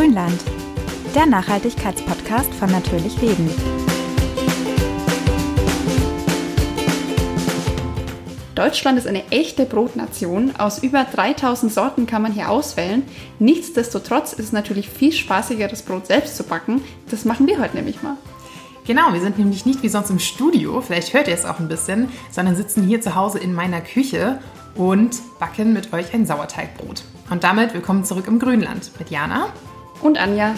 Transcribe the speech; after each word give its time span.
Grünland, 0.00 0.40
der 1.14 1.26
Nachhaltigkeitspodcast 1.26 2.54
von 2.54 2.70
Natürlich 2.70 3.20
Leben. 3.20 3.50
Deutschland 8.54 8.96
ist 8.96 9.06
eine 9.06 9.30
echte 9.30 9.66
Brotnation. 9.66 10.56
Aus 10.56 10.82
über 10.82 11.04
3000 11.04 11.70
Sorten 11.70 12.06
kann 12.06 12.22
man 12.22 12.32
hier 12.32 12.48
auswählen. 12.48 13.02
Nichtsdestotrotz 13.40 14.32
ist 14.32 14.46
es 14.46 14.52
natürlich 14.52 14.88
viel 14.88 15.12
spaßiger, 15.12 15.68
das 15.68 15.82
Brot 15.82 16.06
selbst 16.06 16.34
zu 16.34 16.44
backen. 16.44 16.80
Das 17.10 17.26
machen 17.26 17.46
wir 17.46 17.60
heute 17.60 17.76
nämlich 17.76 18.02
mal. 18.02 18.16
Genau, 18.86 19.12
wir 19.12 19.20
sind 19.20 19.36
nämlich 19.36 19.66
nicht 19.66 19.82
wie 19.82 19.90
sonst 19.90 20.08
im 20.08 20.18
Studio, 20.18 20.80
vielleicht 20.80 21.12
hört 21.12 21.28
ihr 21.28 21.34
es 21.34 21.44
auch 21.44 21.60
ein 21.60 21.68
bisschen, 21.68 22.08
sondern 22.30 22.56
sitzen 22.56 22.84
hier 22.84 23.02
zu 23.02 23.16
Hause 23.16 23.38
in 23.38 23.52
meiner 23.52 23.82
Küche 23.82 24.38
und 24.74 25.18
backen 25.38 25.74
mit 25.74 25.92
euch 25.92 26.14
ein 26.14 26.24
Sauerteigbrot. 26.24 27.02
Und 27.28 27.44
damit 27.44 27.74
willkommen 27.74 28.06
zurück 28.06 28.28
im 28.28 28.38
Grünland 28.38 28.92
mit 28.98 29.10
Jana 29.10 29.52
und 30.02 30.18
Anja. 30.18 30.54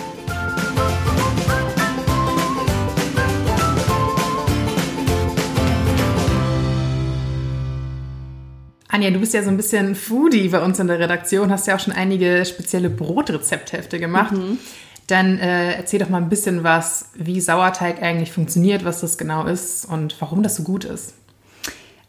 Anja, 8.88 9.10
du 9.10 9.20
bist 9.20 9.32
ja 9.32 9.42
so 9.42 9.48
ein 9.48 9.56
bisschen 9.56 9.94
Foodie 9.94 10.48
bei 10.48 10.62
uns 10.62 10.78
in 10.78 10.86
der 10.86 10.98
Redaktion, 10.98 11.50
hast 11.50 11.66
ja 11.66 11.76
auch 11.76 11.80
schon 11.80 11.94
einige 11.94 12.44
spezielle 12.44 12.90
Brotrezepthefte 12.90 13.98
gemacht. 13.98 14.32
Mhm. 14.32 14.58
Dann 15.06 15.38
äh, 15.38 15.72
erzähl 15.72 15.98
doch 15.98 16.10
mal 16.10 16.18
ein 16.18 16.28
bisschen 16.28 16.62
was, 16.62 17.10
wie 17.14 17.40
Sauerteig 17.40 18.02
eigentlich 18.02 18.32
funktioniert, 18.32 18.84
was 18.84 19.00
das 19.00 19.16
genau 19.16 19.46
ist 19.46 19.86
und 19.86 20.14
warum 20.20 20.42
das 20.42 20.56
so 20.56 20.62
gut 20.62 20.84
ist. 20.84 21.14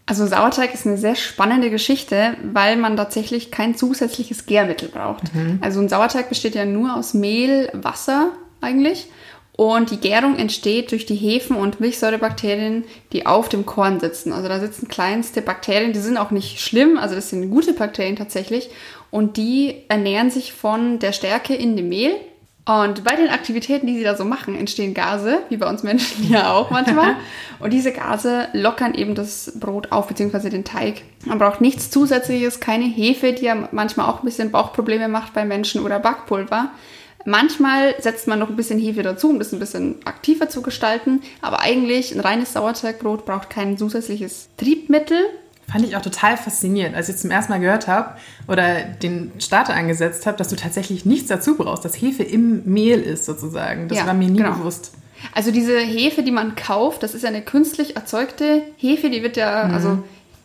Also 0.05 0.27
Sauerteig 0.27 0.73
ist 0.73 0.85
eine 0.85 0.98
sehr 0.98 1.16
spannende 1.16 1.70
Geschichte, 1.70 2.35
weil 2.44 2.75
man 2.75 2.98
tatsächlich 2.98 3.52
kein 3.52 3.75
zusätzliches 3.75 4.45
Gärmittel 4.45 4.89
braucht. 4.89 5.34
Mhm. 5.34 5.59
Also 5.61 5.80
ein 5.80 5.88
Sauerteig 5.88 6.27
besteht 6.27 6.55
ja 6.55 6.66
nur 6.66 6.95
aus 6.95 7.14
Mehl, 7.14 7.69
Wasser 7.73 8.31
eigentlich. 8.59 9.08
Und 9.55 9.91
die 9.91 9.97
Gärung 9.97 10.36
entsteht 10.36 10.91
durch 10.91 11.05
die 11.05 11.16
Hefen- 11.16 11.55
und 11.55 11.80
Milchsäurebakterien, 11.80 12.86
die 13.11 13.28
auf 13.28 13.50
dem 13.50 13.66
Korn 13.66 14.00
sitzen. 14.00 14.33
Also 14.33 14.47
da 14.47 14.59
sitzen 14.59 14.88
kleinste 14.88 15.41
Bakterien, 15.41 15.94
die 15.94 16.00
sind 16.00 16.17
auch 16.17 16.31
nicht 16.31 16.59
schlimm, 16.59 16.97
also 16.97 17.13
das 17.13 17.30
sind 17.30 17.52
gute 17.52 17.73
Bakterien 17.73 18.16
tatsächlich. 18.16 18.72
Und 19.11 19.38
die 19.38 19.83
ernähren 19.89 20.31
sich 20.31 20.53
von 20.53 20.97
der 20.97 21.11
Stärke 21.11 21.53
in 21.53 21.78
dem 21.78 21.88
Mehl 21.88 22.16
und 22.66 23.03
bei 23.03 23.17
den 23.17 23.30
Aktivitäten, 23.30 23.88
die 23.88 23.97
sie 23.97 24.06
da 24.06 24.16
so 24.16 24.23
machen, 24.23 24.56
entstehen 24.56 24.94
Gase, 24.94 25.39
wie 25.50 25.58
bei 25.58 25.67
uns 25.67 25.83
Menschen 25.83 26.30
ja 26.30 26.53
auch 26.53 26.69
manchmal. 26.69 27.16
Und 27.59 27.72
diese 27.72 27.92
Gase 27.92 28.47
lockern 28.53 28.94
eben 28.94 29.16
das 29.16 29.53
Brot 29.59 29.92
auf, 29.92 30.08
beziehungsweise 30.08 30.50
den 30.50 30.64
Teig. 30.64 31.02
Man 31.25 31.39
braucht 31.39 31.61
nichts 31.61 31.89
Zusätzliches, 31.89 32.59
keine 32.59 32.86
Hefe, 32.86 33.34
die 33.34 33.45
ja 33.45 33.69
manchmal 33.72 34.09
auch 34.09 34.19
ein 34.19 34.25
bisschen 34.25 34.52
Bauchprobleme 34.52 35.08
macht 35.08 35.34
bei 35.34 35.45
Menschen 35.45 35.81
oder 35.84 36.00
Backpulver. 36.00 36.72
Manchmal 37.25 37.95
setzt 38.02 38.28
man 38.28 38.39
noch 38.39 38.50
ein 38.50 38.56
bisschen 38.56 38.80
Hefe 38.80 39.02
dazu, 39.02 39.30
um 39.30 39.39
das 39.39 39.53
ein 39.53 39.59
bisschen 39.59 39.95
aktiver 40.06 40.50
zu 40.50 40.61
gestalten. 40.61 41.22
Aber 41.41 41.59
eigentlich 41.59 42.14
ein 42.14 42.19
reines 42.19 42.53
Sauerteigbrot 42.53 43.25
braucht 43.25 43.50
kein 43.50 43.78
zusätzliches 43.78 44.50
Triebmittel. 44.58 45.17
Fand 45.72 45.86
ich 45.86 45.95
auch 45.95 46.02
total 46.02 46.38
faszinierend, 46.38 46.95
als 46.95 47.09
ich 47.09 47.17
zum 47.17 47.31
ersten 47.31 47.52
Mal 47.52 47.59
gehört 47.59 47.88
habe 47.88 48.16
oder 48.47 48.83
den 48.83 49.31
Starter 49.39 49.73
angesetzt 49.73 50.25
habe, 50.25 50.38
dass 50.38 50.50
du 50.50 50.56
tatsächlich 50.56 51.06
nichts 51.06 51.28
dazu 51.30 51.56
brauchst, 51.56 51.86
dass 51.86 51.95
Hefe 51.95 52.23
im 52.23 52.64
Mehl 52.66 53.00
ist 53.00 53.25
sozusagen. 53.25 53.88
Das 53.88 53.97
ja, 53.97 54.06
war 54.06 54.14
mir 54.14 54.30
nie 54.30 54.38
genau. 54.38 54.53
bewusst. 54.53 54.94
Also 55.34 55.52
diese 55.52 55.80
Hefe, 55.80 56.22
die 56.22 56.31
man 56.31 56.56
kauft, 56.56 57.02
das 57.02 57.14
ist 57.16 57.25
eine 57.25 57.41
künstlich 57.41 57.95
erzeugte 57.95 58.64
Hefe, 58.78 59.09
die 59.09 59.23
wird 59.23 59.38
ja, 59.38 59.66
mhm. 59.66 59.73
also 59.73 60.03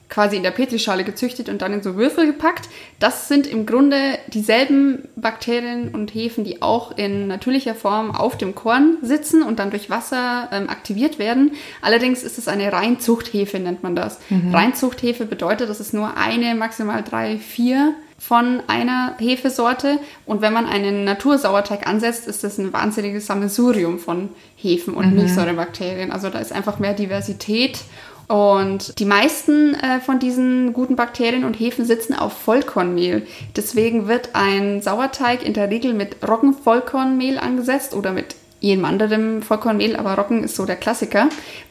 quasi 0.08 0.36
in 0.36 0.42
der 0.42 0.50
Petrischale 0.50 1.04
gezüchtet 1.04 1.48
und 1.48 1.60
dann 1.60 1.72
in 1.72 1.82
so 1.82 1.96
Würfel 1.96 2.26
gepackt. 2.26 2.68
Das 2.98 3.28
sind 3.28 3.46
im 3.46 3.66
Grunde 3.66 4.18
dieselben 4.28 5.08
Bakterien 5.16 5.94
und 5.94 6.14
Hefen, 6.14 6.44
die 6.44 6.62
auch 6.62 6.96
in 6.96 7.26
natürlicher 7.26 7.74
Form 7.74 8.10
auf 8.10 8.38
dem 8.38 8.54
Korn 8.54 8.96
sitzen 9.02 9.42
und 9.42 9.58
dann 9.58 9.70
durch 9.70 9.90
Wasser 9.90 10.48
ähm, 10.50 10.70
aktiviert 10.70 11.18
werden. 11.18 11.52
Allerdings 11.82 12.22
ist 12.22 12.38
es 12.38 12.48
eine 12.48 12.72
Reinzuchthefe, 12.72 13.58
nennt 13.58 13.82
man 13.82 13.94
das. 13.94 14.18
Mhm. 14.30 14.54
Reinzuchthefe 14.54 15.26
bedeutet, 15.26 15.68
dass 15.68 15.80
es 15.80 15.92
nur 15.92 16.16
eine, 16.16 16.54
maximal 16.54 17.02
drei, 17.02 17.36
vier 17.36 17.94
von 18.18 18.62
einer 18.66 19.14
Hefesorte. 19.18 20.00
Und 20.26 20.42
wenn 20.42 20.52
man 20.52 20.66
einen 20.66 21.04
Natursauerteig 21.04 21.86
ansetzt, 21.86 22.26
ist 22.26 22.42
das 22.42 22.58
ein 22.58 22.72
wahnsinniges 22.72 23.26
Sammelsurium 23.26 23.98
von 23.98 24.30
Hefen 24.56 24.94
und 24.94 25.10
mhm. 25.10 25.16
Milchsäurebakterien. 25.16 26.10
Also 26.10 26.28
da 26.28 26.40
ist 26.40 26.52
einfach 26.52 26.78
mehr 26.80 26.94
Diversität 26.94 27.78
und 28.28 28.98
die 28.98 29.06
meisten 29.06 29.74
äh, 29.74 30.00
von 30.00 30.18
diesen 30.18 30.74
guten 30.74 30.96
Bakterien 30.96 31.44
und 31.44 31.54
Hefen 31.54 31.86
sitzen 31.86 32.14
auf 32.14 32.34
Vollkornmehl. 32.34 33.26
Deswegen 33.56 34.06
wird 34.06 34.30
ein 34.34 34.82
Sauerteig 34.82 35.42
in 35.42 35.54
der 35.54 35.70
Regel 35.70 35.94
mit 35.94 36.16
Roggenvollkornmehl 36.26 37.38
angesetzt 37.38 37.94
oder 37.94 38.12
mit 38.12 38.36
jedem 38.60 38.84
anderen 38.84 39.42
Vollkornmehl, 39.42 39.96
aber 39.96 40.14
Roggen 40.18 40.44
ist 40.44 40.56
so 40.56 40.66
der 40.66 40.76
Klassiker. 40.76 41.28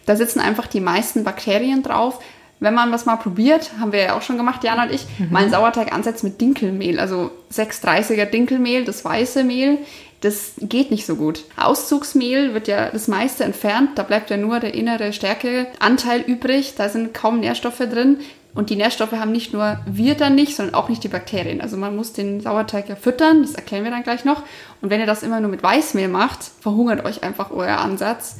Da 0.07 0.15
sitzen 0.15 0.39
einfach 0.39 0.65
die 0.65 0.79
meisten 0.79 1.23
Bakterien 1.23 1.83
drauf. 1.83 2.19
Wenn 2.59 2.73
man 2.73 2.91
das 2.91 3.05
mal 3.05 3.17
probiert, 3.17 3.69
haben 3.79 3.91
wir 3.91 4.01
ja 4.01 4.17
auch 4.17 4.23
schon 4.23 4.37
gemacht, 4.37 4.63
Jana 4.63 4.85
und 4.85 4.91
ich, 4.91 5.05
mhm. 5.19 5.31
mal 5.31 5.43
einen 5.43 5.51
Sauerteig 5.51 5.93
ansetzt 5.93 6.23
mit 6.23 6.41
Dinkelmehl, 6.41 6.99
also 6.99 7.29
630er 7.53 8.25
Dinkelmehl, 8.25 8.83
das 8.83 9.05
weiße 9.05 9.43
Mehl, 9.43 9.77
das 10.21 10.53
geht 10.59 10.89
nicht 10.91 11.05
so 11.05 11.15
gut. 11.15 11.43
Auszugsmehl 11.57 12.53
wird 12.53 12.67
ja 12.67 12.89
das 12.89 13.07
meiste 13.07 13.43
entfernt, 13.43 13.91
da 13.95 14.03
bleibt 14.03 14.29
ja 14.29 14.37
nur 14.37 14.59
der 14.59 14.73
innere 14.73 15.13
Stärkeanteil 15.13 16.21
übrig, 16.21 16.73
da 16.75 16.89
sind 16.89 17.13
kaum 17.13 17.39
Nährstoffe 17.39 17.77
drin. 17.77 18.17
Und 18.55 18.71
die 18.71 18.75
Nährstoffe 18.75 19.11
haben 19.11 19.31
nicht 19.31 19.53
nur 19.53 19.79
wir 19.85 20.15
dann 20.15 20.33
nicht, 20.33 20.55
sondern 20.55 20.73
auch 20.73 20.89
nicht 20.89 21.03
die 21.03 21.09
Bakterien. 21.09 21.61
Also 21.61 21.77
man 21.77 21.95
muss 21.95 22.13
den 22.13 22.41
Sauerteig 22.41 22.89
ja 22.89 22.95
füttern, 22.95 23.43
das 23.43 23.53
erklären 23.53 23.83
wir 23.83 23.91
dann 23.91 24.01
gleich 24.01 24.25
noch. 24.25 24.41
Und 24.81 24.89
wenn 24.89 24.99
ihr 24.99 25.05
das 25.05 25.21
immer 25.21 25.39
nur 25.39 25.51
mit 25.51 25.61
Weißmehl 25.61 26.07
macht, 26.07 26.39
verhungert 26.61 27.05
euch 27.05 27.21
einfach 27.21 27.51
euer 27.51 27.77
Ansatz. 27.77 28.37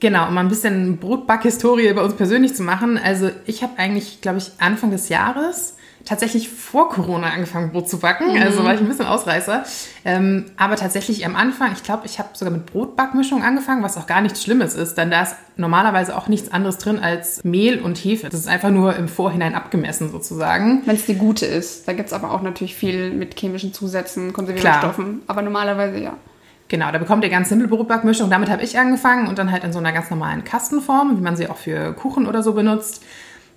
Genau, 0.00 0.28
um 0.28 0.38
ein 0.38 0.48
bisschen 0.48 0.96
Brotbackhistorie 0.96 1.92
bei 1.92 2.02
uns 2.02 2.14
persönlich 2.14 2.54
zu 2.54 2.62
machen. 2.62 2.96
Also 2.96 3.30
ich 3.44 3.62
habe 3.62 3.78
eigentlich, 3.78 4.22
glaube 4.22 4.38
ich, 4.38 4.52
Anfang 4.58 4.90
des 4.90 5.10
Jahres 5.10 5.74
tatsächlich 6.08 6.48
vor 6.48 6.88
Corona 6.88 7.28
angefangen, 7.28 7.70
Brot 7.70 7.88
zu 7.88 7.98
backen. 7.98 8.34
Mhm. 8.34 8.42
Also 8.42 8.64
war 8.64 8.74
ich 8.74 8.80
ein 8.80 8.88
bisschen 8.88 9.06
Ausreißer. 9.06 9.64
Ähm, 10.04 10.46
aber 10.56 10.76
tatsächlich 10.76 11.26
am 11.26 11.36
Anfang, 11.36 11.72
ich 11.72 11.82
glaube, 11.82 12.06
ich 12.06 12.18
habe 12.18 12.30
sogar 12.32 12.52
mit 12.52 12.66
Brotbackmischung 12.66 13.42
angefangen, 13.42 13.82
was 13.82 13.98
auch 13.98 14.06
gar 14.06 14.22
nichts 14.22 14.42
Schlimmes 14.42 14.74
ist, 14.74 14.96
denn 14.96 15.10
da 15.10 15.22
ist 15.22 15.36
normalerweise 15.56 16.16
auch 16.16 16.28
nichts 16.28 16.50
anderes 16.50 16.78
drin 16.78 16.98
als 16.98 17.44
Mehl 17.44 17.80
und 17.80 17.98
Hefe. 17.98 18.28
Das 18.30 18.40
ist 18.40 18.48
einfach 18.48 18.70
nur 18.70 18.96
im 18.96 19.08
Vorhinein 19.08 19.54
abgemessen 19.54 20.10
sozusagen. 20.10 20.82
Wenn 20.86 20.96
es 20.96 21.04
die 21.04 21.16
gute 21.16 21.44
ist. 21.44 21.86
Da 21.86 21.92
gibt 21.92 22.08
es 22.08 22.14
aber 22.14 22.32
auch 22.32 22.40
natürlich 22.40 22.74
viel 22.74 23.10
mit 23.10 23.38
chemischen 23.38 23.74
Zusätzen, 23.74 24.32
Konservierungsstoffen. 24.32 25.22
Aber 25.26 25.42
normalerweise 25.42 25.98
ja. 25.98 26.14
Genau, 26.68 26.90
da 26.92 26.98
bekommt 26.98 27.24
ihr 27.24 27.30
ganz 27.30 27.48
simpel 27.48 27.68
Brotbackmischung. 27.68 28.30
Damit 28.30 28.50
habe 28.50 28.62
ich 28.62 28.78
angefangen 28.78 29.26
und 29.26 29.38
dann 29.38 29.50
halt 29.50 29.64
in 29.64 29.72
so 29.72 29.78
einer 29.78 29.92
ganz 29.92 30.10
normalen 30.10 30.44
Kastenform, 30.44 31.16
wie 31.16 31.22
man 31.22 31.36
sie 31.36 31.48
auch 31.48 31.56
für 31.56 31.94
Kuchen 31.94 32.26
oder 32.26 32.42
so 32.42 32.52
benutzt. 32.52 33.02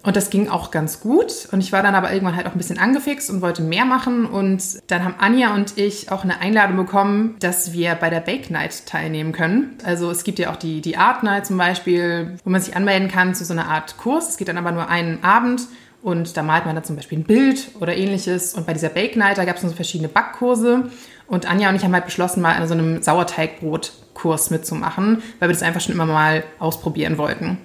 Und 0.03 0.15
das 0.15 0.29
ging 0.29 0.49
auch 0.49 0.71
ganz 0.71 0.99
gut. 0.99 1.47
Und 1.51 1.61
ich 1.61 1.71
war 1.71 1.83
dann 1.83 1.93
aber 1.93 2.11
irgendwann 2.11 2.35
halt 2.35 2.47
auch 2.47 2.53
ein 2.53 2.57
bisschen 2.57 2.79
angefixt 2.79 3.29
und 3.29 3.41
wollte 3.41 3.61
mehr 3.61 3.85
machen. 3.85 4.25
Und 4.25 4.81
dann 4.87 5.03
haben 5.03 5.15
Anja 5.19 5.53
und 5.53 5.77
ich 5.77 6.11
auch 6.11 6.23
eine 6.23 6.39
Einladung 6.39 6.77
bekommen, 6.77 7.35
dass 7.39 7.73
wir 7.73 7.95
bei 7.95 8.09
der 8.09 8.19
Bake 8.19 8.51
Night 8.51 8.87
teilnehmen 8.87 9.31
können. 9.31 9.77
Also 9.83 10.09
es 10.09 10.23
gibt 10.23 10.39
ja 10.39 10.51
auch 10.51 10.55
die, 10.55 10.81
die 10.81 10.97
Art 10.97 11.23
Night 11.23 11.45
zum 11.45 11.57
Beispiel, 11.57 12.35
wo 12.43 12.49
man 12.49 12.61
sich 12.61 12.75
anmelden 12.75 13.09
kann 13.09 13.35
zu 13.35 13.45
so 13.45 13.53
einer 13.53 13.67
Art 13.67 13.97
Kurs. 13.97 14.29
Es 14.29 14.37
geht 14.37 14.47
dann 14.47 14.57
aber 14.57 14.71
nur 14.71 14.89
einen 14.89 15.23
Abend. 15.23 15.67
Und 16.01 16.35
da 16.35 16.41
malt 16.41 16.65
man 16.65 16.73
dann 16.73 16.83
zum 16.83 16.95
Beispiel 16.95 17.19
ein 17.19 17.23
Bild 17.25 17.69
oder 17.79 17.95
ähnliches. 17.95 18.55
Und 18.55 18.65
bei 18.65 18.73
dieser 18.73 18.89
Bake 18.89 19.17
Night, 19.17 19.37
da 19.37 19.45
gab 19.45 19.57
es 19.57 19.61
so 19.61 19.69
verschiedene 19.69 20.09
Backkurse. 20.09 20.89
Und 21.27 21.49
Anja 21.49 21.69
und 21.69 21.75
ich 21.75 21.83
haben 21.83 21.93
halt 21.93 22.05
beschlossen, 22.05 22.41
mal 22.41 22.55
an 22.55 22.67
so 22.67 22.73
einem 22.73 23.03
Sauerteigbrotkurs 23.03 24.49
mitzumachen, 24.49 25.21
weil 25.39 25.47
wir 25.47 25.53
das 25.53 25.63
einfach 25.63 25.79
schon 25.79 25.93
immer 25.93 26.07
mal 26.07 26.43
ausprobieren 26.59 27.17
wollten. 27.17 27.59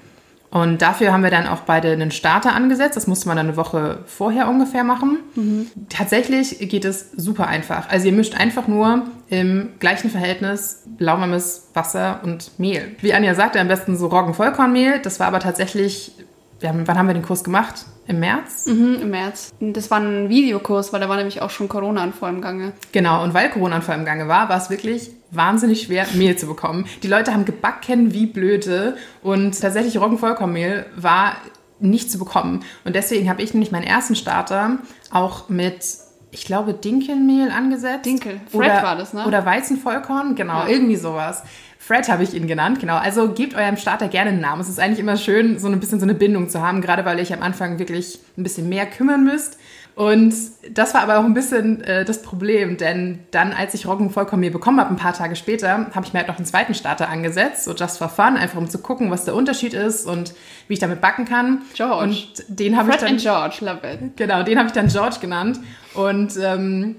Und 0.51 0.81
dafür 0.81 1.13
haben 1.13 1.23
wir 1.23 1.31
dann 1.31 1.47
auch 1.47 1.61
beide 1.61 1.91
einen 1.91 2.11
Starter 2.11 2.55
angesetzt. 2.55 2.97
Das 2.97 3.07
musste 3.07 3.29
man 3.29 3.37
dann 3.37 3.49
eine 3.49 3.57
Woche 3.57 3.99
vorher 4.07 4.49
ungefähr 4.49 4.85
machen. 4.85 5.19
Mhm. 5.35 5.71
Tatsächlich 5.89 6.59
geht 6.69 6.85
es 6.85 7.11
super 7.17 7.47
einfach. 7.49 7.89
Also 7.89 8.07
ihr 8.07 8.13
mischt 8.13 8.39
einfach 8.39 8.69
nur 8.69 9.03
im 9.29 9.71
gleichen 9.81 10.11
Verhältnis 10.11 10.85
lauwarmes 10.99 11.71
Wasser 11.75 12.21
und 12.23 12.59
Mehl. 12.59 12.97
Wie 13.01 13.13
Anja 13.13 13.35
sagte, 13.35 13.61
am 13.61 13.69
besten 13.69 13.97
so 13.97 14.07
Roggenvollkornmehl. 14.07 15.01
Das 15.03 15.21
war 15.21 15.27
aber 15.27 15.41
tatsächlich, 15.41 16.13
haben, 16.65 16.87
wann 16.87 16.99
haben 16.99 17.09
wir 17.09 17.15
den 17.15 17.25
Kurs 17.25 17.43
gemacht? 17.43 17.87
Im 18.09 18.21
März? 18.21 18.67
Mhm, 18.67 18.99
im 19.03 19.11
März. 19.11 19.53
Das 19.61 19.91
war 19.91 19.99
ein 19.99 20.29
Videokurs, 20.29 20.93
weil 20.93 21.01
da 21.01 21.09
war 21.09 21.17
nämlich 21.17 21.43
auch 21.43 21.51
schon 21.51 21.69
Corona-Anfall 21.69 22.33
im 22.33 22.41
Gange. 22.41 22.73
Genau, 22.93 23.23
und 23.23 23.35
weil 23.35 23.51
Corona-Anfall 23.51 23.99
im 23.99 24.05
Gange 24.05 24.29
war, 24.29 24.49
war 24.49 24.59
es 24.59 24.71
wirklich 24.71 25.11
wahnsinnig 25.33 25.83
schwer, 25.83 26.07
Mehl 26.15 26.37
zu 26.37 26.47
bekommen. 26.47 26.87
Die 27.03 27.09
Leute 27.09 27.33
haben 27.33 27.45
gebacken 27.45 28.13
wie 28.13 28.27
blöde 28.27 28.97
und 29.23 29.61
tatsächlich 29.61 30.01
Roggenvollkornmehl 30.01 30.87
war 30.97 31.37
nicht 31.81 32.11
zu 32.11 32.19
bekommen. 32.19 32.65
Und 32.85 32.95
deswegen 32.95 33.29
habe 33.29 33.43
ich 33.43 33.53
nämlich 33.53 33.73
meinen 33.73 33.85
ersten 33.85 34.15
Starter 34.15 34.79
auch 35.11 35.49
mit 35.49 35.85
ich 36.31 36.45
glaube, 36.45 36.75
Dinkelmehl 36.75 37.51
angesetzt. 37.51 38.07
Dinkel, 38.07 38.41
Fred 38.51 38.71
oder, 38.71 38.83
war 38.83 38.97
das, 38.97 39.13
ne? 39.13 39.27
Oder 39.27 39.47
Weizenvollkorn, 39.47 40.35
genau, 40.35 40.61
ja. 40.61 40.69
irgendwie 40.69 40.97
sowas. 40.97 41.43
Fred 41.79 42.09
habe 42.09 42.25
ich 42.25 42.35
ihn 42.35 42.49
genannt, 42.49 42.81
genau. 42.81 42.97
Also 42.97 43.33
gebt 43.33 43.55
eurem 43.55 43.77
Starter 43.77 44.09
gerne 44.09 44.31
einen 44.31 44.41
Namen. 44.41 44.61
Es 44.61 44.69
ist 44.69 44.81
eigentlich 44.81 44.99
immer 44.99 45.17
schön, 45.17 45.59
so 45.59 45.69
ein 45.69 45.79
bisschen 45.79 46.01
so 46.01 46.05
eine 46.05 46.15
Bindung 46.15 46.49
zu 46.49 46.61
haben, 46.61 46.81
gerade 46.81 47.05
weil 47.05 47.17
ihr 47.17 47.23
euch 47.23 47.33
am 47.33 47.43
Anfang 47.43 47.79
wirklich 47.79 48.19
ein 48.37 48.43
bisschen 48.43 48.69
mehr 48.69 48.87
kümmern 48.87 49.25
müsst. 49.25 49.59
Und 49.97 50.35
das 50.73 50.93
war 50.93 51.01
aber 51.01 51.19
auch 51.19 51.25
ein 51.25 51.33
bisschen 51.33 51.83
äh, 51.83 52.05
das 52.05 52.21
Problem, 52.21 52.77
denn 52.77 53.21
dann, 53.31 53.55
als 53.55 53.73
ich 53.73 53.87
Roggenvollkornmehl 53.87 54.51
bekommen 54.51 54.79
habe, 54.79 54.91
ein 54.91 54.99
paar 54.99 55.15
Tage 55.15 55.37
später, 55.37 55.87
habe 55.95 56.05
ich 56.05 56.13
mir 56.13 56.19
halt 56.19 56.29
noch 56.29 56.37
einen 56.37 56.45
zweiten 56.45 56.75
Starter 56.75 57.09
angesetzt, 57.09 57.65
so 57.65 57.73
just 57.73 57.97
for 57.97 58.11
fun, 58.11 58.37
einfach 58.37 58.59
um 58.59 58.69
zu 58.69 58.79
gucken, 58.79 59.11
was 59.11 59.25
der 59.25 59.35
Unterschied 59.35 59.73
ist 59.73 60.05
und 60.05 60.35
wie 60.69 60.75
ich 60.75 60.81
damit 60.81 61.01
backen 61.01 61.25
kann. 61.25 61.63
George. 61.73 62.05
Und 62.05 62.45
den 62.49 62.77
habe 62.77 62.91
ich 62.91 62.97
dann 62.97 63.17
George, 63.17 63.57
love 63.61 63.81
it. 63.91 64.17
Genau, 64.17 64.43
den 64.43 64.59
habe 64.59 64.67
ich 64.67 64.75
dann 64.75 64.89
George 64.89 65.17
genannt. 65.19 65.61
Und 65.95 66.35
ähm, 66.43 66.97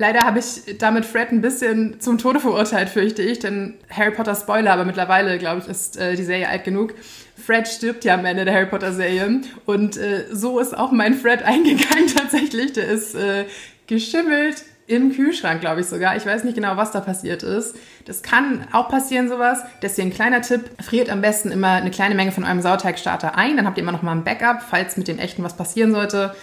leider 0.00 0.20
habe 0.20 0.38
ich 0.38 0.78
damit 0.78 1.04
Fred 1.04 1.30
ein 1.30 1.42
bisschen 1.42 2.00
zum 2.00 2.16
Tode 2.16 2.40
verurteilt, 2.40 2.88
fürchte 2.88 3.22
ich, 3.22 3.38
denn 3.38 3.74
Harry 3.90 4.10
Potter 4.10 4.34
Spoiler, 4.34 4.72
aber 4.72 4.86
mittlerweile, 4.86 5.38
glaube 5.38 5.60
ich, 5.60 5.68
ist 5.68 5.98
äh, 5.98 6.16
die 6.16 6.24
Serie 6.24 6.48
alt 6.48 6.64
genug. 6.64 6.94
Fred 7.36 7.68
stirbt 7.68 8.04
ja 8.04 8.14
am 8.14 8.24
Ende 8.24 8.46
der 8.46 8.54
Harry 8.54 8.66
Potter 8.66 8.94
Serie 8.94 9.42
und 9.66 9.98
äh, 9.98 10.24
so 10.32 10.58
ist 10.58 10.76
auch 10.76 10.90
mein 10.90 11.14
Fred 11.14 11.42
eingegangen 11.44 12.06
tatsächlich. 12.16 12.72
Der 12.72 12.88
ist 12.88 13.14
äh, 13.14 13.44
geschimmelt 13.86 14.64
im 14.86 15.12
Kühlschrank, 15.12 15.60
glaube 15.60 15.82
ich 15.82 15.86
sogar. 15.86 16.16
Ich 16.16 16.24
weiß 16.24 16.44
nicht 16.44 16.54
genau, 16.54 16.78
was 16.78 16.92
da 16.92 17.00
passiert 17.00 17.42
ist. 17.42 17.76
Das 18.06 18.22
kann 18.22 18.66
auch 18.72 18.88
passieren, 18.88 19.28
sowas. 19.28 19.60
Deswegen 19.82 20.10
kleiner 20.10 20.40
Tipp, 20.40 20.62
friert 20.82 21.10
am 21.10 21.20
besten 21.20 21.52
immer 21.52 21.72
eine 21.72 21.90
kleine 21.90 22.14
Menge 22.14 22.32
von 22.32 22.44
eurem 22.44 22.62
Sauerteigstarter 22.62 23.36
ein. 23.36 23.58
Dann 23.58 23.66
habt 23.66 23.76
ihr 23.76 23.82
immer 23.82 23.92
noch 23.92 24.02
mal 24.02 24.12
ein 24.12 24.24
Backup, 24.24 24.62
falls 24.62 24.96
mit 24.96 25.08
dem 25.08 25.18
echten 25.18 25.44
was 25.44 25.58
passieren 25.58 25.92
sollte. 25.92 26.34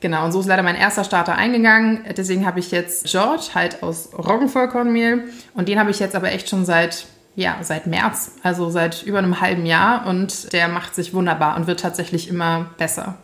Genau, 0.00 0.24
und 0.24 0.32
so 0.32 0.40
ist 0.40 0.46
leider 0.46 0.62
mein 0.62 0.76
erster 0.76 1.04
Starter 1.04 1.34
eingegangen. 1.34 2.04
Deswegen 2.16 2.46
habe 2.46 2.58
ich 2.58 2.70
jetzt 2.70 3.06
George 3.06 3.50
halt 3.54 3.82
aus 3.82 4.10
Roggenvollkornmehl. 4.16 5.24
Und 5.54 5.68
den 5.68 5.78
habe 5.78 5.90
ich 5.90 5.98
jetzt 5.98 6.16
aber 6.16 6.32
echt 6.32 6.48
schon 6.48 6.64
seit 6.64 7.06
ja, 7.36 7.56
seit 7.62 7.86
März, 7.86 8.32
also 8.42 8.70
seit 8.70 9.02
über 9.02 9.18
einem 9.18 9.40
halben 9.40 9.64
Jahr 9.64 10.06
und 10.06 10.52
der 10.52 10.68
macht 10.68 10.94
sich 10.94 11.14
wunderbar 11.14 11.56
und 11.56 11.66
wird 11.66 11.80
tatsächlich 11.80 12.28
immer 12.28 12.70
besser. 12.76 13.18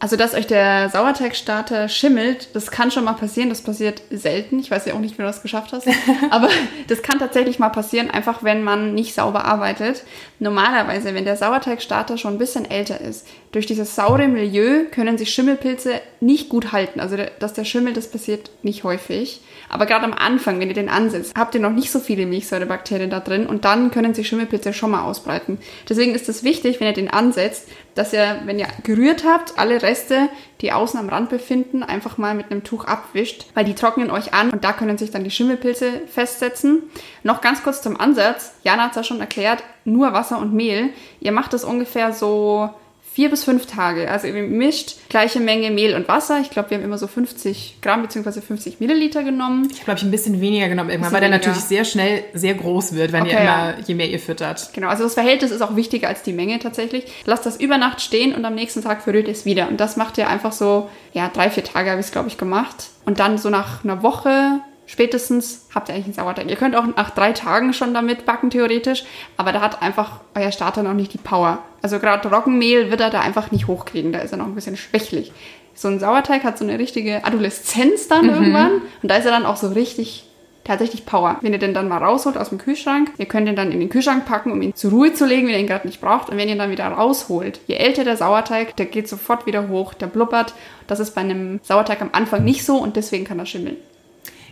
Also, 0.00 0.14
dass 0.14 0.34
euch 0.34 0.46
der 0.46 0.90
Sauerteigstarter 0.90 1.88
schimmelt, 1.88 2.54
das 2.54 2.70
kann 2.70 2.92
schon 2.92 3.04
mal 3.04 3.14
passieren. 3.14 3.48
Das 3.48 3.62
passiert 3.62 4.02
selten. 4.10 4.60
Ich 4.60 4.70
weiß 4.70 4.86
ja 4.86 4.94
auch 4.94 5.00
nicht, 5.00 5.14
wie 5.14 5.22
du 5.22 5.28
das 5.28 5.42
geschafft 5.42 5.72
hast. 5.72 5.88
Aber 6.30 6.48
das 6.86 7.02
kann 7.02 7.18
tatsächlich 7.18 7.58
mal 7.58 7.70
passieren, 7.70 8.10
einfach 8.10 8.44
wenn 8.44 8.62
man 8.62 8.94
nicht 8.94 9.14
sauber 9.14 9.44
arbeitet. 9.44 10.04
Normalerweise, 10.38 11.14
wenn 11.14 11.24
der 11.24 11.36
Sauerteigstarter 11.36 12.16
schon 12.16 12.34
ein 12.34 12.38
bisschen 12.38 12.70
älter 12.70 13.00
ist, 13.00 13.26
durch 13.50 13.66
dieses 13.66 13.96
saure 13.96 14.28
Milieu 14.28 14.84
können 14.90 15.18
sich 15.18 15.30
Schimmelpilze 15.30 16.00
nicht 16.20 16.48
gut 16.48 16.70
halten. 16.70 17.00
Also, 17.00 17.16
dass 17.40 17.54
der 17.54 17.64
Schimmel, 17.64 17.92
das 17.92 18.08
passiert 18.08 18.50
nicht 18.62 18.84
häufig. 18.84 19.40
Aber 19.68 19.86
gerade 19.86 20.04
am 20.04 20.14
Anfang, 20.14 20.60
wenn 20.60 20.68
ihr 20.68 20.74
den 20.74 20.88
ansetzt, 20.88 21.34
habt 21.36 21.54
ihr 21.54 21.60
noch 21.60 21.72
nicht 21.72 21.90
so 21.90 22.00
viele 22.00 22.26
Milchsäurebakterien 22.26 23.10
da 23.10 23.20
drin 23.20 23.46
und 23.46 23.64
dann 23.64 23.90
können 23.90 24.14
sich 24.14 24.28
Schimmelpilze 24.28 24.72
schon 24.72 24.90
mal 24.90 25.02
ausbreiten. 25.02 25.58
Deswegen 25.88 26.14
ist 26.14 26.28
es 26.28 26.44
wichtig, 26.44 26.80
wenn 26.80 26.88
ihr 26.88 26.92
den 26.94 27.10
ansetzt, 27.10 27.68
dass 27.94 28.12
ihr, 28.12 28.40
wenn 28.44 28.58
ihr 28.58 28.68
gerührt 28.84 29.24
habt, 29.24 29.58
alle 29.58 29.82
Reste, 29.82 30.28
die 30.60 30.72
außen 30.72 30.98
am 30.98 31.08
Rand 31.08 31.30
befinden, 31.30 31.82
einfach 31.82 32.18
mal 32.18 32.34
mit 32.34 32.50
einem 32.50 32.64
Tuch 32.64 32.84
abwischt, 32.84 33.46
weil 33.54 33.64
die 33.64 33.74
trocknen 33.74 34.10
euch 34.10 34.34
an 34.34 34.50
und 34.50 34.64
da 34.64 34.72
können 34.72 34.98
sich 34.98 35.10
dann 35.10 35.24
die 35.24 35.30
Schimmelpilze 35.30 36.02
festsetzen. 36.06 36.84
Noch 37.22 37.40
ganz 37.40 37.62
kurz 37.62 37.82
zum 37.82 37.98
Ansatz. 37.98 38.52
Jana 38.62 38.84
hat 38.84 38.90
es 38.90 38.96
ja 38.96 39.04
schon 39.04 39.20
erklärt, 39.20 39.62
nur 39.84 40.12
Wasser 40.12 40.38
und 40.38 40.54
Mehl. 40.54 40.90
Ihr 41.20 41.32
macht 41.32 41.52
das 41.52 41.64
ungefähr 41.64 42.12
so 42.12 42.70
vier 43.12 43.30
bis 43.30 43.44
fünf 43.44 43.66
Tage. 43.66 44.10
Also 44.10 44.26
ihr 44.26 44.34
mischt 44.34 44.96
gleiche 45.08 45.40
Menge 45.40 45.70
Mehl 45.70 45.94
und 45.94 46.08
Wasser. 46.08 46.40
Ich 46.40 46.50
glaube, 46.50 46.70
wir 46.70 46.78
haben 46.78 46.84
immer 46.84 46.98
so 46.98 47.06
50 47.06 47.78
Gramm 47.82 48.02
bzw. 48.02 48.40
50 48.40 48.80
Milliliter 48.80 49.24
genommen. 49.24 49.68
Ich 49.72 49.84
glaube, 49.84 49.98
ich 49.98 50.04
ein 50.04 50.10
bisschen 50.10 50.40
weniger 50.40 50.68
genommen 50.68 50.90
irgendwann, 50.90 51.12
weil 51.12 51.20
der 51.20 51.30
natürlich 51.30 51.60
sehr 51.60 51.84
schnell 51.84 52.24
sehr 52.32 52.54
groß 52.54 52.94
wird, 52.94 53.12
wenn 53.12 53.22
okay, 53.22 53.32
ihr 53.32 53.40
immer, 53.40 53.68
ja. 53.70 53.74
je 53.86 53.94
mehr 53.94 54.08
ihr 54.08 54.20
füttert. 54.20 54.70
Genau, 54.72 54.88
also 54.88 55.04
das 55.04 55.14
Verhältnis 55.14 55.50
ist 55.50 55.62
auch 55.62 55.76
wichtiger 55.76 56.08
als 56.08 56.22
die 56.22 56.32
Menge 56.32 56.58
tatsächlich. 56.58 57.04
Lasst 57.24 57.46
das 57.46 57.58
über 57.58 57.78
Nacht 57.78 58.00
stehen 58.00 58.34
und 58.34 58.44
am 58.44 58.54
nächsten 58.54 58.82
Tag 58.82 59.02
verrührt 59.02 59.26
ihr 59.26 59.32
es 59.32 59.44
wieder. 59.44 59.68
Und 59.68 59.78
das 59.80 59.96
macht 59.96 60.18
ihr 60.18 60.28
einfach 60.28 60.52
so, 60.52 60.88
ja, 61.12 61.28
drei, 61.28 61.50
vier 61.50 61.64
Tage 61.64 61.90
habe 61.90 62.00
ich 62.00 62.06
es, 62.06 62.12
glaube 62.12 62.28
ich, 62.28 62.38
gemacht. 62.38 62.88
Und 63.04 63.20
dann 63.20 63.38
so 63.38 63.50
nach 63.50 63.84
einer 63.84 64.02
Woche 64.02 64.60
spätestens 64.88 65.68
habt 65.72 65.88
ihr 65.88 65.94
eigentlich 65.94 66.06
einen 66.06 66.14
Sauerteig. 66.14 66.50
Ihr 66.50 66.56
könnt 66.56 66.74
auch 66.74 66.86
nach 66.96 67.10
drei 67.10 67.32
Tagen 67.32 67.72
schon 67.72 67.94
damit 67.94 68.26
backen, 68.26 68.50
theoretisch, 68.50 69.04
aber 69.36 69.52
da 69.52 69.60
hat 69.60 69.80
einfach 69.80 70.20
euer 70.34 70.50
Starter 70.50 70.82
noch 70.82 70.94
nicht 70.94 71.12
die 71.12 71.18
Power. 71.18 71.60
Also 71.82 72.00
gerade 72.00 72.28
Roggenmehl 72.28 72.90
wird 72.90 73.00
er 73.00 73.10
da 73.10 73.20
einfach 73.20 73.52
nicht 73.52 73.68
hochkriegen, 73.68 74.12
da 74.12 74.18
ist 74.18 74.32
er 74.32 74.38
noch 74.38 74.46
ein 74.46 74.56
bisschen 74.56 74.76
schwächlich. 74.76 75.32
So 75.74 75.86
ein 75.86 76.00
Sauerteig 76.00 76.42
hat 76.42 76.58
so 76.58 76.64
eine 76.64 76.80
richtige 76.80 77.24
Adoleszenz 77.24 78.08
dann 78.08 78.24
mhm. 78.24 78.30
irgendwann 78.30 78.72
und 79.02 79.10
da 79.10 79.16
ist 79.16 79.26
er 79.26 79.30
dann 79.30 79.46
auch 79.46 79.56
so 79.56 79.68
richtig 79.68 80.24
tatsächlich 80.68 81.06
Power. 81.06 81.38
Wenn 81.40 81.52
ihr 81.52 81.58
den 81.58 81.74
dann 81.74 81.88
mal 81.88 82.02
rausholt 82.02 82.36
aus 82.36 82.50
dem 82.50 82.58
Kühlschrank, 82.58 83.12
ihr 83.16 83.26
könnt 83.26 83.48
ihn 83.48 83.56
dann 83.56 83.72
in 83.72 83.80
den 83.80 83.88
Kühlschrank 83.88 84.26
packen, 84.26 84.52
um 84.52 84.60
ihn 84.60 84.74
zur 84.74 84.90
Ruhe 84.90 85.12
zu 85.14 85.24
legen, 85.24 85.46
wenn 85.46 85.54
ihr 85.54 85.60
ihn 85.60 85.66
gerade 85.66 85.86
nicht 85.86 86.00
braucht. 86.00 86.28
Und 86.28 86.36
wenn 86.36 86.46
ihr 86.46 86.54
ihn 86.54 86.58
dann 86.58 86.70
wieder 86.70 86.86
rausholt, 86.86 87.60
je 87.66 87.76
älter 87.76 88.04
der 88.04 88.18
Sauerteig, 88.18 88.76
der 88.76 88.86
geht 88.86 89.08
sofort 89.08 89.46
wieder 89.46 89.68
hoch, 89.68 89.94
der 89.94 90.08
blubbert. 90.08 90.54
Das 90.86 91.00
ist 91.00 91.14
bei 91.14 91.22
einem 91.22 91.60
Sauerteig 91.62 92.02
am 92.02 92.10
Anfang 92.12 92.44
nicht 92.44 92.64
so 92.64 92.76
und 92.76 92.96
deswegen 92.96 93.24
kann 93.24 93.38
er 93.38 93.46
schimmeln. 93.46 93.78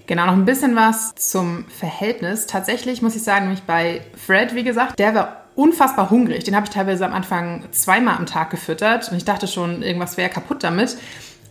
Genau, 0.07 0.27
noch 0.27 0.35
ein 0.35 0.45
bisschen 0.45 0.77
was 0.77 1.15
zum 1.17 1.65
Verhältnis. 1.69 2.47
Tatsächlich 2.47 3.03
muss 3.03 3.17
ich 3.17 3.25
sagen, 3.25 3.47
nämlich 3.47 3.65
bei 3.65 4.03
Fred, 4.15 4.55
wie 4.55 4.63
gesagt, 4.63 4.99
der 4.99 5.15
war 5.15 5.47
unfassbar 5.57 6.11
hungrig. 6.11 6.45
Den 6.45 6.55
habe 6.55 6.67
ich 6.67 6.71
teilweise 6.71 7.05
am 7.05 7.13
Anfang 7.13 7.65
zweimal 7.73 8.17
am 8.17 8.27
Tag 8.27 8.51
gefüttert 8.51 9.11
und 9.11 9.17
ich 9.17 9.25
dachte 9.25 9.49
schon, 9.49 9.83
irgendwas 9.83 10.17
wäre 10.17 10.31
kaputt 10.31 10.63
damit. 10.63 10.97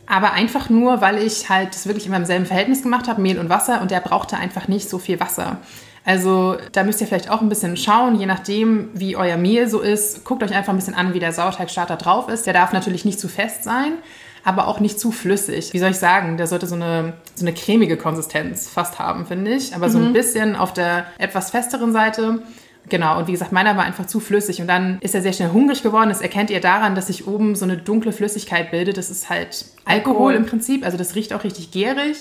Aber 0.07 0.33
einfach 0.33 0.69
nur, 0.69 1.01
weil 1.01 1.17
ich 1.17 1.49
halt 1.49 1.73
das 1.73 1.87
wirklich 1.87 2.05
immer 2.05 2.17
im 2.17 2.25
selben 2.25 2.45
Verhältnis 2.45 2.83
gemacht 2.83 3.07
habe, 3.07 3.21
Mehl 3.21 3.39
und 3.39 3.49
Wasser, 3.49 3.81
und 3.81 3.91
der 3.91 3.99
brauchte 3.99 4.37
einfach 4.37 4.67
nicht 4.67 4.87
so 4.87 4.99
viel 4.99 5.19
Wasser. 5.19 5.57
Also 6.05 6.57
da 6.71 6.83
müsst 6.83 7.01
ihr 7.01 7.07
vielleicht 7.07 7.31
auch 7.31 7.41
ein 7.41 7.49
bisschen 7.49 7.75
schauen, 7.75 8.15
je 8.15 8.27
nachdem, 8.27 8.89
wie 8.93 9.17
euer 9.17 9.37
Mehl 9.37 9.67
so 9.67 9.81
ist. 9.81 10.23
Guckt 10.23 10.43
euch 10.43 10.53
einfach 10.53 10.71
ein 10.71 10.75
bisschen 10.75 10.93
an, 10.93 11.15
wie 11.15 11.19
der 11.19 11.33
Sauerteigstarter 11.33 11.97
drauf 11.97 12.29
ist. 12.29 12.45
Der 12.45 12.53
darf 12.53 12.71
natürlich 12.71 13.03
nicht 13.03 13.19
zu 13.19 13.27
fest 13.27 13.63
sein 13.63 13.93
aber 14.45 14.67
auch 14.67 14.79
nicht 14.79 14.99
zu 14.99 15.11
flüssig. 15.11 15.73
Wie 15.73 15.79
soll 15.79 15.89
ich 15.89 15.97
sagen? 15.97 16.37
Der 16.37 16.45
sollte 16.45 16.67
so 16.67 16.75
eine, 16.75 17.13
so 17.33 17.43
eine 17.45 17.53
cremige 17.53 17.97
Konsistenz 17.97 18.69
fast 18.69 18.99
haben, 18.99 19.25
finde 19.25 19.51
ich. 19.55 19.75
Aber 19.75 19.89
so 19.89 19.97
ein 19.97 20.09
mhm. 20.09 20.13
bisschen 20.13 20.55
auf 20.55 20.71
der 20.71 21.07
etwas 21.17 21.49
festeren 21.49 21.91
Seite. 21.91 22.43
Genau, 22.87 23.17
und 23.17 23.27
wie 23.27 23.31
gesagt, 23.31 23.51
meiner 23.51 23.75
war 23.75 23.83
einfach 23.83 24.05
zu 24.05 24.19
flüssig 24.19 24.61
und 24.61 24.67
dann 24.67 24.99
ist 25.01 25.15
er 25.15 25.23
sehr 25.23 25.33
schnell 25.33 25.49
hungrig 25.51 25.81
geworden. 25.81 26.09
Das 26.09 26.21
erkennt 26.21 26.51
ihr 26.51 26.61
daran, 26.61 26.93
dass 26.93 27.07
sich 27.07 27.27
oben 27.27 27.55
so 27.55 27.65
eine 27.65 27.77
dunkle 27.77 28.11
Flüssigkeit 28.11 28.69
bildet. 28.69 28.97
Das 28.97 29.09
ist 29.09 29.31
halt 29.31 29.65
Alkohol 29.83 30.35
im 30.35 30.45
Prinzip, 30.45 30.85
also 30.85 30.95
das 30.95 31.15
riecht 31.15 31.33
auch 31.33 31.43
richtig 31.43 31.71
gärig. 31.71 32.17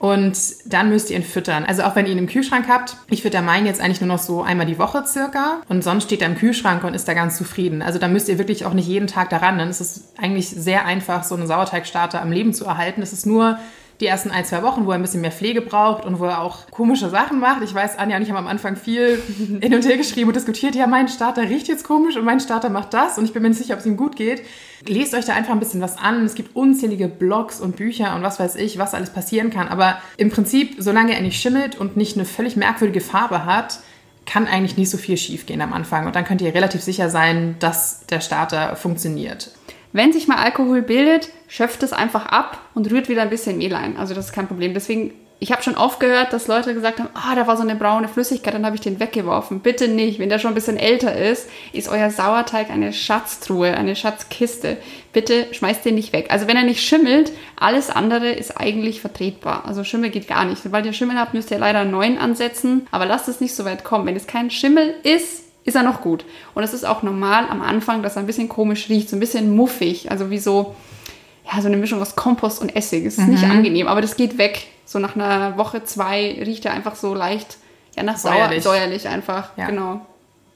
Und 0.00 0.38
dann 0.64 0.88
müsst 0.88 1.10
ihr 1.10 1.16
ihn 1.16 1.22
füttern. 1.22 1.66
Also 1.66 1.82
auch 1.82 1.94
wenn 1.94 2.06
ihr 2.06 2.12
ihn 2.12 2.18
im 2.18 2.26
Kühlschrank 2.26 2.68
habt. 2.70 2.96
Ich 3.10 3.20
fütter 3.20 3.42
meinen 3.42 3.66
jetzt 3.66 3.82
eigentlich 3.82 4.00
nur 4.00 4.08
noch 4.08 4.18
so 4.18 4.42
einmal 4.42 4.64
die 4.64 4.78
Woche 4.78 5.04
circa. 5.06 5.60
Und 5.68 5.84
sonst 5.84 6.04
steht 6.04 6.22
er 6.22 6.28
im 6.28 6.38
Kühlschrank 6.38 6.84
und 6.84 6.94
ist 6.94 7.06
da 7.06 7.12
ganz 7.12 7.36
zufrieden. 7.36 7.82
Also 7.82 7.98
da 7.98 8.08
müsst 8.08 8.30
ihr 8.30 8.38
wirklich 8.38 8.64
auch 8.64 8.72
nicht 8.72 8.88
jeden 8.88 9.08
Tag 9.08 9.28
daran. 9.28 9.58
Dann 9.58 9.68
ist 9.68 9.82
es 9.82 10.14
eigentlich 10.16 10.48
sehr 10.48 10.86
einfach, 10.86 11.22
so 11.22 11.34
einen 11.34 11.46
Sauerteigstarter 11.46 12.22
am 12.22 12.32
Leben 12.32 12.54
zu 12.54 12.64
erhalten. 12.64 13.02
Es 13.02 13.12
ist 13.12 13.26
nur 13.26 13.58
die 14.00 14.06
ersten 14.06 14.30
ein, 14.30 14.44
zwei 14.44 14.62
Wochen, 14.62 14.86
wo 14.86 14.90
er 14.90 14.94
ein 14.96 15.02
bisschen 15.02 15.20
mehr 15.20 15.32
Pflege 15.32 15.60
braucht 15.60 16.04
und 16.04 16.18
wo 16.18 16.24
er 16.24 16.40
auch 16.40 16.70
komische 16.70 17.10
Sachen 17.10 17.38
macht. 17.38 17.62
Ich 17.62 17.74
weiß, 17.74 17.98
Anja 17.98 18.16
und 18.16 18.22
ich 18.22 18.30
haben 18.30 18.38
am 18.38 18.46
Anfang 18.46 18.76
viel 18.76 19.22
hin 19.60 19.74
und 19.74 19.86
her 19.86 19.96
geschrieben 19.96 20.28
und 20.28 20.36
diskutiert, 20.36 20.74
ja, 20.74 20.86
mein 20.86 21.08
Starter 21.08 21.42
riecht 21.42 21.68
jetzt 21.68 21.84
komisch 21.84 22.16
und 22.16 22.24
mein 22.24 22.40
Starter 22.40 22.70
macht 22.70 22.94
das 22.94 23.18
und 23.18 23.24
ich 23.24 23.32
bin 23.32 23.42
mir 23.42 23.50
nicht 23.50 23.58
sicher, 23.58 23.74
ob 23.74 23.80
es 23.80 23.86
ihm 23.86 23.96
gut 23.96 24.16
geht. 24.16 24.42
Lest 24.86 25.14
euch 25.14 25.26
da 25.26 25.34
einfach 25.34 25.52
ein 25.52 25.60
bisschen 25.60 25.82
was 25.82 25.98
an. 25.98 26.24
Es 26.24 26.34
gibt 26.34 26.56
unzählige 26.56 27.08
Blogs 27.08 27.60
und 27.60 27.76
Bücher 27.76 28.14
und 28.14 28.22
was 28.22 28.40
weiß 28.40 28.56
ich, 28.56 28.78
was 28.78 28.94
alles 28.94 29.10
passieren 29.10 29.50
kann. 29.50 29.68
Aber 29.68 29.98
im 30.16 30.30
Prinzip, 30.30 30.76
solange 30.78 31.14
er 31.14 31.20
nicht 31.20 31.40
schimmelt 31.40 31.78
und 31.78 31.96
nicht 31.96 32.16
eine 32.16 32.24
völlig 32.24 32.56
merkwürdige 32.56 33.02
Farbe 33.02 33.44
hat, 33.44 33.80
kann 34.26 34.46
eigentlich 34.46 34.76
nicht 34.76 34.90
so 34.90 34.96
viel 34.96 35.16
schiefgehen 35.16 35.60
am 35.60 35.72
Anfang. 35.72 36.06
Und 36.06 36.14
dann 36.16 36.24
könnt 36.24 36.40
ihr 36.40 36.54
relativ 36.54 36.82
sicher 36.82 37.10
sein, 37.10 37.56
dass 37.58 38.06
der 38.06 38.20
Starter 38.20 38.76
funktioniert. 38.76 39.50
Wenn 39.92 40.12
sich 40.12 40.28
mal 40.28 40.36
Alkohol 40.36 40.82
bildet, 40.82 41.30
schöpft 41.48 41.82
es 41.82 41.92
einfach 41.92 42.26
ab 42.26 42.58
und 42.74 42.90
rührt 42.90 43.08
wieder 43.08 43.22
ein 43.22 43.30
bisschen 43.30 43.58
Mehl 43.58 43.74
ein. 43.74 43.96
Also 43.96 44.14
das 44.14 44.26
ist 44.26 44.32
kein 44.32 44.46
Problem. 44.46 44.72
Deswegen, 44.72 45.12
ich 45.40 45.50
habe 45.50 45.64
schon 45.64 45.76
oft 45.76 45.98
gehört, 45.98 46.32
dass 46.32 46.46
Leute 46.46 46.74
gesagt 46.74 47.00
haben, 47.00 47.08
ah, 47.14 47.34
da 47.34 47.48
war 47.48 47.56
so 47.56 47.62
eine 47.64 47.74
braune 47.74 48.06
Flüssigkeit, 48.06 48.54
dann 48.54 48.64
habe 48.64 48.76
ich 48.76 48.82
den 48.82 49.00
weggeworfen. 49.00 49.60
Bitte 49.60 49.88
nicht. 49.88 50.20
Wenn 50.20 50.28
der 50.28 50.38
schon 50.38 50.52
ein 50.52 50.54
bisschen 50.54 50.76
älter 50.76 51.16
ist, 51.16 51.48
ist 51.72 51.88
euer 51.88 52.10
Sauerteig 52.10 52.70
eine 52.70 52.92
Schatztruhe, 52.92 53.76
eine 53.76 53.96
Schatzkiste. 53.96 54.76
Bitte 55.12 55.48
schmeißt 55.52 55.84
den 55.84 55.96
nicht 55.96 56.12
weg. 56.12 56.26
Also 56.28 56.46
wenn 56.46 56.56
er 56.56 56.62
nicht 56.62 56.82
schimmelt, 56.82 57.32
alles 57.56 57.90
andere 57.90 58.30
ist 58.30 58.60
eigentlich 58.60 59.00
vertretbar. 59.00 59.64
Also 59.66 59.82
Schimmel 59.82 60.10
geht 60.10 60.28
gar 60.28 60.44
nicht. 60.44 60.62
Sobald 60.62 60.86
ihr 60.86 60.92
Schimmel 60.92 61.18
habt, 61.18 61.34
müsst 61.34 61.50
ihr 61.50 61.58
leider 61.58 61.80
einen 61.80 61.90
neuen 61.90 62.16
ansetzen. 62.16 62.86
Aber 62.92 63.06
lasst 63.06 63.26
es 63.26 63.40
nicht 63.40 63.56
so 63.56 63.64
weit 63.64 63.82
kommen. 63.82 64.06
Wenn 64.06 64.14
es 64.14 64.28
kein 64.28 64.52
Schimmel 64.52 64.94
ist, 65.02 65.49
ist 65.64 65.76
er 65.76 65.82
noch 65.82 66.00
gut. 66.00 66.24
Und 66.54 66.62
es 66.62 66.72
ist 66.72 66.84
auch 66.84 67.02
normal 67.02 67.46
am 67.48 67.62
Anfang, 67.62 68.02
dass 68.02 68.16
er 68.16 68.22
ein 68.22 68.26
bisschen 68.26 68.48
komisch 68.48 68.88
riecht, 68.88 69.08
so 69.08 69.16
ein 69.16 69.20
bisschen 69.20 69.54
muffig, 69.54 70.10
also 70.10 70.30
wie 70.30 70.38
so, 70.38 70.74
ja, 71.50 71.60
so 71.60 71.68
eine 71.68 71.76
Mischung 71.76 72.00
aus 72.00 72.16
Kompost 72.16 72.60
und 72.60 72.74
Essig. 72.74 73.04
Es 73.04 73.18
ist 73.18 73.26
mhm. 73.26 73.32
nicht 73.32 73.44
angenehm, 73.44 73.86
aber 73.86 74.00
das 74.00 74.16
geht 74.16 74.38
weg. 74.38 74.66
So 74.84 74.98
nach 74.98 75.14
einer 75.14 75.56
Woche, 75.56 75.84
zwei 75.84 76.36
riecht 76.44 76.64
er 76.64 76.72
einfach 76.72 76.96
so 76.96 77.14
leicht, 77.14 77.58
ja, 77.96 78.02
nach 78.02 78.16
säuerlich, 78.16 78.62
sauer, 78.62 78.74
säuerlich 78.74 79.08
einfach, 79.08 79.56
ja. 79.56 79.66
genau. 79.66 80.00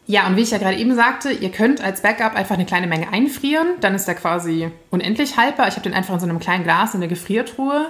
Ja, 0.06 0.26
und 0.26 0.36
wie 0.36 0.42
ich 0.42 0.50
ja 0.50 0.58
gerade 0.58 0.76
eben 0.76 0.94
sagte, 0.94 1.30
ihr 1.32 1.50
könnt 1.50 1.80
als 1.80 2.02
Backup 2.02 2.34
einfach 2.34 2.56
eine 2.56 2.66
kleine 2.66 2.86
Menge 2.86 3.10
einfrieren. 3.10 3.68
Dann 3.80 3.94
ist 3.94 4.06
er 4.06 4.14
quasi 4.14 4.70
unendlich 4.90 5.38
haltbar. 5.38 5.68
Ich 5.68 5.74
habe 5.74 5.82
den 5.82 5.94
einfach 5.94 6.12
in 6.12 6.20
so 6.20 6.26
einem 6.26 6.40
kleinen 6.40 6.64
Glas 6.64 6.92
in 6.92 7.00
der 7.00 7.08
Gefriertruhe. 7.08 7.86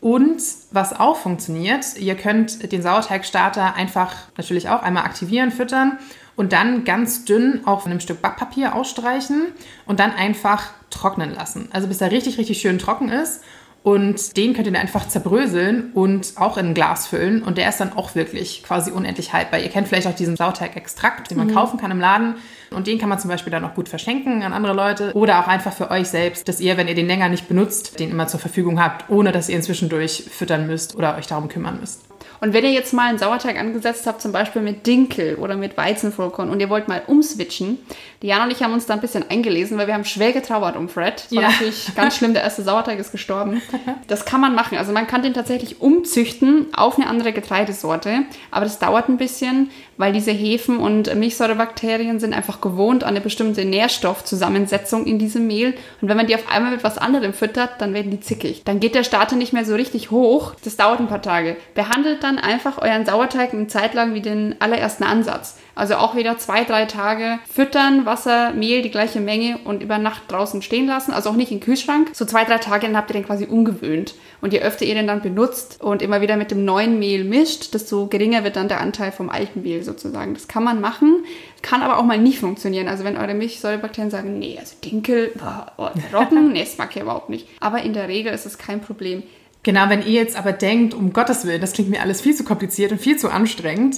Und 0.00 0.42
was 0.70 0.98
auch 0.98 1.16
funktioniert, 1.16 1.96
ihr 1.96 2.16
könnt 2.16 2.70
den 2.70 2.82
Sauerteigstarter 2.82 3.74
einfach 3.74 4.14
natürlich 4.36 4.68
auch 4.68 4.82
einmal 4.82 5.04
aktivieren, 5.04 5.50
füttern 5.50 5.98
und 6.38 6.52
dann 6.52 6.84
ganz 6.84 7.24
dünn 7.24 7.62
auf 7.64 7.84
einem 7.84 7.98
Stück 7.98 8.22
Backpapier 8.22 8.76
ausstreichen 8.76 9.48
und 9.86 9.98
dann 9.98 10.12
einfach 10.12 10.70
trocknen 10.88 11.34
lassen. 11.34 11.68
Also 11.72 11.88
bis 11.88 12.00
er 12.00 12.12
richtig, 12.12 12.38
richtig 12.38 12.60
schön 12.60 12.78
trocken 12.78 13.08
ist. 13.08 13.42
Und 13.82 14.36
den 14.36 14.54
könnt 14.54 14.66
ihr 14.66 14.72
dann 14.72 14.82
einfach 14.82 15.08
zerbröseln 15.08 15.92
und 15.94 16.34
auch 16.36 16.56
in 16.56 16.66
ein 16.66 16.74
Glas 16.74 17.08
füllen. 17.08 17.42
Und 17.42 17.58
der 17.58 17.68
ist 17.68 17.80
dann 17.80 17.92
auch 17.92 18.14
wirklich 18.14 18.62
quasi 18.62 18.92
unendlich 18.92 19.32
haltbar. 19.32 19.58
Ihr 19.58 19.68
kennt 19.68 19.88
vielleicht 19.88 20.06
auch 20.06 20.14
diesen 20.14 20.36
Sauerteig-Extrakt, 20.36 21.30
den 21.30 21.38
man 21.38 21.48
mhm. 21.48 21.54
kaufen 21.54 21.80
kann 21.80 21.90
im 21.90 21.98
Laden. 21.98 22.34
Und 22.70 22.86
den 22.86 22.98
kann 22.98 23.08
man 23.08 23.18
zum 23.18 23.30
Beispiel 23.30 23.50
dann 23.50 23.64
auch 23.64 23.74
gut 23.74 23.88
verschenken 23.88 24.44
an 24.44 24.52
andere 24.52 24.74
Leute. 24.74 25.12
Oder 25.14 25.40
auch 25.40 25.48
einfach 25.48 25.72
für 25.72 25.90
euch 25.90 26.08
selbst, 26.08 26.48
dass 26.48 26.60
ihr, 26.60 26.76
wenn 26.76 26.86
ihr 26.86 26.94
den 26.94 27.06
länger 27.08 27.28
nicht 27.28 27.48
benutzt, 27.48 27.98
den 27.98 28.10
immer 28.10 28.28
zur 28.28 28.38
Verfügung 28.38 28.80
habt, 28.80 29.10
ohne 29.10 29.32
dass 29.32 29.48
ihr 29.48 29.56
ihn 29.56 29.62
zwischendurch 29.62 30.24
füttern 30.30 30.68
müsst 30.68 30.94
oder 30.94 31.16
euch 31.16 31.26
darum 31.26 31.48
kümmern 31.48 31.80
müsst. 31.80 32.02
Und 32.40 32.52
wenn 32.52 32.64
ihr 32.64 32.72
jetzt 32.72 32.92
mal 32.92 33.08
einen 33.08 33.18
Sauerteig 33.18 33.58
angesetzt 33.58 34.06
habt, 34.06 34.22
zum 34.22 34.32
Beispiel 34.32 34.62
mit 34.62 34.86
Dinkel 34.86 35.36
oder 35.36 35.56
mit 35.56 35.76
Weizenvollkorn 35.76 36.50
und 36.50 36.60
ihr 36.60 36.70
wollt 36.70 36.88
mal 36.88 37.02
umswitchen, 37.06 37.78
Diana 38.22 38.44
und 38.44 38.50
ich 38.50 38.62
haben 38.62 38.72
uns 38.72 38.86
da 38.86 38.94
ein 38.94 39.00
bisschen 39.00 39.28
eingelesen, 39.30 39.78
weil 39.78 39.86
wir 39.86 39.94
haben 39.94 40.04
schwer 40.04 40.32
getrauert 40.32 40.76
um 40.76 40.88
Fred. 40.88 41.24
Das 41.24 41.32
war 41.32 41.42
ja. 41.42 41.50
natürlich 41.50 41.94
ganz 41.94 42.16
schlimm, 42.16 42.34
der 42.34 42.42
erste 42.42 42.62
Sauerteig 42.62 42.98
ist 42.98 43.12
gestorben. 43.12 43.62
Das 44.06 44.24
kann 44.24 44.40
man 44.40 44.54
machen. 44.54 44.78
Also 44.78 44.92
man 44.92 45.06
kann 45.06 45.22
den 45.22 45.34
tatsächlich 45.34 45.80
umzüchten 45.80 46.68
auf 46.74 46.96
eine 46.96 47.06
andere 47.08 47.32
Getreidesorte, 47.32 48.22
aber 48.50 48.64
das 48.64 48.78
dauert 48.78 49.08
ein 49.08 49.18
bisschen, 49.18 49.70
weil 49.98 50.12
diese 50.12 50.30
Hefen 50.30 50.78
und 50.78 51.14
Milchsäurebakterien 51.14 52.18
sind 52.20 52.32
einfach 52.32 52.60
gewohnt 52.60 53.04
an 53.04 53.10
eine 53.10 53.20
bestimmte 53.20 53.64
Nährstoffzusammensetzung 53.64 55.04
in 55.04 55.18
diesem 55.18 55.46
Mehl. 55.46 55.74
Und 56.00 56.08
wenn 56.08 56.16
man 56.16 56.26
die 56.26 56.34
auf 56.34 56.50
einmal 56.50 56.72
mit 56.72 56.84
was 56.84 56.96
anderem 56.96 57.34
füttert, 57.34 57.80
dann 57.80 57.92
werden 57.92 58.10
die 58.10 58.20
zickig. 58.20 58.62
Dann 58.64 58.80
geht 58.80 58.94
der 58.94 59.04
Starter 59.04 59.36
nicht 59.36 59.52
mehr 59.52 59.64
so 59.64 59.74
richtig 59.74 60.10
hoch. 60.10 60.54
Das 60.64 60.76
dauert 60.76 61.00
ein 61.00 61.08
paar 61.08 61.22
Tage. 61.22 61.56
Behandelt 61.74 62.22
dann 62.22 62.38
einfach 62.38 62.78
euren 62.78 63.04
Sauerteig 63.04 63.52
eine 63.52 63.66
Zeit 63.66 63.94
lang 63.94 64.14
wie 64.14 64.22
den 64.22 64.56
allerersten 64.60 65.04
Ansatz. 65.04 65.58
Also 65.78 65.94
auch 65.94 66.16
wieder 66.16 66.38
zwei, 66.38 66.64
drei 66.64 66.86
Tage 66.86 67.38
füttern, 67.48 68.04
Wasser, 68.04 68.52
Mehl, 68.52 68.82
die 68.82 68.90
gleiche 68.90 69.20
Menge 69.20 69.58
und 69.62 69.80
über 69.80 69.98
Nacht 69.98 70.22
draußen 70.26 70.60
stehen 70.60 70.88
lassen. 70.88 71.12
Also 71.12 71.30
auch 71.30 71.36
nicht 71.36 71.52
im 71.52 71.60
Kühlschrank. 71.60 72.10
So 72.14 72.24
zwei, 72.24 72.44
drei 72.44 72.58
Tage, 72.58 72.86
dann 72.86 72.96
habt 72.96 73.10
ihr 73.10 73.14
den 73.14 73.24
quasi 73.24 73.46
umgewöhnt. 73.46 74.16
Und 74.40 74.52
je 74.52 74.60
öfter 74.60 74.84
ihr 74.84 74.94
den 74.94 75.06
dann 75.06 75.22
benutzt 75.22 75.80
und 75.80 76.02
immer 76.02 76.20
wieder 76.20 76.36
mit 76.36 76.50
dem 76.50 76.64
neuen 76.64 76.98
Mehl 76.98 77.22
mischt, 77.22 77.74
desto 77.74 78.08
geringer 78.08 78.42
wird 78.42 78.56
dann 78.56 78.66
der 78.66 78.80
Anteil 78.80 79.12
vom 79.12 79.30
alten 79.30 79.62
Mehl 79.62 79.84
sozusagen. 79.84 80.34
Das 80.34 80.48
kann 80.48 80.64
man 80.64 80.80
machen, 80.80 81.24
kann 81.62 81.82
aber 81.82 81.98
auch 81.98 82.04
mal 82.04 82.18
nicht 82.18 82.40
funktionieren. 82.40 82.88
Also 82.88 83.04
wenn 83.04 83.16
eure 83.16 83.34
Milchsäurebakterien 83.34 84.10
sagen, 84.10 84.36
nee, 84.40 84.56
also 84.58 84.74
Dinkel, 84.84 85.32
oh, 85.76 85.90
Roggen, 86.12 86.52
nee, 86.52 86.64
das 86.64 86.76
mag 86.76 86.90
ich 86.94 87.02
überhaupt 87.02 87.30
nicht. 87.30 87.46
Aber 87.60 87.82
in 87.82 87.92
der 87.92 88.08
Regel 88.08 88.32
ist 88.32 88.46
es 88.46 88.58
kein 88.58 88.80
Problem. 88.80 89.22
Genau, 89.62 89.88
wenn 89.88 90.00
ihr 90.02 90.12
jetzt 90.12 90.36
aber 90.36 90.52
denkt, 90.52 90.94
um 90.94 91.12
Gottes 91.12 91.44
Willen, 91.44 91.60
das 91.60 91.72
klingt 91.72 91.90
mir 91.90 92.00
alles 92.00 92.20
viel 92.20 92.34
zu 92.34 92.44
kompliziert 92.44 92.90
und 92.90 93.00
viel 93.00 93.16
zu 93.16 93.28
anstrengend, 93.28 93.96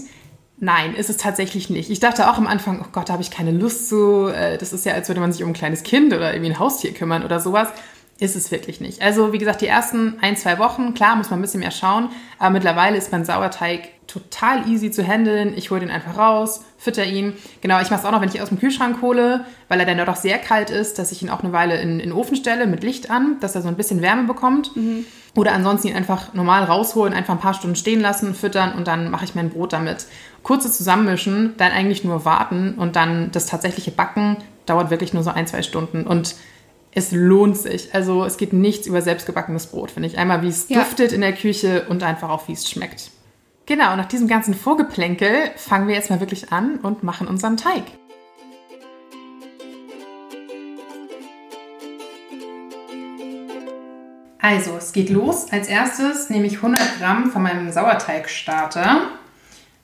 Nein, 0.62 0.95
ist 0.95 1.09
es 1.09 1.17
tatsächlich 1.17 1.71
nicht. 1.71 1.90
Ich 1.90 2.00
dachte 2.00 2.31
auch 2.31 2.37
am 2.37 2.47
Anfang, 2.47 2.81
oh 2.83 2.88
Gott, 2.93 3.09
da 3.09 3.14
habe 3.14 3.23
ich 3.23 3.31
keine 3.31 3.50
Lust 3.50 3.88
zu. 3.88 4.29
Äh, 4.29 4.59
das 4.59 4.75
ist 4.75 4.85
ja, 4.85 4.93
als 4.93 5.09
würde 5.09 5.21
man 5.21 5.33
sich 5.33 5.43
um 5.43 5.50
ein 5.50 5.55
kleines 5.55 5.83
Kind 5.83 6.12
oder 6.12 6.35
irgendwie 6.35 6.52
ein 6.52 6.59
Haustier 6.59 6.93
kümmern 6.93 7.25
oder 7.25 7.40
sowas. 7.40 7.69
Ist 8.19 8.37
es 8.37 8.50
wirklich 8.50 8.83
nicht. 8.83 9.00
Also, 9.00 9.33
wie 9.33 9.38
gesagt, 9.38 9.62
die 9.62 9.67
ersten 9.67 10.19
ein, 10.21 10.37
zwei 10.37 10.59
Wochen, 10.59 10.93
klar, 10.93 11.17
muss 11.17 11.31
man 11.31 11.38
ein 11.38 11.43
bisschen 11.43 11.61
mehr 11.61 11.71
schauen. 11.71 12.11
Aber 12.38 12.50
mittlerweile 12.50 12.99
ist 12.99 13.11
mein 13.11 13.25
Sauerteig 13.25 13.88
total 14.07 14.69
easy 14.69 14.90
zu 14.90 15.02
handeln. 15.02 15.55
Ich 15.57 15.71
hole 15.71 15.81
den 15.81 15.90
einfach 15.90 16.19
raus, 16.19 16.62
fütter 16.76 17.07
ihn. 17.07 17.33
Genau, 17.62 17.81
ich 17.81 17.88
mache 17.88 18.00
es 18.00 18.07
auch 18.07 18.12
noch, 18.12 18.21
wenn 18.21 18.29
ich 18.29 18.35
ihn 18.35 18.43
aus 18.43 18.50
dem 18.50 18.59
Kühlschrank 18.59 19.00
hole, 19.00 19.47
weil 19.69 19.81
er 19.81 19.87
dann 19.87 20.05
doch 20.05 20.17
sehr 20.17 20.37
kalt 20.37 20.69
ist, 20.69 20.99
dass 20.99 21.12
ich 21.12 21.23
ihn 21.23 21.31
auch 21.31 21.43
eine 21.43 21.55
Weile 21.55 21.81
in, 21.81 21.93
in 21.93 22.11
den 22.11 22.12
Ofen 22.12 22.37
stelle 22.37 22.67
mit 22.67 22.83
Licht 22.83 23.11
an, 23.11 23.38
dass 23.40 23.55
er 23.55 23.62
so 23.62 23.69
ein 23.69 23.76
bisschen 23.76 24.02
Wärme 24.02 24.25
bekommt. 24.25 24.76
Mhm. 24.76 25.07
Oder 25.37 25.52
ansonsten 25.52 25.88
ihn 25.88 25.97
einfach 25.97 26.35
normal 26.35 26.64
rausholen, 26.64 27.14
einfach 27.14 27.35
ein 27.35 27.40
paar 27.40 27.55
Stunden 27.55 27.76
stehen 27.76 28.00
lassen, 28.00 28.35
füttern 28.35 28.75
und 28.75 28.88
dann 28.88 29.11
mache 29.11 29.25
ich 29.25 29.35
mein 29.35 29.50
Brot 29.50 29.73
damit. 29.73 30.07
Kurze 30.43 30.71
zusammenmischen, 30.71 31.55
dann 31.57 31.73
eigentlich 31.73 32.05
nur 32.05 32.25
warten 32.25 32.75
und 32.75 32.97
dann 32.97 33.31
das 33.33 33.47
tatsächliche 33.47 33.91
Backen 33.91 34.37
dauert 34.67 34.91
wirklich 34.91 35.13
nur 35.13 35.23
so 35.23 35.31
ein, 35.31 35.47
zwei 35.47 35.63
Stunden 35.63 36.07
und 36.07 36.35
es 36.93 37.13
lohnt 37.13 37.57
sich. 37.57 37.95
Also 37.95 38.25
es 38.25 38.37
geht 38.37 38.53
nichts 38.53 38.87
über 38.87 39.03
selbstgebackenes 39.03 39.67
Brot, 39.69 39.93
finde 39.93 40.09
ich. 40.09 40.19
Einmal, 40.19 40.43
wie 40.43 40.49
es 40.49 40.69
ja. 40.69 40.79
duftet 40.79 41.13
in 41.13 41.21
der 41.21 41.33
Küche 41.33 41.87
und 41.89 42.03
einfach 42.03 42.31
auch, 42.31 42.49
wie 42.49 42.53
es 42.53 42.69
schmeckt. 42.69 43.11
Genau, 43.67 43.95
nach 43.95 44.07
diesem 44.07 44.27
ganzen 44.27 44.55
Vorgeplänkel 44.55 45.31
fangen 45.57 45.87
wir 45.87 45.95
jetzt 45.95 46.11
mal 46.11 46.21
wirklich 46.21 46.53
an 46.53 46.77
und 46.83 47.03
machen 47.03 47.29
unseren 47.29 47.57
Teig. 47.57 47.85
Also, 54.43 54.77
es 54.77 54.93
geht 54.93 55.11
los. 55.11 55.53
Als 55.53 55.69
erstes 55.69 56.31
nehme 56.31 56.47
ich 56.47 56.57
100 56.57 56.99
Gramm 56.99 57.31
von 57.31 57.43
meinem 57.43 57.71
Sauerteigstarter. 57.71 59.03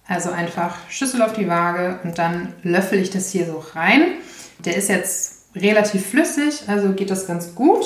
Also 0.09 0.31
einfach 0.31 0.77
Schüssel 0.89 1.23
auf 1.23 1.33
die 1.33 1.49
Waage 1.49 1.99
und 2.05 2.19
dann 2.19 2.55
löffel 2.63 2.99
ich 2.99 3.11
das 3.11 3.31
hier 3.31 3.47
so 3.47 3.65
rein. 3.75 4.03
Der 4.61 4.77
ist 4.77 4.89
jetzt 4.89 5.47
relativ 5.55 6.07
flüssig, 6.07 6.63
also 6.69 6.93
geht 6.93 7.11
das 7.11 7.27
ganz 7.27 7.55
gut. 7.55 7.85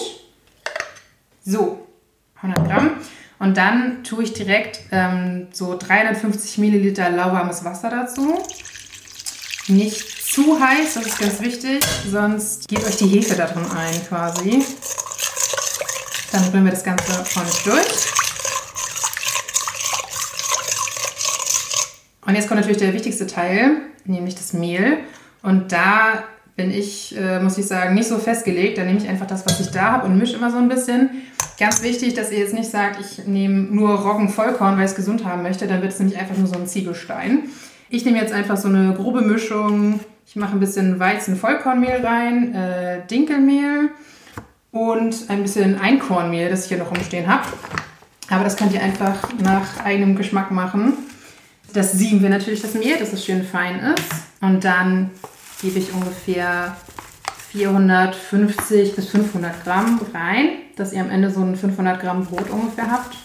So, 1.45 1.87
100 2.37 2.67
Gramm. 2.67 2.91
Und 3.39 3.57
dann 3.57 4.05
tue 4.05 4.25
ich 4.25 4.35
direkt 4.35 4.81
ähm, 4.93 5.49
so 5.53 5.77
350 5.79 6.59
Milliliter 6.59 7.09
lauwarmes 7.09 7.65
Wasser 7.65 7.89
dazu. 7.89 8.39
Nicht 9.69 10.21
zu 10.33 10.61
heiß, 10.61 10.95
das 10.95 11.07
ist 11.07 11.19
ganz 11.19 11.41
wichtig, 11.41 11.85
sonst 12.11 12.69
geht 12.69 12.85
euch 12.85 12.97
die 12.99 13.07
Hefe 13.07 13.35
da 13.35 13.47
drin 13.47 13.65
ein 13.75 14.07
quasi. 14.07 14.63
Dann 16.33 16.45
rühren 16.51 16.65
wir 16.65 16.73
das 16.73 16.85
Ganze 16.85 17.13
ordentlich 17.13 17.63
durch. 17.65 18.10
Und 22.27 22.35
jetzt 22.35 22.49
kommt 22.49 22.61
natürlich 22.61 22.79
der 22.79 22.93
wichtigste 22.93 23.27
Teil, 23.27 23.77
nämlich 24.05 24.35
das 24.35 24.53
Mehl. 24.53 24.99
Und 25.43 25.73
da 25.73 26.25
bin 26.57 26.71
ich, 26.71 27.17
äh, 27.17 27.41
muss 27.41 27.57
ich 27.57 27.67
sagen, 27.67 27.95
nicht 27.95 28.09
so 28.09 28.19
festgelegt. 28.19 28.77
Da 28.77 28.85
nehme 28.85 28.99
ich 28.99 29.09
einfach 29.09 29.27
das, 29.27 29.47
was 29.47 29.61
ich 29.61 29.71
da 29.71 29.93
habe 29.93 30.07
und 30.07 30.19
mische 30.19 30.37
immer 30.37 30.51
so 30.51 30.59
ein 30.59 30.69
bisschen. 30.69 31.11
Ganz 31.59 31.83
wichtig, 31.83 32.15
dass 32.15 32.31
ihr 32.31 32.39
jetzt 32.39 32.55
nicht 32.55 32.71
sagt, 32.71 33.01
ich 33.01 33.27
nehme 33.27 33.63
nur 33.63 33.91
Roggen 33.91 34.29
Vollkorn, 34.29 34.77
weil 34.77 34.85
ich 34.85 34.91
es 34.91 34.97
gesund 34.97 35.25
haben 35.25 35.43
möchte. 35.43 35.67
Dann 35.67 35.83
wird 35.83 35.93
es 35.93 35.99
nämlich 35.99 36.19
einfach 36.19 36.37
nur 36.37 36.47
so 36.47 36.57
ein 36.57 36.67
Ziegelstein. 36.67 37.45
Ich 37.89 38.05
nehme 38.05 38.19
jetzt 38.19 38.33
einfach 38.33 38.57
so 38.57 38.69
eine 38.69 38.95
grobe 38.95 39.23
Mischung. 39.23 40.01
Ich 40.27 40.37
mache 40.37 40.53
ein 40.53 40.61
bisschen 40.61 41.01
Weizen-Vollkornmehl 41.01 42.05
rein, 42.05 42.55
äh, 42.55 43.07
Dinkelmehl, 43.11 43.91
und 44.73 45.29
ein 45.29 45.43
bisschen 45.43 45.81
Einkornmehl, 45.81 46.49
das 46.51 46.65
ich 46.65 46.69
hier 46.69 46.79
noch 46.79 46.91
rumstehen 46.91 47.27
habe. 47.27 47.47
Aber 48.29 48.45
das 48.45 48.57
könnt 48.57 48.73
ihr 48.73 48.83
einfach 48.83 49.29
nach 49.43 49.85
eigenem 49.85 50.15
Geschmack 50.15 50.51
machen. 50.51 50.93
Das 51.73 51.93
sieben 51.93 52.23
wir 52.23 52.31
natürlich 52.31 52.63
das 52.63 52.75
Mehl, 52.75 52.97
dass 52.99 53.13
es 53.13 53.25
schön 53.25 53.45
fein 53.45 53.79
ist. 53.81 54.05
Und 54.41 54.65
dann 54.65 55.11
gebe 55.63 55.79
ich 55.79 55.93
ungefähr 55.93 56.77
450 57.53 58.97
bis 58.97 59.09
500 59.09 59.65
Gramm 59.65 60.01
rein, 60.15 60.51
dass 60.77 60.93
ihr 60.93 61.01
am 61.01 61.11
Ende 61.11 61.31
so 61.31 61.41
ein 61.41 61.57
500 61.57 62.01
Gramm 62.01 62.25
Brot 62.25 62.51
ungefähr 62.51 62.91
habt. 62.91 63.17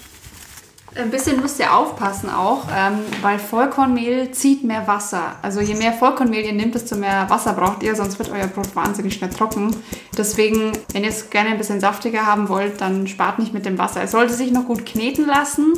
Ein 0.96 1.12
bisschen 1.12 1.42
müsst 1.42 1.60
ihr 1.60 1.74
aufpassen 1.76 2.30
auch, 2.30 2.68
ähm, 2.74 3.00
weil 3.22 3.38
Vollkornmehl 3.38 4.32
zieht 4.32 4.64
mehr 4.64 4.88
Wasser. 4.88 5.36
Also 5.42 5.60
je 5.60 5.76
mehr 5.76 5.92
Vollkornmehl 5.92 6.46
ihr 6.46 6.54
nehmt, 6.54 6.74
desto 6.74 6.96
mehr 6.96 7.30
Wasser 7.30 7.52
braucht 7.52 7.84
ihr, 7.84 7.96
sonst 7.96 8.18
wird 8.18 8.32
euer 8.32 8.48
Brot 8.48 8.74
wahnsinnig 8.76 9.14
schnell 9.16 9.30
trocken. 9.30 9.76
Deswegen, 10.18 10.72
wenn 10.94 11.04
ihr 11.04 11.10
es 11.10 11.30
gerne 11.30 11.50
ein 11.50 11.58
bisschen 11.58 11.82
saftiger 11.82 12.26
haben 12.26 12.48
wollt, 12.48 12.80
dann 12.80 13.08
spart 13.08 13.40
nicht 13.40 13.54
mit 13.54 13.66
dem 13.66 13.78
Wasser. 13.78 14.04
Es 14.04 14.12
sollte 14.12 14.34
sich 14.34 14.52
noch 14.52 14.66
gut 14.66 14.86
kneten 14.86 15.26
lassen, 15.26 15.74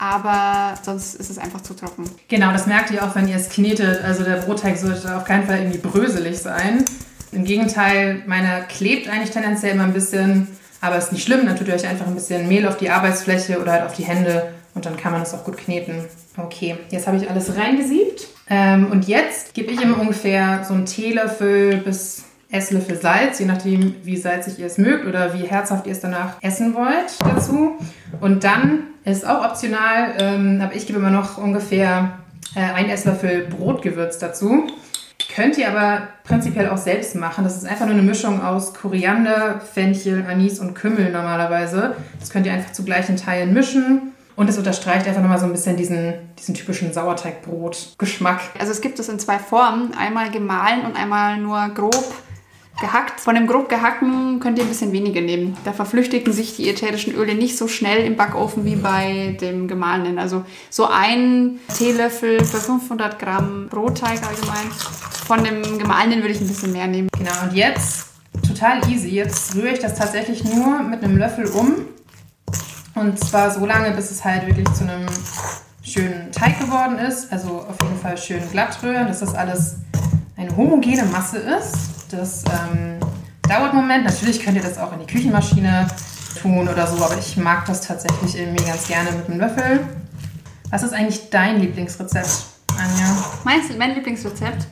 aber 0.00 0.74
sonst 0.82 1.14
ist 1.14 1.30
es 1.30 1.38
einfach 1.38 1.60
zu 1.60 1.74
trocken. 1.74 2.10
Genau, 2.28 2.50
das 2.50 2.66
merkt 2.66 2.90
ihr 2.90 3.04
auch, 3.04 3.14
wenn 3.14 3.28
ihr 3.28 3.36
es 3.36 3.50
knetet. 3.50 4.02
Also 4.02 4.24
der 4.24 4.36
Brotteig 4.36 4.78
sollte 4.78 5.16
auf 5.16 5.24
keinen 5.24 5.46
Fall 5.46 5.58
irgendwie 5.58 5.78
bröselig 5.78 6.38
sein. 6.38 6.84
Im 7.30 7.44
Gegenteil, 7.44 8.22
meiner 8.26 8.62
klebt 8.62 9.08
eigentlich 9.08 9.30
tendenziell 9.30 9.74
immer 9.74 9.84
ein 9.84 9.92
bisschen 9.92 10.48
aber 10.80 10.96
ist 10.96 11.12
nicht 11.12 11.24
schlimm, 11.24 11.46
dann 11.46 11.56
tut 11.56 11.68
ihr 11.68 11.74
euch 11.74 11.86
einfach 11.86 12.06
ein 12.06 12.14
bisschen 12.14 12.48
Mehl 12.48 12.66
auf 12.66 12.78
die 12.78 12.90
Arbeitsfläche 12.90 13.60
oder 13.60 13.72
halt 13.72 13.84
auf 13.84 13.94
die 13.94 14.04
Hände 14.04 14.54
und 14.74 14.86
dann 14.86 14.96
kann 14.96 15.12
man 15.12 15.20
das 15.20 15.34
auch 15.34 15.44
gut 15.44 15.58
kneten. 15.58 16.04
Okay, 16.36 16.76
jetzt 16.90 17.06
habe 17.06 17.18
ich 17.18 17.28
alles 17.28 17.56
reingesiebt. 17.56 18.28
Ähm, 18.48 18.90
und 18.90 19.06
jetzt 19.06 19.52
gebe 19.54 19.72
ich 19.72 19.82
immer 19.82 20.00
ungefähr 20.00 20.64
so 20.66 20.74
einen 20.74 20.86
Teelöffel 20.86 21.76
bis 21.78 22.24
Esslöffel 22.50 23.00
Salz, 23.00 23.38
je 23.38 23.46
nachdem, 23.46 23.94
wie 24.02 24.16
salzig 24.16 24.58
ihr 24.58 24.66
es 24.66 24.78
mögt 24.78 25.06
oder 25.06 25.34
wie 25.34 25.46
herzhaft 25.46 25.86
ihr 25.86 25.92
es 25.92 26.00
danach 26.00 26.34
essen 26.42 26.74
wollt 26.74 27.18
dazu. 27.20 27.76
Und 28.20 28.44
dann 28.44 28.84
ist 29.04 29.26
auch 29.26 29.44
optional, 29.44 30.14
ähm, 30.18 30.60
aber 30.60 30.74
ich 30.74 30.86
gebe 30.86 30.98
immer 30.98 31.10
noch 31.10 31.38
ungefähr 31.38 32.18
äh, 32.54 32.60
ein 32.60 32.88
Esslöffel 32.88 33.46
Brotgewürz 33.46 34.18
dazu. 34.18 34.66
Könnt 35.34 35.58
ihr 35.58 35.68
aber 35.68 36.08
prinzipiell 36.24 36.68
auch 36.70 36.76
selbst 36.76 37.14
machen. 37.14 37.44
Das 37.44 37.56
ist 37.56 37.64
einfach 37.64 37.86
nur 37.86 37.94
eine 37.94 38.02
Mischung 38.02 38.42
aus 38.42 38.74
Koriander, 38.74 39.60
Fenchel, 39.60 40.24
Anis 40.28 40.58
und 40.58 40.74
Kümmel 40.74 41.12
normalerweise. 41.12 41.94
Das 42.18 42.30
könnt 42.30 42.46
ihr 42.46 42.52
einfach 42.52 42.72
zu 42.72 42.84
gleichen 42.84 43.16
Teilen 43.16 43.54
mischen. 43.54 44.12
Und 44.34 44.48
es 44.48 44.58
unterstreicht 44.58 45.06
einfach 45.06 45.20
nochmal 45.20 45.38
so 45.38 45.44
ein 45.44 45.52
bisschen 45.52 45.76
diesen, 45.76 46.14
diesen 46.38 46.54
typischen 46.54 46.92
Sauerteigbrot-Geschmack. 46.92 48.40
Also 48.58 48.72
es 48.72 48.80
gibt 48.80 48.98
es 48.98 49.08
in 49.08 49.18
zwei 49.18 49.38
Formen. 49.38 49.92
Einmal 49.94 50.30
gemahlen 50.30 50.86
und 50.86 50.96
einmal 50.96 51.38
nur 51.38 51.68
grob 51.74 52.14
gehackt. 52.78 53.20
Von 53.20 53.34
dem 53.34 53.46
grob 53.46 53.68
gehackten 53.68 54.40
könnt 54.40 54.58
ihr 54.58 54.64
ein 54.64 54.68
bisschen 54.68 54.92
weniger 54.92 55.20
nehmen. 55.20 55.56
Da 55.64 55.72
verflüchtigen 55.72 56.32
sich 56.32 56.56
die 56.56 56.68
ätherischen 56.68 57.14
Öle 57.14 57.34
nicht 57.34 57.56
so 57.56 57.68
schnell 57.68 58.04
im 58.04 58.16
Backofen 58.16 58.64
wie 58.64 58.76
bei 58.76 59.36
dem 59.40 59.68
gemahlenen. 59.68 60.18
Also 60.18 60.44
so 60.70 60.86
ein 60.86 61.60
Teelöffel 61.76 62.44
für 62.44 62.58
500 62.58 63.18
Gramm 63.18 63.68
Brotteig 63.68 64.20
allgemein. 64.26 64.70
Von 65.26 65.44
dem 65.44 65.78
gemahlenen 65.78 66.20
würde 66.20 66.34
ich 66.34 66.40
ein 66.40 66.48
bisschen 66.48 66.72
mehr 66.72 66.86
nehmen. 66.86 67.08
Genau, 67.16 67.42
und 67.42 67.54
jetzt 67.54 68.06
total 68.46 68.80
easy. 68.90 69.08
Jetzt 69.08 69.54
rühre 69.54 69.74
ich 69.74 69.80
das 69.80 69.94
tatsächlich 69.94 70.44
nur 70.44 70.80
mit 70.80 71.02
einem 71.02 71.16
Löffel 71.16 71.46
um. 71.46 71.74
Und 72.94 73.18
zwar 73.18 73.50
so 73.50 73.64
lange, 73.64 73.92
bis 73.92 74.10
es 74.10 74.24
halt 74.24 74.46
wirklich 74.46 74.68
zu 74.72 74.84
einem 74.84 75.06
schönen 75.82 76.32
Teig 76.32 76.58
geworden 76.58 76.98
ist. 76.98 77.32
Also 77.32 77.48
auf 77.48 77.76
jeden 77.82 77.98
Fall 78.00 78.16
schön 78.18 78.42
glatt 78.50 78.82
rühren, 78.82 79.06
dass 79.06 79.20
das 79.20 79.34
alles 79.34 79.76
eine 80.36 80.56
homogene 80.56 81.04
Masse 81.04 81.38
ist. 81.38 81.99
Das 82.10 82.42
ähm, 82.46 82.98
dauert 83.48 83.72
einen 83.72 83.82
Moment. 83.82 84.04
Natürlich 84.04 84.42
könnt 84.42 84.56
ihr 84.56 84.62
das 84.62 84.78
auch 84.78 84.92
in 84.92 85.00
die 85.00 85.06
Küchenmaschine 85.06 85.86
tun 86.40 86.68
oder 86.68 86.86
so, 86.86 87.04
aber 87.04 87.16
ich 87.18 87.36
mag 87.36 87.64
das 87.66 87.82
tatsächlich 87.82 88.36
irgendwie 88.36 88.64
ganz 88.64 88.88
gerne 88.88 89.12
mit 89.12 89.28
einem 89.28 89.40
Löffel. 89.40 89.80
Was 90.70 90.82
ist 90.82 90.92
eigentlich 90.92 91.30
dein 91.30 91.60
Lieblingsrezept, 91.60 92.28
Anja? 92.76 93.16
Mein, 93.44 93.60
mein 93.78 93.94
Lieblingsrezept? 93.94 94.66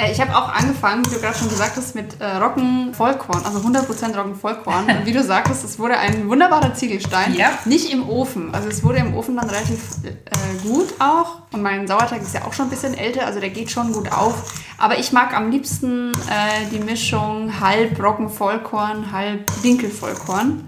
Äh, 0.00 0.12
ich 0.12 0.20
habe 0.20 0.34
auch 0.34 0.52
angefangen, 0.52 1.04
wie 1.06 1.10
du 1.10 1.20
gerade 1.20 1.36
schon 1.36 1.48
gesagt 1.48 1.76
hast, 1.76 1.94
mit 1.94 2.20
äh, 2.20 2.36
Roggen-Vollkorn, 2.36 3.44
also 3.44 3.58
100% 3.58 4.16
Roggen-Vollkorn. 4.16 4.84
Und 4.84 5.06
wie 5.06 5.12
du 5.12 5.22
sagtest, 5.22 5.64
es 5.64 5.78
wurde 5.78 5.98
ein 5.98 6.28
wunderbarer 6.28 6.74
Ziegelstein. 6.74 7.34
Ja. 7.34 7.50
Nicht 7.64 7.92
im 7.92 8.08
Ofen. 8.08 8.54
Also 8.54 8.68
es 8.68 8.82
wurde 8.82 8.98
im 8.98 9.14
Ofen 9.14 9.36
dann 9.36 9.48
relativ 9.48 9.80
äh, 10.04 10.68
gut 10.68 10.94
auch. 10.98 11.42
Und 11.52 11.62
mein 11.62 11.86
Sauerteig 11.86 12.22
ist 12.22 12.34
ja 12.34 12.44
auch 12.44 12.52
schon 12.52 12.66
ein 12.66 12.70
bisschen 12.70 12.96
älter, 12.96 13.26
also 13.26 13.40
der 13.40 13.50
geht 13.50 13.70
schon 13.70 13.92
gut 13.92 14.10
auf. 14.12 14.54
Aber 14.78 14.98
ich 14.98 15.12
mag 15.12 15.34
am 15.36 15.50
liebsten 15.50 16.12
äh, 16.12 16.70
die 16.72 16.78
Mischung 16.78 17.60
halb 17.60 18.02
Roggen-Vollkorn, 18.02 19.12
halb 19.12 19.50
Dinkel-Vollkorn. 19.62 20.66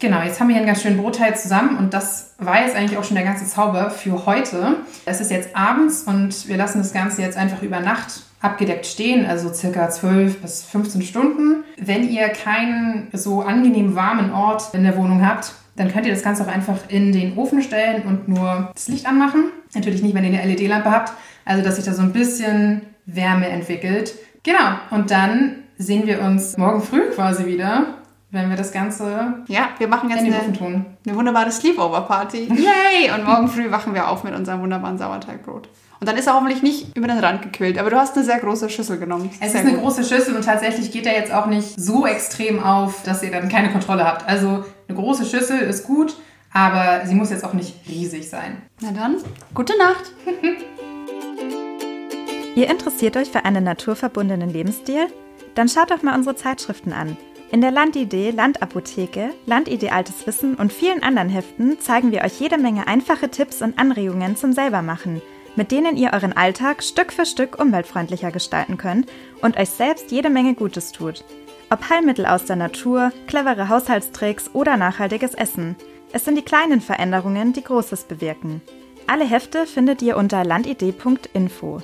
Genau, 0.00 0.20
jetzt 0.22 0.40
haben 0.40 0.48
wir 0.48 0.54
hier 0.54 0.62
einen 0.62 0.66
ganz 0.66 0.82
schönen 0.82 0.98
Brotteil 0.98 1.36
zusammen 1.36 1.78
und 1.78 1.94
das 1.94 2.34
war 2.38 2.62
jetzt 2.62 2.76
eigentlich 2.76 2.98
auch 2.98 3.04
schon 3.04 3.14
der 3.14 3.24
ganze 3.24 3.46
Zauber 3.46 3.90
für 3.90 4.26
heute. 4.26 4.76
Es 5.06 5.20
ist 5.20 5.30
jetzt 5.30 5.56
abends 5.56 6.02
und 6.02 6.48
wir 6.48 6.56
lassen 6.56 6.78
das 6.78 6.92
Ganze 6.92 7.22
jetzt 7.22 7.38
einfach 7.38 7.62
über 7.62 7.80
Nacht 7.80 8.22
abgedeckt 8.44 8.86
stehen, 8.86 9.26
also 9.26 9.52
circa 9.52 9.88
12 9.88 10.40
bis 10.40 10.64
15 10.64 11.02
Stunden. 11.02 11.64
Wenn 11.76 12.08
ihr 12.08 12.28
keinen 12.28 13.08
so 13.12 13.42
angenehm 13.42 13.94
warmen 13.94 14.32
Ort 14.32 14.74
in 14.74 14.84
der 14.84 14.96
Wohnung 14.96 15.26
habt, 15.26 15.54
dann 15.76 15.90
könnt 15.90 16.06
ihr 16.06 16.12
das 16.12 16.22
Ganze 16.22 16.44
auch 16.44 16.48
einfach 16.48 16.78
in 16.88 17.12
den 17.12 17.36
Ofen 17.36 17.62
stellen 17.62 18.02
und 18.02 18.28
nur 18.28 18.70
das 18.74 18.88
Licht 18.88 19.06
anmachen. 19.06 19.46
Natürlich 19.74 20.02
nicht, 20.02 20.14
wenn 20.14 20.24
ihr 20.24 20.40
eine 20.40 20.54
LED-Lampe 20.54 20.90
habt, 20.90 21.12
also 21.44 21.64
dass 21.64 21.76
sich 21.76 21.84
da 21.84 21.92
so 21.92 22.02
ein 22.02 22.12
bisschen 22.12 22.82
Wärme 23.06 23.48
entwickelt. 23.48 24.14
Genau, 24.44 24.78
und 24.90 25.10
dann 25.10 25.56
sehen 25.78 26.06
wir 26.06 26.20
uns 26.20 26.56
morgen 26.56 26.80
früh 26.80 27.10
quasi 27.10 27.46
wieder 27.46 27.86
wenn 28.34 28.50
wir 28.50 28.56
das 28.56 28.72
Ganze 28.72 29.44
ja, 29.46 29.68
wir 29.78 29.86
machen 29.86 30.10
jetzt 30.10 30.18
eine, 30.18 30.34
eine, 30.34 31.16
wunderbare 31.16 31.52
Sleepover-Party. 31.52 32.48
Yay! 32.48 33.12
Und 33.14 33.24
morgen 33.24 33.46
früh 33.46 33.70
wachen 33.70 33.94
wir 33.94 34.08
auf 34.08 34.24
mit 34.24 34.34
unserem 34.34 34.60
wunderbaren 34.60 34.98
Sauerteigbrot. 34.98 35.68
Und 36.04 36.08
dann 36.08 36.18
ist 36.18 36.26
er 36.26 36.34
hoffentlich 36.34 36.62
nicht 36.62 36.94
über 36.98 37.08
den 37.08 37.16
Rand 37.16 37.40
gequillt. 37.40 37.78
Aber 37.78 37.88
du 37.88 37.96
hast 37.96 38.14
eine 38.14 38.26
sehr 38.26 38.38
große 38.38 38.68
Schüssel 38.68 38.98
genommen. 38.98 39.30
Es 39.40 39.52
sehr 39.52 39.62
ist 39.62 39.66
eine 39.66 39.76
gut. 39.76 39.84
große 39.84 40.04
Schüssel 40.04 40.36
und 40.36 40.44
tatsächlich 40.44 40.92
geht 40.92 41.06
er 41.06 41.14
jetzt 41.14 41.32
auch 41.32 41.46
nicht 41.46 41.80
so 41.80 42.06
extrem 42.06 42.62
auf, 42.62 43.02
dass 43.04 43.22
ihr 43.22 43.30
dann 43.30 43.48
keine 43.48 43.72
Kontrolle 43.72 44.04
habt. 44.04 44.28
Also 44.28 44.66
eine 44.86 44.98
große 44.98 45.24
Schüssel 45.24 45.60
ist 45.60 45.86
gut, 45.86 46.14
aber 46.52 47.06
sie 47.06 47.14
muss 47.14 47.30
jetzt 47.30 47.42
auch 47.42 47.54
nicht 47.54 47.88
riesig 47.88 48.28
sein. 48.28 48.60
Na 48.82 48.90
dann, 48.90 49.16
gute 49.54 49.78
Nacht. 49.78 50.12
ihr 52.54 52.68
interessiert 52.68 53.16
euch 53.16 53.30
für 53.30 53.46
einen 53.46 53.64
naturverbundenen 53.64 54.50
Lebensstil? 54.50 55.06
Dann 55.54 55.70
schaut 55.70 55.90
doch 55.90 56.02
mal 56.02 56.14
unsere 56.14 56.36
Zeitschriften 56.36 56.92
an. 56.92 57.16
In 57.50 57.62
der 57.62 57.70
Landidee, 57.70 58.30
Landapotheke, 58.30 59.30
Landidee 59.46 59.88
Altes 59.88 60.26
Wissen 60.26 60.56
und 60.56 60.70
vielen 60.70 61.02
anderen 61.02 61.30
Heften 61.30 61.80
zeigen 61.80 62.12
wir 62.12 62.24
euch 62.24 62.40
jede 62.40 62.58
Menge 62.58 62.88
einfache 62.88 63.30
Tipps 63.30 63.62
und 63.62 63.78
Anregungen 63.78 64.36
zum 64.36 64.52
Selbermachen, 64.52 65.22
mit 65.56 65.70
denen 65.70 65.96
ihr 65.96 66.12
euren 66.12 66.32
Alltag 66.32 66.82
Stück 66.82 67.12
für 67.12 67.26
Stück 67.26 67.58
umweltfreundlicher 67.60 68.30
gestalten 68.30 68.76
könnt 68.76 69.08
und 69.42 69.56
euch 69.58 69.70
selbst 69.70 70.10
jede 70.10 70.30
Menge 70.30 70.54
Gutes 70.54 70.92
tut. 70.92 71.24
Ob 71.70 71.88
Heilmittel 71.88 72.26
aus 72.26 72.44
der 72.44 72.56
Natur, 72.56 73.12
clevere 73.26 73.68
Haushaltstricks 73.68 74.50
oder 74.52 74.76
nachhaltiges 74.76 75.34
Essen. 75.34 75.76
Es 76.12 76.24
sind 76.24 76.36
die 76.36 76.42
kleinen 76.42 76.80
Veränderungen, 76.80 77.52
die 77.52 77.64
Großes 77.64 78.04
bewirken. 78.04 78.62
Alle 79.06 79.24
Hefte 79.24 79.66
findet 79.66 80.00
ihr 80.02 80.16
unter 80.16 80.44
landidee.info. 80.44 81.82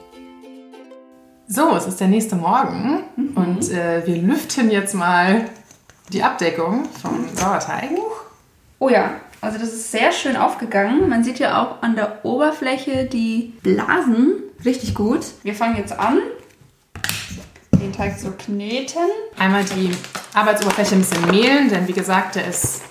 So, 1.46 1.76
es 1.76 1.86
ist 1.86 2.00
der 2.00 2.08
nächste 2.08 2.36
Morgen 2.36 3.02
mhm. 3.16 3.32
und 3.34 3.70
äh, 3.70 4.06
wir 4.06 4.16
lüften 4.16 4.70
jetzt 4.70 4.94
mal 4.94 5.46
die 6.12 6.22
Abdeckung 6.22 6.84
vom 6.84 7.26
Sauerteig. 7.34 7.90
Oh 8.78 8.88
ja, 8.88 9.14
also 9.40 9.58
das 9.58 9.68
ist 9.68 9.90
sehr 9.90 10.12
schön 10.12 10.36
aufgegangen. 10.36 11.08
Man 11.08 11.24
sieht 11.24 11.38
ja 11.38 11.62
auch 11.62 11.82
an 11.82 11.96
der 11.96 12.24
Oberfläche 12.24 13.06
die 13.06 13.54
Blasen 13.62 14.34
richtig 14.64 14.94
gut. 14.94 15.20
Wir 15.42 15.54
fangen 15.54 15.76
jetzt 15.76 15.98
an, 15.98 16.18
den 17.80 17.92
Teig 17.92 18.18
zu 18.18 18.32
kneten. 18.32 19.08
Einmal 19.38 19.64
die 19.64 19.90
Arbeitsoberfläche 20.34 20.96
ein 20.96 21.00
bisschen 21.00 21.30
mehlen, 21.30 21.68
denn 21.70 21.88
wie 21.88 21.92
gesagt, 21.92 22.36
der 22.36 22.46
ist 22.46 22.82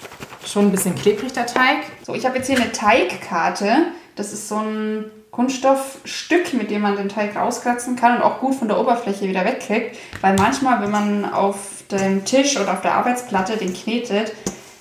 schon 0.45 0.65
ein 0.65 0.71
bisschen 0.71 0.95
klebrig, 0.95 1.33
der 1.33 1.45
Teig. 1.45 1.77
So, 2.03 2.15
ich 2.15 2.25
habe 2.25 2.37
jetzt 2.37 2.47
hier 2.47 2.57
eine 2.57 2.71
Teigkarte. 2.71 3.87
Das 4.15 4.33
ist 4.33 4.49
so 4.49 4.57
ein 4.57 5.05
Kunststoffstück, 5.29 6.53
mit 6.53 6.71
dem 6.71 6.81
man 6.81 6.97
den 6.97 7.09
Teig 7.09 7.35
rauskratzen 7.35 7.95
kann 7.95 8.17
und 8.17 8.23
auch 8.23 8.39
gut 8.39 8.55
von 8.55 8.67
der 8.67 8.79
Oberfläche 8.79 9.27
wieder 9.27 9.45
wegkriegt. 9.45 9.95
Weil 10.21 10.35
manchmal, 10.35 10.81
wenn 10.81 10.91
man 10.91 11.31
auf 11.31 11.83
dem 11.91 12.25
Tisch 12.25 12.59
oder 12.59 12.73
auf 12.73 12.81
der 12.81 12.95
Arbeitsplatte 12.95 13.57
den 13.57 13.73
knetet, 13.73 14.33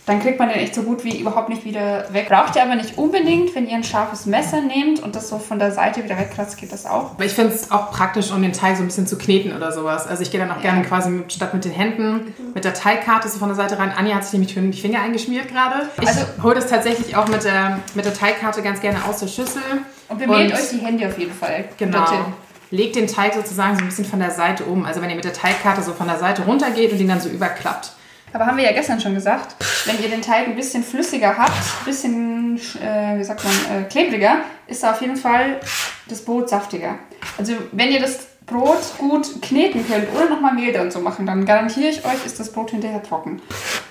dann 0.08 0.20
kriegt 0.20 0.38
man 0.38 0.48
den 0.48 0.58
echt 0.58 0.74
so 0.74 0.82
gut 0.82 1.04
wie 1.04 1.20
überhaupt 1.20 1.48
nicht 1.48 1.64
wieder 1.64 2.12
weg. 2.12 2.28
Braucht 2.28 2.56
ihr 2.56 2.62
aber 2.62 2.74
nicht 2.74 2.96
unbedingt, 2.96 3.54
wenn 3.54 3.68
ihr 3.68 3.76
ein 3.76 3.84
scharfes 3.84 4.26
Messer 4.26 4.60
nehmt 4.60 5.00
und 5.00 5.14
das 5.14 5.28
so 5.28 5.38
von 5.38 5.58
der 5.58 5.72
Seite 5.72 6.02
wieder 6.02 6.18
wegkratzt, 6.18 6.56
geht 6.56 6.72
das 6.72 6.86
auch. 6.86 7.12
Aber 7.12 7.24
ich 7.24 7.32
finde 7.32 7.54
es 7.54 7.70
auch 7.70 7.90
praktisch, 7.90 8.30
um 8.30 8.40
den 8.40 8.52
Teig 8.52 8.76
so 8.76 8.82
ein 8.82 8.86
bisschen 8.86 9.06
zu 9.06 9.18
kneten 9.18 9.54
oder 9.54 9.72
sowas. 9.72 10.06
Also 10.06 10.22
ich 10.22 10.30
gehe 10.30 10.40
dann 10.40 10.50
auch 10.50 10.56
ja. 10.56 10.72
gerne 10.72 10.82
quasi 10.82 11.10
mit, 11.10 11.32
statt 11.32 11.52
mit 11.52 11.64
den 11.64 11.72
Händen 11.72 12.34
mit 12.54 12.64
der 12.64 12.74
Teigkarte 12.74 13.28
so 13.28 13.38
von 13.38 13.48
der 13.48 13.56
Seite 13.56 13.78
rein. 13.78 13.92
Anja 13.96 14.16
hat 14.16 14.24
sich 14.24 14.32
nämlich 14.32 14.54
für 14.54 14.60
die 14.60 14.80
Finger 14.80 15.02
eingeschmiert 15.02 15.48
gerade. 15.48 15.88
Ich 16.00 16.08
also, 16.08 16.22
hole 16.42 16.54
das 16.54 16.68
tatsächlich 16.68 17.16
auch 17.16 17.28
mit 17.28 17.44
der, 17.44 17.80
mit 17.94 18.04
der 18.04 18.14
Teigkarte 18.14 18.62
ganz 18.62 18.80
gerne 18.80 19.04
aus 19.08 19.18
der 19.18 19.28
Schüssel. 19.28 19.62
Und 20.08 20.18
bemehlt 20.18 20.52
euch 20.52 20.70
die 20.70 20.78
Hände 20.78 21.06
auf 21.06 21.18
jeden 21.18 21.34
Fall. 21.34 21.66
Genau. 21.76 21.98
Dorthin 21.98 22.24
legt 22.70 22.96
den 22.96 23.06
Teig 23.06 23.34
sozusagen 23.34 23.76
so 23.76 23.82
ein 23.82 23.88
bisschen 23.88 24.04
von 24.04 24.20
der 24.20 24.30
Seite 24.30 24.64
um. 24.64 24.84
Also 24.84 25.00
wenn 25.00 25.10
ihr 25.10 25.16
mit 25.16 25.24
der 25.24 25.32
Teigkarte 25.32 25.82
so 25.82 25.92
von 25.92 26.06
der 26.06 26.18
Seite 26.18 26.42
runtergeht 26.42 26.92
und 26.92 27.00
ihn 27.00 27.08
dann 27.08 27.20
so 27.20 27.28
überklappt. 27.28 27.92
Aber 28.32 28.46
haben 28.46 28.56
wir 28.56 28.64
ja 28.64 28.72
gestern 28.72 29.00
schon 29.00 29.14
gesagt, 29.14 29.56
wenn 29.86 30.02
ihr 30.02 30.08
den 30.08 30.22
Teig 30.22 30.46
ein 30.46 30.56
bisschen 30.56 30.82
flüssiger 30.82 31.36
habt, 31.36 31.50
ein 31.50 31.84
bisschen, 31.84 32.56
äh, 32.82 33.18
wie 33.18 33.24
sagt 33.24 33.44
man, 33.44 33.82
äh, 33.82 33.84
klebriger, 33.88 34.40
ist 34.66 34.84
auf 34.84 35.00
jeden 35.00 35.16
Fall 35.16 35.60
das 36.08 36.24
Brot 36.24 36.48
saftiger. 36.48 36.98
Also 37.38 37.54
wenn 37.72 37.90
ihr 37.90 38.00
das 38.00 38.26
Brot 38.46 38.98
gut 38.98 39.42
kneten 39.42 39.86
könnt 39.86 40.06
oder 40.14 40.28
nochmal 40.28 40.54
Mehl 40.54 40.72
drin 40.72 40.90
zu 40.90 41.00
machen, 41.00 41.26
dann 41.26 41.44
garantiere 41.44 41.88
ich 41.88 42.04
euch, 42.04 42.24
ist 42.24 42.40
das 42.40 42.52
Brot 42.52 42.70
hinterher 42.70 43.02
trocken. 43.02 43.42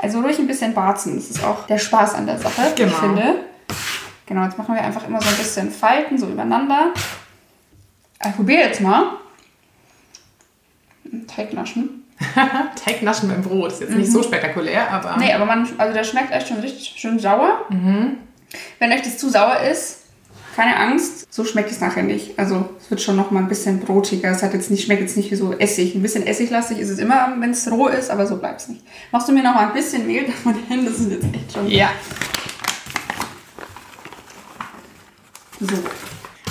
Also 0.01 0.21
ruhig 0.21 0.39
ein 0.39 0.47
bisschen 0.47 0.73
barzen, 0.73 1.15
das 1.15 1.29
ist 1.29 1.43
auch 1.43 1.67
der 1.67 1.77
Spaß 1.77 2.15
an 2.15 2.25
der 2.25 2.39
Sache, 2.39 2.73
genau. 2.75 2.91
ich 2.91 2.97
finde. 2.97 3.35
Genau, 4.25 4.43
jetzt 4.43 4.57
machen 4.57 4.75
wir 4.75 4.83
einfach 4.83 5.07
immer 5.07 5.21
so 5.21 5.29
ein 5.29 5.37
bisschen 5.37 5.71
Falten, 5.71 6.17
so 6.17 6.27
übereinander. 6.27 6.93
Ich 8.25 8.35
probiere 8.35 8.63
jetzt 8.63 8.81
mal. 8.81 9.17
Teig 11.27 11.53
naschen. 11.53 12.03
Teignaschen 12.85 13.29
beim 13.29 13.41
Brot. 13.41 13.71
Ist 13.71 13.81
jetzt 13.81 13.91
mhm. 13.91 13.97
nicht 13.99 14.11
so 14.11 14.23
spektakulär, 14.23 14.91
aber. 14.91 15.17
Nee, 15.17 15.33
aber 15.33 15.45
man, 15.45 15.67
also 15.77 15.93
der 15.93 16.03
schmeckt 16.03 16.31
echt 16.31 16.47
schon 16.47 16.59
richtig 16.59 16.95
schön 16.97 17.19
sauer. 17.19 17.65
Mhm. 17.69 18.17
Wenn 18.79 18.91
euch 18.91 19.01
das 19.01 19.17
zu 19.17 19.29
sauer 19.29 19.59
ist, 19.59 20.03
keine 20.55 20.75
Angst, 20.77 21.31
so 21.31 21.45
schmeckt 21.45 21.69
es 21.69 21.79
nachher 21.79 22.01
nicht. 22.01 22.39
Also 22.39 22.69
es 22.79 22.89
wird 22.89 22.99
schon 22.99 23.15
noch 23.15 23.29
mal 23.29 23.41
ein 23.41 23.47
bisschen 23.47 23.79
brotiger. 23.79 24.31
Es 24.31 24.41
hat 24.41 24.55
jetzt 24.55 24.71
nicht, 24.71 24.85
schmeckt 24.85 25.01
jetzt 25.01 25.15
nicht 25.15 25.29
wie 25.29 25.35
so 25.35 25.53
Essig. 25.53 25.93
Ein 25.93 26.01
bisschen 26.01 26.25
essiglastig 26.25 26.79
ist 26.79 26.89
es 26.89 26.97
immer, 26.97 27.35
wenn 27.39 27.51
es 27.51 27.69
roh 27.71 27.87
ist, 27.87 28.09
aber 28.09 28.25
so 28.25 28.37
bleibt 28.37 28.61
es 28.61 28.69
nicht. 28.69 28.81
Machst 29.11 29.27
du 29.27 29.33
mir 29.33 29.43
noch 29.43 29.53
mal 29.53 29.67
ein 29.67 29.73
bisschen 29.73 30.07
Mehl? 30.07 30.25
Meine 30.43 30.57
Hände 30.67 30.91
sind 30.91 31.11
jetzt 31.11 31.25
echt 31.31 31.53
schon. 31.53 31.67
Ja. 31.67 31.91
So. 35.59 35.77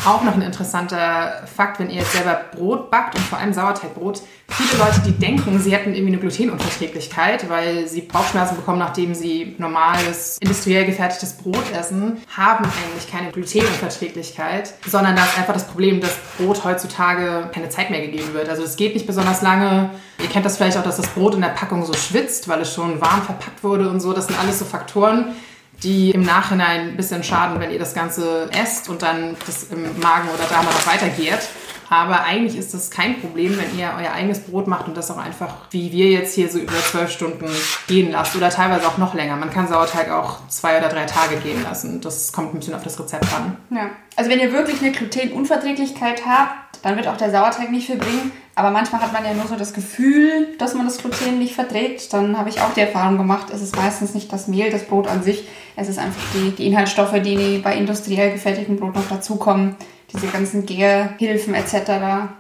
Auch 0.07 0.23
noch 0.23 0.35
ein 0.35 0.43
interessanter 0.43 1.43
Fakt, 1.53 1.81
wenn 1.81 1.91
ihr 1.91 1.97
jetzt 1.97 2.13
selber 2.13 2.41
Brot 2.55 2.93
backt 2.93 3.17
und 3.17 3.23
vor 3.23 3.39
allem 3.39 3.53
Sauerteigbrot. 3.53 4.23
Viele 4.49 4.79
Leute, 4.79 5.01
die 5.05 5.11
denken, 5.11 5.59
sie 5.59 5.73
hätten 5.73 5.95
irgendwie 5.95 6.13
eine 6.13 6.21
Glutenunverträglichkeit, 6.21 7.51
weil 7.51 7.89
sie 7.89 8.03
Bauchschmerzen 8.03 8.55
bekommen, 8.55 8.79
nachdem 8.79 9.17
sie 9.17 9.57
normales, 9.59 10.39
industriell 10.39 10.87
gefertigtes 10.87 11.33
Brot 11.33 11.73
essen, 11.77 12.19
haben 12.37 12.65
eigentlich 12.65 13.11
keine 13.11 13.33
Glutenunverträglichkeit, 13.33 14.75
sondern 14.87 15.17
da 15.17 15.25
ist 15.25 15.37
einfach 15.37 15.55
das 15.55 15.67
Problem, 15.67 16.01
dass 16.01 16.15
Brot 16.39 16.63
heutzutage 16.63 17.51
keine 17.53 17.69
Zeit 17.69 17.91
mehr 17.91 18.01
gegeben 18.01 18.33
wird. 18.33 18.49
Also 18.49 18.63
es 18.63 18.77
geht 18.77 18.95
nicht 18.95 19.09
besonders 19.09 19.43
lange. 19.43 19.91
Ihr 20.23 20.29
kennt 20.29 20.47
das 20.47 20.57
vielleicht 20.57 20.79
auch, 20.79 20.85
dass 20.85 20.99
das 20.99 21.09
Brot 21.09 21.35
in 21.35 21.41
der 21.41 21.49
Packung 21.49 21.85
so 21.85 21.95
schwitzt, 21.95 22.47
weil 22.47 22.61
es 22.61 22.73
schon 22.73 23.01
warm 23.01 23.23
verpackt 23.23 23.65
wurde 23.65 23.91
und 23.91 23.99
so. 23.99 24.13
Das 24.13 24.29
sind 24.29 24.39
alles 24.39 24.61
so 24.61 24.67
Faktoren, 24.67 25.35
die 25.83 26.11
im 26.11 26.23
Nachhinein 26.23 26.89
ein 26.89 26.97
bisschen 26.97 27.23
schaden, 27.23 27.61
wenn 27.61 27.71
ihr 27.71 27.79
das 27.79 27.95
Ganze 27.95 28.49
esst 28.53 28.89
und 28.89 29.03
dann 29.03 29.37
das 29.47 29.65
im 29.65 29.99
Magen 30.01 30.29
oder 30.29 30.45
Darm 30.45 30.65
noch 30.65 30.87
weitergeht. 30.87 31.49
Aber 31.89 32.25
eigentlich 32.25 32.57
ist 32.59 32.75
das 32.75 32.91
kein 32.91 33.21
Problem, 33.21 33.57
wenn 33.57 33.79
ihr 33.79 33.93
euer 33.97 34.13
eigenes 34.13 34.41
Brot 34.41 34.67
macht 34.67 34.89
und 34.89 34.97
das 34.97 35.11
auch 35.11 35.19
einfach, 35.19 35.55
wie 35.71 35.93
wir 35.93 36.09
jetzt 36.09 36.35
hier 36.35 36.49
so 36.49 36.59
über 36.59 36.73
zwölf 36.73 37.11
Stunden 37.11 37.47
gehen 37.87 38.11
lasst 38.11 38.35
oder 38.37 38.51
teilweise 38.51 38.87
auch 38.87 38.99
noch 38.99 39.15
länger. 39.15 39.37
Man 39.37 39.51
kann 39.51 39.69
Sauerteig 39.69 40.11
auch 40.11 40.49
zwei 40.49 40.79
oder 40.79 40.89
drei 40.89 41.05
Tage 41.05 41.37
gehen 41.37 41.63
lassen. 41.63 42.01
Das 42.01 42.33
kommt 42.33 42.55
ein 42.55 42.59
bisschen 42.59 42.75
auf 42.75 42.83
das 42.83 42.99
Rezept 42.99 43.27
an. 43.35 43.57
Ja. 43.71 43.91
Also 44.17 44.31
wenn 44.31 44.41
ihr 44.41 44.53
wirklich 44.53 44.81
eine 44.83 44.93
Glutenunverträglichkeit 44.93 46.23
habt, 46.27 46.79
dann 46.83 46.97
wird 46.97 47.09
auch 47.09 47.17
der 47.17 47.31
Sauerteig 47.31 47.71
nicht 47.71 47.87
viel 47.87 47.97
bringen. 47.97 48.33
Aber 48.55 48.71
manchmal 48.71 49.03
hat 49.03 49.13
man 49.13 49.25
ja 49.25 49.35
nur 49.35 49.47
so 49.47 49.57
das 49.57 49.75
Gefühl, 49.75 50.57
dass 50.59 50.75
man 50.75 50.87
das 50.87 50.97
Gluten 50.97 51.39
nicht 51.39 51.55
verträgt. 51.55 52.13
Dann 52.15 52.39
habe 52.39 52.49
ich 52.49 52.63
auch 52.63 52.73
die 52.73 52.81
Erfahrung 52.81 53.19
gemacht, 53.19 53.49
es 53.53 53.61
ist 53.61 53.77
meistens 53.77 54.15
nicht 54.15 54.33
das 54.33 54.49
Mehl, 54.49 54.71
das 54.71 54.85
Brot 54.85 55.07
an 55.09 55.23
sich. 55.23 55.47
Es 55.77 55.89
ist 55.89 55.99
einfach 55.99 56.23
die, 56.35 56.53
die 56.53 56.67
Inhaltsstoffe, 56.67 57.21
die 57.21 57.59
bei 57.59 57.77
industriell 57.77 58.33
gefertigtem 58.33 58.79
Brot 58.79 58.95
noch 58.95 59.09
dazukommen. 59.09 59.77
Diese 60.17 60.29
ganzen 60.29 60.67
Gärhilfen 60.67 61.55
etc. 61.55 61.75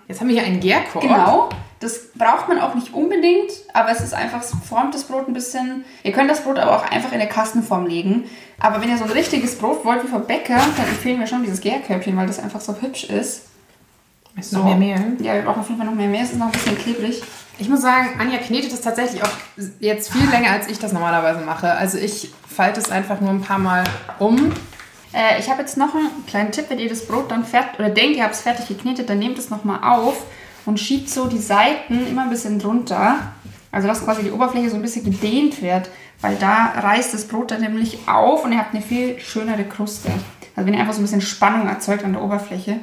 Jetzt 0.08 0.20
haben 0.20 0.28
wir 0.28 0.34
hier 0.34 0.44
einen 0.44 0.60
Gärkorb. 0.60 1.02
Genau. 1.02 1.48
Das 1.78 2.12
braucht 2.14 2.48
man 2.48 2.58
auch 2.58 2.74
nicht 2.74 2.94
unbedingt, 2.94 3.50
aber 3.74 3.90
es 3.90 4.00
ist 4.00 4.14
einfach, 4.14 4.40
es 4.40 4.52
formt 4.66 4.94
das 4.94 5.04
Brot 5.04 5.28
ein 5.28 5.34
bisschen. 5.34 5.84
Ihr 6.02 6.12
könnt 6.12 6.30
das 6.30 6.42
Brot 6.42 6.58
aber 6.58 6.74
auch 6.74 6.90
einfach 6.90 7.12
in 7.12 7.20
eine 7.20 7.28
Kastenform 7.28 7.86
legen. 7.86 8.24
Aber 8.58 8.80
wenn 8.80 8.88
ihr 8.88 8.96
so 8.96 9.04
ein 9.04 9.10
richtiges 9.10 9.58
Brot 9.58 9.84
wollt 9.84 10.02
wie 10.02 10.08
vom 10.08 10.26
Bäcker, 10.26 10.56
dann 10.56 10.88
empfehlen 10.88 11.20
wir 11.20 11.26
schon 11.26 11.42
dieses 11.42 11.60
Gärkörbchen, 11.60 12.16
weil 12.16 12.26
das 12.26 12.38
einfach 12.38 12.62
so 12.62 12.74
hübsch 12.80 13.04
ist. 13.04 13.42
Ist 14.38 14.52
noch 14.52 14.64
mehr 14.64 14.76
Mehl? 14.76 15.16
Ja, 15.20 15.34
wir 15.34 15.42
brauchen 15.42 15.60
auf 15.60 15.68
jeden 15.68 15.78
Fall 15.78 15.86
noch 15.86 15.94
mehr 15.94 16.08
Mehl. 16.08 16.22
Es 16.22 16.32
ist 16.32 16.38
noch 16.38 16.46
ein 16.46 16.52
bisschen 16.52 16.78
klebrig. 16.78 17.22
Ich 17.58 17.68
muss 17.68 17.80
sagen, 17.80 18.08
Anja 18.18 18.38
knetet 18.38 18.72
es 18.72 18.82
tatsächlich 18.82 19.22
auch 19.22 19.30
jetzt 19.80 20.12
viel 20.12 20.28
länger, 20.28 20.50
als 20.50 20.68
ich 20.68 20.78
das 20.78 20.92
normalerweise 20.92 21.40
mache. 21.40 21.72
Also 21.72 21.96
ich 21.96 22.30
falte 22.46 22.80
es 22.80 22.90
einfach 22.90 23.20
nur 23.20 23.30
ein 23.30 23.40
paar 23.40 23.58
Mal 23.58 23.84
um. 24.18 24.52
Äh, 25.12 25.38
ich 25.38 25.50
habe 25.50 25.62
jetzt 25.62 25.76
noch 25.76 25.94
einen 25.94 26.26
kleinen 26.26 26.52
Tipp, 26.52 26.66
wenn 26.68 26.78
ihr 26.78 26.88
das 26.88 27.06
Brot 27.06 27.30
dann 27.30 27.44
fertig, 27.44 27.78
oder 27.78 27.90
denkt, 27.90 28.16
ihr 28.16 28.24
habt 28.24 28.34
es 28.34 28.40
fertig 28.40 28.68
geknetet, 28.68 29.08
dann 29.08 29.18
nehmt 29.18 29.38
es 29.38 29.50
nochmal 29.50 29.80
auf 29.82 30.24
und 30.66 30.80
schiebt 30.80 31.08
so 31.08 31.26
die 31.26 31.38
Seiten 31.38 32.06
immer 32.06 32.22
ein 32.22 32.30
bisschen 32.30 32.58
drunter. 32.58 33.32
Also 33.72 33.88
dass 33.88 34.04
quasi 34.04 34.22
die 34.22 34.30
Oberfläche 34.30 34.70
so 34.70 34.76
ein 34.76 34.82
bisschen 34.82 35.04
gedehnt 35.04 35.60
wird, 35.60 35.90
weil 36.20 36.36
da 36.36 36.72
reißt 36.78 37.12
das 37.12 37.28
Brot 37.28 37.50
dann 37.50 37.60
nämlich 37.60 37.98
auf 38.06 38.44
und 38.44 38.52
ihr 38.52 38.58
habt 38.58 38.74
eine 38.74 38.82
viel 38.82 39.18
schönere 39.20 39.64
Kruste. 39.64 40.10
Also 40.54 40.66
wenn 40.66 40.74
ihr 40.74 40.80
einfach 40.80 40.94
so 40.94 41.00
ein 41.00 41.04
bisschen 41.04 41.20
Spannung 41.20 41.68
erzeugt 41.68 42.04
an 42.04 42.14
der 42.14 42.22
Oberfläche. 42.22 42.78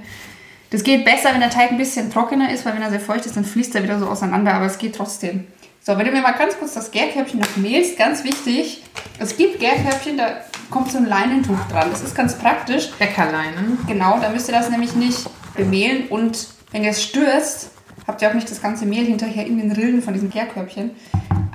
Das 0.69 0.83
geht 0.83 1.05
besser, 1.05 1.33
wenn 1.33 1.39
der 1.39 1.49
Teig 1.49 1.71
ein 1.71 1.77
bisschen 1.77 2.11
trockener 2.11 2.51
ist, 2.51 2.65
weil 2.65 2.75
wenn 2.75 2.81
er 2.81 2.89
sehr 2.89 2.99
feucht 2.99 3.25
ist, 3.25 3.35
dann 3.35 3.45
fließt 3.45 3.75
er 3.75 3.83
wieder 3.83 3.99
so 3.99 4.07
auseinander, 4.07 4.53
aber 4.53 4.65
es 4.65 4.77
geht 4.77 4.95
trotzdem. 4.95 5.45
So, 5.81 5.97
wenn 5.97 6.05
du 6.05 6.11
mir 6.11 6.21
mal 6.21 6.31
ganz 6.31 6.57
kurz 6.57 6.73
das 6.73 6.91
Gärkörbchen 6.91 7.39
noch 7.39 7.57
mehlst, 7.57 7.97
ganz 7.97 8.23
wichtig, 8.23 8.83
es 9.19 9.35
gibt 9.35 9.59
Gärkörbchen, 9.59 10.17
da 10.17 10.41
kommt 10.73 10.91
so 10.91 10.97
ein 10.97 11.05
Leinentuch 11.05 11.59
dran. 11.69 11.89
Das 11.91 12.01
ist 12.01 12.15
ganz 12.15 12.35
praktisch. 12.35 12.89
Bäckerleinen. 12.97 13.77
Genau, 13.87 14.17
da 14.19 14.29
müsst 14.29 14.49
ihr 14.49 14.55
das 14.55 14.69
nämlich 14.69 14.95
nicht 14.95 15.29
bemehlen 15.55 16.07
und 16.07 16.47
wenn 16.71 16.83
ihr 16.83 16.89
es 16.89 17.03
stürzt, 17.03 17.69
habt 18.07 18.21
ihr 18.23 18.29
auch 18.29 18.33
nicht 18.33 18.49
das 18.49 18.61
ganze 18.61 18.87
Mehl 18.87 19.05
hinterher 19.05 19.45
in 19.45 19.59
den 19.59 19.71
Rillen 19.71 20.01
von 20.01 20.13
diesem 20.13 20.31
Gärkörbchen. 20.31 20.89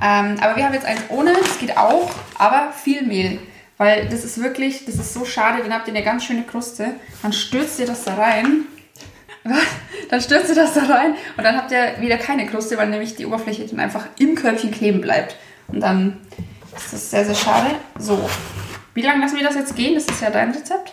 Ähm, 0.01 0.37
aber 0.41 0.55
wir 0.55 0.65
haben 0.65 0.73
jetzt 0.73 0.87
eins 0.87 1.01
ohne, 1.09 1.33
das 1.33 1.59
geht 1.59 1.77
auch, 1.77 2.09
aber 2.39 2.73
viel 2.73 3.03
Mehl. 3.03 3.41
Weil 3.77 4.09
das 4.09 4.25
ist 4.25 4.41
wirklich, 4.41 4.85
das 4.87 4.95
ist 4.95 5.13
so 5.13 5.25
schade, 5.25 5.63
dann 5.63 5.73
habt 5.75 5.89
ihr 5.89 5.95
eine 5.95 6.05
ganz 6.05 6.25
schöne 6.25 6.45
Kruste. 6.45 6.95
Dann 7.23 7.33
stürzt 7.33 7.81
ihr 7.81 7.87
das 7.87 8.05
da 8.05 8.15
rein 8.15 8.67
dann 10.11 10.21
stürzt 10.21 10.49
ihr 10.49 10.55
das 10.55 10.75
da 10.75 10.85
rein 10.85 11.15
und 11.37 11.45
dann 11.45 11.57
habt 11.57 11.71
ihr 11.73 12.01
wieder 12.01 12.19
keine 12.19 12.47
Kruste, 12.47 12.77
weil 12.77 12.89
nämlich 12.89 13.17
die 13.17 13.27
Oberfläche 13.27 13.67
dann 13.67 13.81
einfach 13.81 14.07
im 14.19 14.35
Körbchen 14.35 14.71
kleben 14.71 15.01
bleibt. 15.01 15.37
Und 15.69 15.81
dann 15.81 16.19
ist 16.77 16.93
das 16.93 17.11
sehr, 17.11 17.25
sehr 17.25 17.35
schade. 17.35 17.71
So, 17.99 18.29
wie 18.99 19.03
lange 19.03 19.21
lassen 19.21 19.37
wir 19.37 19.45
das 19.45 19.55
jetzt 19.55 19.77
gehen? 19.77 19.95
Das 19.95 20.07
ist 20.07 20.21
ja 20.21 20.31
dein 20.31 20.51
Rezept. 20.51 20.93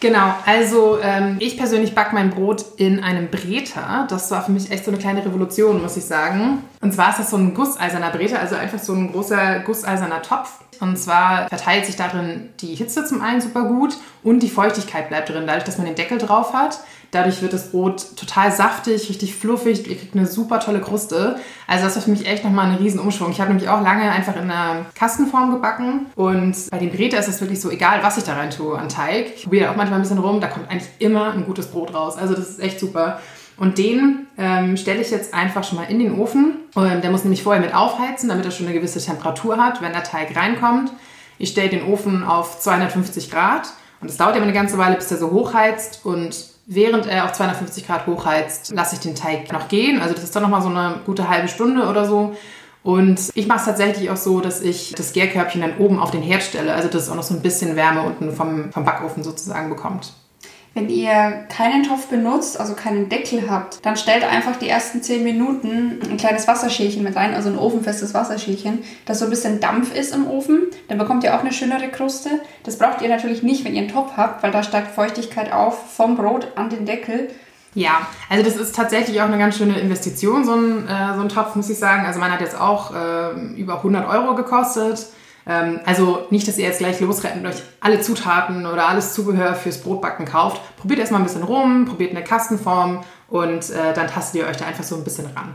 Genau, 0.00 0.34
also 0.44 0.98
ähm, 1.00 1.36
ich 1.38 1.56
persönlich 1.56 1.94
backe 1.94 2.14
mein 2.14 2.30
Brot 2.30 2.64
in 2.76 3.02
einem 3.02 3.30
Breter. 3.30 4.06
Das 4.10 4.30
war 4.30 4.44
für 4.44 4.50
mich 4.50 4.70
echt 4.70 4.84
so 4.84 4.90
eine 4.90 4.98
kleine 4.98 5.24
Revolution, 5.24 5.80
muss 5.80 5.96
ich 5.96 6.04
sagen. 6.04 6.64
Und 6.82 6.92
zwar 6.92 7.10
ist 7.10 7.20
das 7.20 7.30
so 7.30 7.36
ein 7.36 7.54
gusseiserner 7.54 8.10
Breter, 8.10 8.40
also 8.40 8.56
einfach 8.56 8.80
so 8.80 8.92
ein 8.92 9.12
großer 9.12 9.60
gusseiserner 9.60 10.20
Topf. 10.20 10.58
Und 10.80 10.98
zwar 10.98 11.48
verteilt 11.48 11.86
sich 11.86 11.96
darin 11.96 12.50
die 12.60 12.74
Hitze 12.74 13.06
zum 13.06 13.22
einen 13.22 13.40
super 13.40 13.62
gut 13.62 13.96
und 14.22 14.40
die 14.42 14.50
Feuchtigkeit 14.50 15.08
bleibt 15.08 15.30
drin, 15.30 15.46
dadurch, 15.46 15.64
dass 15.64 15.78
man 15.78 15.86
den 15.86 15.94
Deckel 15.94 16.18
drauf 16.18 16.52
hat. 16.52 16.80
Dadurch 17.14 17.42
wird 17.42 17.52
das 17.52 17.70
Brot 17.70 18.16
total 18.16 18.50
saftig, 18.50 19.08
richtig 19.08 19.36
fluffig. 19.36 19.88
Ihr 19.88 19.96
kriegt 19.96 20.16
eine 20.16 20.26
super 20.26 20.58
tolle 20.58 20.80
Kruste. 20.80 21.36
Also 21.68 21.84
das 21.84 21.94
war 21.94 22.02
für 22.02 22.10
mich 22.10 22.26
echt 22.26 22.42
nochmal 22.42 22.68
ein 22.68 22.74
Riesenumschwung. 22.74 23.30
Ich 23.30 23.40
habe 23.40 23.50
nämlich 23.50 23.68
auch 23.68 23.80
lange 23.82 24.10
einfach 24.10 24.34
in 24.34 24.50
einer 24.50 24.86
Kastenform 24.96 25.52
gebacken. 25.52 26.06
Und 26.16 26.56
bei 26.72 26.78
dem 26.78 26.90
Breter 26.90 27.20
ist 27.20 27.28
es 27.28 27.40
wirklich 27.40 27.60
so, 27.60 27.70
egal 27.70 28.02
was 28.02 28.18
ich 28.18 28.24
da 28.24 28.34
rein 28.34 28.50
tue 28.50 28.76
an 28.76 28.88
Teig. 28.88 29.32
Ich 29.36 29.44
probiere 29.44 29.70
auch 29.70 29.76
manchmal 29.76 30.00
ein 30.00 30.02
bisschen 30.02 30.18
rum. 30.18 30.40
Da 30.40 30.48
kommt 30.48 30.68
eigentlich 30.68 30.88
immer 30.98 31.32
ein 31.32 31.46
gutes 31.46 31.68
Brot 31.68 31.94
raus. 31.94 32.16
Also 32.16 32.34
das 32.34 32.50
ist 32.50 32.60
echt 32.60 32.80
super. 32.80 33.20
Und 33.56 33.78
den 33.78 34.26
ähm, 34.36 34.76
stelle 34.76 35.00
ich 35.00 35.12
jetzt 35.12 35.34
einfach 35.34 35.62
schon 35.62 35.78
mal 35.78 35.84
in 35.84 36.00
den 36.00 36.18
Ofen. 36.18 36.56
Und 36.74 37.04
der 37.04 37.12
muss 37.12 37.22
nämlich 37.22 37.44
vorher 37.44 37.62
mit 37.62 37.76
aufheizen, 37.76 38.28
damit 38.28 38.44
er 38.44 38.50
schon 38.50 38.66
eine 38.66 38.74
gewisse 38.74 38.98
Temperatur 38.98 39.56
hat, 39.58 39.80
wenn 39.82 39.92
der 39.92 40.02
Teig 40.02 40.34
reinkommt. 40.34 40.90
Ich 41.38 41.50
stelle 41.50 41.68
den 41.68 41.84
Ofen 41.84 42.24
auf 42.24 42.58
250 42.58 43.30
Grad. 43.30 43.68
Und 44.00 44.10
es 44.10 44.16
dauert 44.16 44.34
immer 44.34 44.46
eine 44.46 44.52
ganze 44.52 44.78
Weile, 44.78 44.96
bis 44.96 45.06
der 45.06 45.18
so 45.18 45.30
hochheizt. 45.30 46.04
Und 46.04 46.53
Während 46.66 47.06
er 47.06 47.26
auf 47.26 47.32
250 47.32 47.86
Grad 47.86 48.06
hochheizt, 48.06 48.72
lasse 48.74 48.94
ich 48.94 49.00
den 49.00 49.14
Teig 49.14 49.52
noch 49.52 49.68
gehen. 49.68 50.00
Also 50.00 50.14
das 50.14 50.24
ist 50.24 50.34
dann 50.34 50.42
nochmal 50.42 50.62
so 50.62 50.68
eine 50.68 51.00
gute 51.04 51.28
halbe 51.28 51.48
Stunde 51.48 51.86
oder 51.88 52.06
so. 52.06 52.34
Und 52.82 53.30
ich 53.34 53.46
mache 53.46 53.60
es 53.60 53.64
tatsächlich 53.64 54.10
auch 54.10 54.16
so, 54.16 54.40
dass 54.40 54.60
ich 54.60 54.92
das 54.96 55.12
Gärkörbchen 55.12 55.62
dann 55.62 55.78
oben 55.78 55.98
auf 55.98 56.10
den 56.10 56.22
Herd 56.22 56.42
stelle, 56.42 56.74
also 56.74 56.88
dass 56.88 57.04
es 57.04 57.10
auch 57.10 57.16
noch 57.16 57.22
so 57.22 57.34
ein 57.34 57.40
bisschen 57.40 57.76
Wärme 57.76 58.02
unten 58.02 58.32
vom, 58.32 58.72
vom 58.72 58.84
Backofen 58.84 59.22
sozusagen 59.22 59.70
bekommt. 59.70 60.12
Wenn 60.74 60.88
ihr 60.88 61.46
keinen 61.56 61.84
Topf 61.84 62.08
benutzt, 62.08 62.58
also 62.58 62.74
keinen 62.74 63.08
Deckel 63.08 63.48
habt, 63.48 63.86
dann 63.86 63.96
stellt 63.96 64.24
einfach 64.24 64.56
die 64.56 64.68
ersten 64.68 65.02
10 65.02 65.22
Minuten 65.22 66.00
ein 66.10 66.16
kleines 66.16 66.48
Wasserschälchen 66.48 67.04
mit 67.04 67.14
rein, 67.14 67.32
also 67.32 67.48
ein 67.48 67.56
ofenfestes 67.58 68.12
Wasserschälchen, 68.12 68.82
das 69.06 69.20
so 69.20 69.26
ein 69.26 69.30
bisschen 69.30 69.60
Dampf 69.60 69.94
ist 69.94 70.12
im 70.12 70.28
Ofen. 70.28 70.62
Dann 70.88 70.98
bekommt 70.98 71.22
ihr 71.22 71.36
auch 71.36 71.40
eine 71.40 71.52
schönere 71.52 71.88
Kruste. 71.90 72.40
Das 72.64 72.78
braucht 72.78 73.02
ihr 73.02 73.08
natürlich 73.08 73.44
nicht, 73.44 73.64
wenn 73.64 73.74
ihr 73.74 73.82
einen 73.82 73.92
Topf 73.92 74.16
habt, 74.16 74.42
weil 74.42 74.50
da 74.50 74.64
steigt 74.64 74.90
Feuchtigkeit 74.90 75.52
auf 75.52 75.94
vom 75.94 76.16
Brot 76.16 76.48
an 76.56 76.70
den 76.70 76.86
Deckel. 76.86 77.30
Ja, 77.74 78.06
also 78.28 78.44
das 78.44 78.56
ist 78.56 78.74
tatsächlich 78.74 79.20
auch 79.20 79.26
eine 79.26 79.38
ganz 79.38 79.56
schöne 79.56 79.78
Investition, 79.78 80.44
so 80.44 80.54
ein, 80.54 80.88
äh, 80.88 81.14
so 81.14 81.20
ein 81.20 81.28
Topf, 81.28 81.54
muss 81.54 81.70
ich 81.70 81.78
sagen. 81.78 82.04
Also 82.04 82.18
man 82.18 82.32
hat 82.32 82.40
jetzt 82.40 82.58
auch 82.58 82.92
äh, 82.92 83.30
über 83.56 83.76
100 83.76 84.08
Euro 84.08 84.34
gekostet. 84.34 85.06
Ähm, 85.46 85.80
also 85.84 86.26
nicht, 86.30 86.48
dass 86.48 86.58
ihr 86.58 86.64
jetzt 86.64 86.78
gleich 86.78 87.00
losrennt 87.00 87.36
und 87.36 87.46
euch 87.46 87.62
alle 87.80 88.00
Zutaten 88.00 88.66
oder 88.66 88.88
alles 88.88 89.14
Zubehör 89.14 89.54
fürs 89.54 89.78
Brotbacken 89.78 90.26
kauft. 90.26 90.60
Probiert 90.76 91.00
erstmal 91.00 91.20
ein 91.20 91.24
bisschen 91.24 91.42
rum, 91.42 91.84
probiert 91.84 92.10
eine 92.10 92.24
Kastenform 92.24 93.04
und 93.28 93.70
äh, 93.70 93.92
dann 93.94 94.08
tastet 94.08 94.42
ihr 94.42 94.48
euch 94.48 94.56
da 94.56 94.66
einfach 94.66 94.84
so 94.84 94.96
ein 94.96 95.04
bisschen 95.04 95.26
ran. 95.26 95.54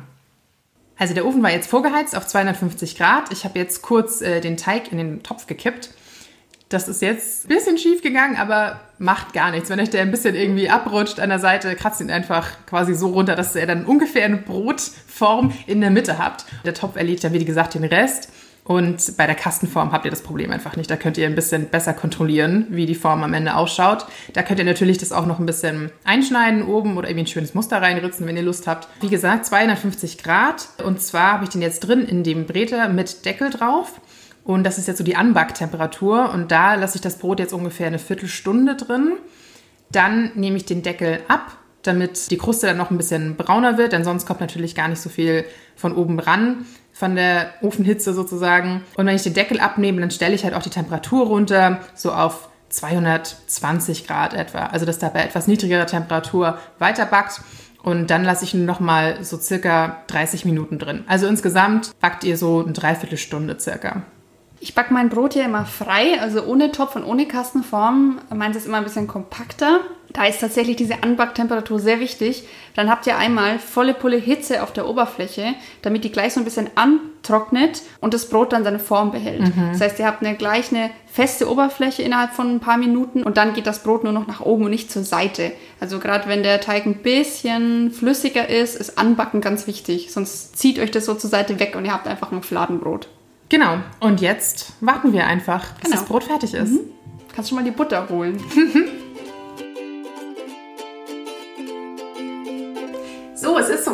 Also 0.98 1.14
der 1.14 1.26
Ofen 1.26 1.42
war 1.42 1.52
jetzt 1.52 1.70
vorgeheizt 1.70 2.16
auf 2.16 2.28
250 2.28 2.98
Grad. 2.98 3.32
Ich 3.32 3.46
habe 3.46 3.58
jetzt 3.58 3.82
kurz 3.82 4.22
äh, 4.22 4.42
den 4.42 4.58
Teig 4.58 4.92
in 4.92 4.98
den 4.98 5.24
Topf 5.24 5.48
gekippt. 5.48 5.92
Das 6.68 6.88
ist 6.88 7.02
jetzt 7.02 7.46
ein 7.46 7.48
bisschen 7.48 7.80
schief 7.80 8.04
gegangen, 8.04 8.36
aber 8.36 8.80
macht 9.00 9.34
gar 9.34 9.50
nichts. 9.50 9.72
Wenn 9.72 9.80
euch 9.80 9.90
der 9.90 10.02
ein 10.02 10.12
bisschen 10.12 10.36
irgendwie 10.36 10.70
abrutscht 10.70 11.20
an 11.20 11.30
der 11.30 11.40
Seite, 11.40 11.76
kratzt 11.76 12.00
ihn 12.00 12.12
einfach 12.12 12.48
quasi 12.68 12.94
so 12.94 13.08
runter, 13.08 13.36
dass 13.36 13.56
ihr 13.56 13.66
dann 13.66 13.86
ungefähr 13.86 14.26
eine 14.26 14.38
Brotform 14.38 15.52
in 15.66 15.82
der 15.82 15.90
Mitte 15.90 16.20
habt. 16.20 16.46
Der 16.66 16.76
Topf 16.76 16.96
erledigt 16.96 17.24
dann, 17.24 17.34
wie 17.34 17.44
gesagt, 17.44 17.74
den 17.74 17.86
Rest. 17.86 18.30
Und 18.70 19.18
bei 19.18 19.26
der 19.26 19.34
Kastenform 19.34 19.92
habt 19.92 20.06
ihr 20.06 20.12
das 20.12 20.22
Problem 20.22 20.52
einfach 20.52 20.76
nicht. 20.76 20.92
Da 20.92 20.96
könnt 20.96 21.18
ihr 21.18 21.26
ein 21.26 21.34
bisschen 21.34 21.70
besser 21.70 21.92
kontrollieren, 21.92 22.68
wie 22.70 22.86
die 22.86 22.94
Form 22.94 23.24
am 23.24 23.34
Ende 23.34 23.56
ausschaut. 23.56 24.06
Da 24.34 24.44
könnt 24.44 24.60
ihr 24.60 24.66
natürlich 24.66 25.00
das 25.00 25.12
auch 25.12 25.26
noch 25.26 25.40
ein 25.40 25.48
bisschen 25.48 25.90
einschneiden 26.04 26.62
oben 26.62 26.96
oder 26.96 27.10
irgendwie 27.10 27.24
ein 27.24 27.34
schönes 27.34 27.56
Muster 27.56 27.82
reinritzen, 27.82 28.28
wenn 28.28 28.38
ihr 28.38 28.44
Lust 28.44 28.68
habt. 28.68 28.88
Wie 29.02 29.10
gesagt, 29.10 29.48
250 29.48 30.20
Grad. 30.20 30.68
Und 30.86 31.02
zwar 31.02 31.34
habe 31.34 31.46
ich 31.46 31.50
den 31.50 31.64
jetzt 31.64 31.80
drin 31.80 32.02
in 32.02 32.24
dem 32.24 32.46
Breter 32.46 32.90
mit 32.90 33.26
Deckel 33.26 33.50
drauf. 33.50 34.00
Und 34.44 34.64
das 34.66 34.78
ist 34.78 34.88
jetzt 34.88 35.00
so 35.00 35.04
die 35.04 35.16
Anbacktemperatur. 35.16 36.32
Und 36.32 36.52
da 36.52 36.76
lasse 36.76 36.98
ich 36.98 37.02
das 37.02 37.18
Brot 37.18 37.40
jetzt 37.40 37.54
ungefähr 37.54 37.88
eine 37.88 37.98
Viertelstunde 37.98 38.76
drin. 38.76 39.14
Dann 39.92 40.32
nehme 40.36 40.58
ich 40.58 40.66
den 40.66 40.84
Deckel 40.84 41.22
ab, 41.28 41.58
damit 41.82 42.30
die 42.30 42.38
Kruste 42.38 42.68
dann 42.68 42.78
noch 42.78 42.92
ein 42.92 42.98
bisschen 42.98 43.36
brauner 43.36 43.80
wird, 43.80 43.94
denn 43.94 44.04
sonst 44.04 44.28
kommt 44.28 44.42
natürlich 44.42 44.76
gar 44.76 44.90
nicht 44.90 45.02
so 45.02 45.10
viel 45.10 45.46
von 45.76 45.96
oben 45.96 46.20
ran 46.20 46.66
von 47.00 47.16
der 47.16 47.54
Ofenhitze 47.62 48.14
sozusagen. 48.14 48.84
Und 48.98 49.06
wenn 49.06 49.16
ich 49.16 49.24
den 49.24 49.34
Deckel 49.34 49.62
abnehme, 49.62 50.02
dann 50.02 50.12
stelle 50.12 50.36
ich 50.36 50.44
halt 50.44 50.54
auch 50.54 50.62
die 50.62 50.70
Temperatur 50.70 51.28
runter, 51.28 51.80
so 51.96 52.12
auf 52.12 52.50
220 52.68 54.06
Grad 54.06 54.34
etwa. 54.34 54.66
Also 54.66 54.86
dass 54.86 55.00
da 55.00 55.08
bei 55.08 55.22
etwas 55.22 55.48
niedrigerer 55.48 55.86
Temperatur 55.86 56.58
weiter 56.78 57.06
backt. 57.06 57.40
Und 57.82 58.10
dann 58.10 58.26
lasse 58.26 58.44
ich 58.44 58.54
ihn 58.54 58.66
nochmal 58.66 59.24
so 59.24 59.38
circa 59.38 60.04
30 60.08 60.44
Minuten 60.44 60.78
drin. 60.78 61.06
Also 61.08 61.26
insgesamt 61.28 61.98
backt 62.02 62.26
ihr 62.26 62.36
so 62.36 62.62
eine 62.62 62.74
Dreiviertelstunde 62.74 63.58
circa. 63.58 64.02
Ich 64.60 64.76
backe 64.76 64.94
mein 64.94 65.08
Brot 65.08 65.32
hier 65.32 65.46
immer 65.46 65.64
frei, 65.64 66.20
also 66.20 66.44
ohne 66.44 66.74
Topf 66.74 66.98
und 66.98 67.06
ohne 67.06 67.30
Kastenform. 67.30 68.20
Meins 68.36 68.58
ist 68.58 68.68
immer 68.68 68.80
ein 68.80 68.84
bisschen 68.84 69.08
kompakter. 69.08 69.80
Da 70.14 70.26
ist 70.26 70.40
tatsächlich 70.40 70.76
diese 70.76 71.04
Anbacktemperatur 71.04 71.80
sehr 71.80 72.00
wichtig. 72.00 72.44
Dann 72.76 72.90
habt 72.90 73.06
ihr 73.06 73.18
einmal 73.18 73.60
volle 73.60 73.94
Pulle 73.94 74.18
Hitze 74.18 74.64
auf 74.64 74.74
der 74.74 74.88
Oberfläche, 74.88 75.54
damit 75.82 76.04
die 76.04 76.12
gleich 76.12 76.34
so 76.34 76.40
ein 76.40 76.46
bisschen 76.46 76.70
antrocknet 76.76 77.84
und 78.00 78.14
das 78.14 78.28
Brot 78.28 78.52
dann 78.52 78.64
seine 78.64 78.80
Form 78.80 79.12
behält. 79.12 79.56
Mhm. 79.56 79.70
Das 79.72 79.82
heißt, 79.82 80.00
ihr 80.00 80.08
habt 80.08 80.24
eine, 80.24 80.36
gleich 80.36 80.72
eine 80.72 80.90
feste 81.06 81.50
Oberfläche 81.50 82.02
innerhalb 82.02 82.34
von 82.34 82.56
ein 82.56 82.60
paar 82.60 82.78
Minuten 82.78 83.22
und 83.22 83.38
dann 83.38 83.54
geht 83.54 83.68
das 83.68 83.84
Brot 83.84 84.04
nur 84.04 84.14
noch 84.14 84.26
nach 84.26 84.42
oben 84.42 84.66
und 84.66 84.72
nicht 84.72 84.92
zur 84.92 85.04
Seite. 85.04 85.52
Also 85.80 86.00
gerade 86.00 86.28
wenn 86.28 86.42
der 86.42 86.60
Teig 86.60 86.86
ein 86.86 86.96
bisschen 86.96 87.92
flüssiger 87.92 88.50
ist, 88.50 88.76
ist 88.76 88.98
Anbacken 88.98 89.42
ganz 89.42 89.68
wichtig. 89.68 90.12
Sonst 90.12 90.58
zieht 90.58 90.80
euch 90.80 90.92
das 90.92 91.06
so 91.06 91.14
zur 91.14 91.30
Seite 91.30 91.60
weg 91.60 91.76
und 91.76 91.86
ihr 91.86 91.94
habt 91.94 92.08
einfach 92.08 92.32
ein 92.32 92.42
Fladenbrot. 92.42 93.10
Genau. 93.50 93.78
Und 94.00 94.22
jetzt 94.22 94.74
warten 94.80 95.14
wir 95.14 95.28
einfach, 95.28 95.74
bis 95.74 95.86
genau. 95.86 95.96
das 95.98 96.06
Brot 96.06 96.24
fertig 96.24 96.54
ist. 96.54 96.72
Mhm. 96.72 96.80
Kannst 97.36 97.52
du 97.52 97.56
mal 97.56 97.64
die 97.64 97.72
Butter 97.72 98.08
holen. 98.10 98.42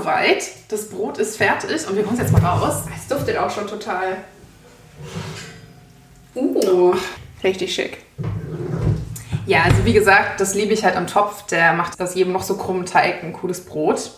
soweit. 0.05 0.51
Das 0.69 0.89
Brot 0.89 1.17
ist 1.17 1.37
fertig 1.37 1.87
und 1.87 1.95
wir 1.95 2.05
holen 2.05 2.13
es 2.13 2.19
jetzt 2.19 2.31
mal 2.31 2.45
raus. 2.45 2.83
Es 2.95 3.07
duftet 3.07 3.37
auch 3.37 3.49
schon 3.49 3.67
total. 3.67 4.17
Uh, 6.35 6.93
richtig 7.43 7.73
schick. 7.73 7.97
Ja, 9.47 9.63
also 9.63 9.83
wie 9.83 9.93
gesagt, 9.93 10.39
das 10.39 10.53
liebe 10.53 10.73
ich 10.73 10.83
halt 10.83 10.95
am 10.95 11.07
Topf. 11.07 11.47
Der 11.47 11.73
macht 11.73 11.99
aus 11.99 12.13
jedem 12.13 12.33
noch 12.33 12.43
so 12.43 12.55
krummen 12.55 12.85
Teig 12.85 13.23
ein 13.23 13.33
cooles 13.33 13.65
Brot. 13.65 14.11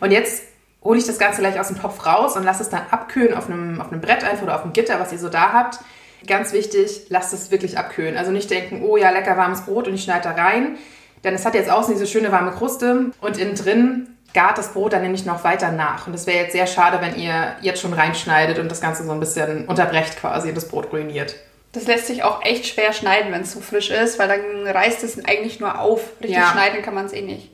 Und 0.00 0.10
jetzt 0.10 0.42
hole 0.82 0.98
ich 0.98 1.06
das 1.06 1.18
Ganze 1.18 1.40
gleich 1.40 1.60
aus 1.60 1.68
dem 1.68 1.80
Topf 1.80 2.04
raus 2.04 2.36
und 2.36 2.42
lasse 2.42 2.64
es 2.64 2.68
dann 2.68 2.82
abkühlen 2.90 3.34
auf 3.34 3.48
einem, 3.48 3.80
auf 3.80 3.92
einem 3.92 4.00
Brett 4.00 4.24
einfach 4.24 4.42
oder 4.42 4.56
auf 4.56 4.62
einem 4.62 4.72
Gitter, 4.72 4.98
was 4.98 5.12
ihr 5.12 5.18
so 5.18 5.28
da 5.28 5.52
habt. 5.52 5.78
Ganz 6.26 6.52
wichtig, 6.52 7.06
lasst 7.10 7.32
es 7.32 7.52
wirklich 7.52 7.78
abkühlen. 7.78 8.16
Also 8.16 8.32
nicht 8.32 8.50
denken, 8.50 8.82
oh 8.82 8.96
ja, 8.96 9.10
lecker 9.10 9.36
warmes 9.36 9.62
Brot 9.62 9.86
und 9.86 9.94
ich 9.94 10.02
schneide 10.02 10.24
da 10.24 10.30
rein. 10.32 10.78
Denn 11.22 11.34
es 11.34 11.44
hat 11.44 11.54
jetzt 11.54 11.70
außen 11.70 11.94
diese 11.94 12.08
schöne 12.08 12.32
warme 12.32 12.50
Kruste 12.50 13.12
und 13.20 13.38
innen 13.38 13.54
drin 13.54 14.11
gart 14.34 14.58
das 14.58 14.72
Brot 14.72 14.92
dann 14.92 15.02
nämlich 15.02 15.24
noch 15.24 15.44
weiter 15.44 15.72
nach. 15.72 16.06
Und 16.06 16.14
es 16.14 16.26
wäre 16.26 16.38
jetzt 16.44 16.52
sehr 16.52 16.66
schade, 16.66 17.00
wenn 17.00 17.16
ihr 17.16 17.56
jetzt 17.60 17.80
schon 17.80 17.92
reinschneidet 17.92 18.58
und 18.58 18.70
das 18.70 18.80
Ganze 18.80 19.04
so 19.04 19.12
ein 19.12 19.20
bisschen 19.20 19.66
unterbrecht 19.66 20.18
quasi 20.18 20.48
und 20.48 20.56
das 20.56 20.68
Brot 20.68 20.92
ruiniert. 20.92 21.34
Das 21.72 21.86
lässt 21.86 22.06
sich 22.06 22.22
auch 22.22 22.44
echt 22.44 22.66
schwer 22.66 22.92
schneiden, 22.92 23.32
wenn 23.32 23.42
es 23.42 23.52
zu 23.52 23.60
frisch 23.60 23.90
ist, 23.90 24.18
weil 24.18 24.28
dann 24.28 24.66
reißt 24.66 25.02
es 25.04 25.24
eigentlich 25.24 25.58
nur 25.58 25.78
auf. 25.78 26.00
Richtig 26.20 26.36
ja. 26.36 26.50
schneiden 26.52 26.82
kann 26.82 26.94
man 26.94 27.06
es 27.06 27.12
eh 27.12 27.22
nicht. 27.22 27.50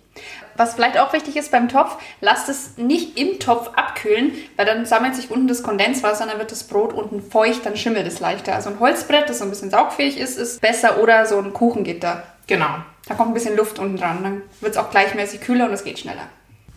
Was 0.57 0.75
vielleicht 0.75 0.99
auch 0.99 1.13
wichtig 1.13 1.37
ist 1.37 1.53
beim 1.53 1.69
Topf, 1.69 1.97
lasst 2.21 2.49
es 2.49 2.77
nicht 2.77 3.17
im 3.17 3.39
Topf 3.39 3.71
abkühlen, 3.77 4.33
weil 4.57 4.67
dann 4.67 4.87
sammelt 4.87 5.15
sich 5.15 5.31
unten 5.31 5.47
das 5.47 5.63
Kondenswasser 5.63 6.25
und 6.25 6.31
dann 6.31 6.41
wird 6.41 6.51
das 6.51 6.65
Brot 6.65 6.93
unten 6.93 7.23
feucht, 7.23 7.65
dann 7.65 7.77
schimmelt 7.77 8.09
es 8.09 8.19
leichter. 8.19 8.57
Also 8.57 8.71
ein 8.71 8.81
Holzbrett, 8.81 9.29
das 9.29 9.39
so 9.39 9.45
ein 9.45 9.51
bisschen 9.51 9.71
saugfähig 9.71 10.19
ist, 10.19 10.37
ist 10.37 10.61
besser 10.61 11.01
oder 11.01 11.27
so 11.27 11.39
ein 11.39 11.53
Kuchengitter. 11.53 12.25
Genau. 12.49 12.69
Da 13.07 13.15
kommt 13.15 13.31
ein 13.31 13.35
bisschen 13.35 13.57
Luft 13.57 13.79
unten 13.79 13.99
dran, 13.99 14.25
dann 14.25 14.43
wird 14.61 14.73
es 14.73 14.79
auch 14.79 14.91
gleichmäßig 14.91 15.41
kühler 15.43 15.67
und 15.67 15.73
es 15.73 15.85
geht 15.85 16.01
schneller. 16.01 16.29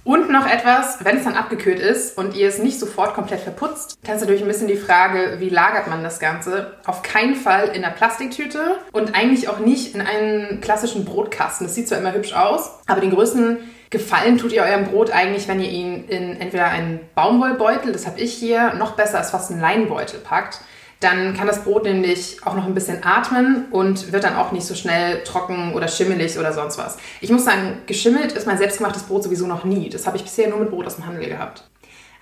Und 0.03 0.31
noch 0.31 0.47
etwas, 0.47 1.03
wenn 1.03 1.17
es 1.17 1.25
dann 1.25 1.35
abgekühlt 1.35 1.79
ist 1.79 2.17
und 2.17 2.35
ihr 2.35 2.47
es 2.47 2.57
nicht 2.57 2.79
sofort 2.79 3.13
komplett 3.13 3.41
verputzt, 3.41 3.99
dann 4.03 4.15
ist 4.15 4.21
natürlich 4.21 4.41
ein 4.41 4.47
bisschen 4.47 4.67
die 4.67 4.77
Frage, 4.77 5.35
wie 5.39 5.49
lagert 5.49 5.87
man 5.87 6.03
das 6.03 6.19
Ganze? 6.19 6.77
Auf 6.85 7.03
keinen 7.03 7.35
Fall 7.35 7.69
in 7.69 7.83
einer 7.83 7.93
Plastiktüte 7.93 8.77
und 8.91 9.15
eigentlich 9.15 9.47
auch 9.47 9.59
nicht 9.59 9.93
in 9.93 10.01
einen 10.01 10.59
klassischen 10.59 11.05
Brotkasten. 11.05 11.67
Das 11.67 11.75
sieht 11.75 11.87
zwar 11.87 11.99
immer 11.99 12.13
hübsch 12.13 12.33
aus, 12.33 12.71
aber 12.87 13.01
den 13.01 13.11
größten 13.11 13.59
Gefallen 13.91 14.37
tut 14.37 14.53
ihr 14.53 14.63
eurem 14.63 14.85
Brot 14.85 15.11
eigentlich, 15.11 15.47
wenn 15.47 15.59
ihr 15.59 15.69
ihn 15.69 16.05
in 16.07 16.39
entweder 16.39 16.65
einen 16.65 17.01
Baumwollbeutel, 17.13 17.91
das 17.91 18.07
habe 18.07 18.21
ich 18.21 18.33
hier, 18.33 18.73
noch 18.75 18.93
besser 18.93 19.17
als 19.17 19.31
fast 19.31 19.51
einen 19.51 19.59
Leinbeutel 19.59 20.19
packt 20.19 20.61
dann 21.01 21.35
kann 21.35 21.47
das 21.47 21.63
Brot 21.63 21.83
nämlich 21.83 22.37
auch 22.45 22.53
noch 22.53 22.65
ein 22.65 22.75
bisschen 22.75 23.03
atmen 23.03 23.65
und 23.71 24.11
wird 24.11 24.23
dann 24.23 24.35
auch 24.35 24.51
nicht 24.51 24.65
so 24.65 24.75
schnell 24.75 25.23
trocken 25.23 25.73
oder 25.73 25.87
schimmelig 25.87 26.37
oder 26.37 26.53
sonst 26.53 26.77
was. 26.77 26.97
Ich 27.21 27.31
muss 27.31 27.43
sagen, 27.43 27.79
geschimmelt 27.87 28.31
ist 28.33 28.45
mein 28.45 28.59
selbstgemachtes 28.59 29.03
Brot 29.03 29.23
sowieso 29.23 29.47
noch 29.47 29.63
nie. 29.63 29.89
Das 29.89 30.05
habe 30.05 30.17
ich 30.17 30.23
bisher 30.23 30.47
nur 30.47 30.59
mit 30.59 30.69
Brot 30.69 30.85
aus 30.85 30.95
dem 30.95 31.07
Handel 31.07 31.27
gehabt. 31.27 31.63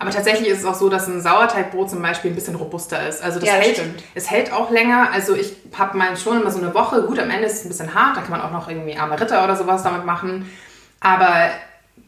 Aber 0.02 0.12
tatsächlich 0.12 0.48
ist 0.48 0.60
es 0.60 0.66
auch 0.66 0.76
so, 0.76 0.88
dass 0.88 1.08
ein 1.08 1.20
Sauerteigbrot 1.20 1.90
zum 1.90 2.02
Beispiel 2.02 2.32
ein 2.32 2.36
bisschen 2.36 2.56
robuster 2.56 3.06
ist. 3.06 3.22
Also 3.22 3.38
das 3.38 3.50
ja, 3.50 3.56
hält, 3.56 3.76
stimmt. 3.76 4.02
es 4.16 4.32
hält 4.32 4.54
auch 4.54 4.72
länger. 4.72 5.10
Also 5.12 5.36
ich 5.36 5.52
habe 5.78 5.98
meinen 5.98 6.16
schon 6.16 6.40
immer 6.40 6.52
so 6.52 6.60
eine 6.60 6.74
Woche. 6.74 7.04
Gut, 7.04 7.20
am 7.20 7.30
Ende 7.30 7.48
ist 7.48 7.56
es 7.56 7.66
ein 7.66 7.68
bisschen 7.68 7.94
hart. 7.94 8.16
Da 8.16 8.22
kann 8.22 8.32
man 8.32 8.42
auch 8.42 8.52
noch 8.52 8.70
irgendwie 8.70 8.96
arme 8.96 9.20
Ritter 9.20 9.44
oder 9.44 9.58
sowas 9.58 9.84
damit 9.84 10.06
machen. 10.06 10.50
Aber 11.02 11.50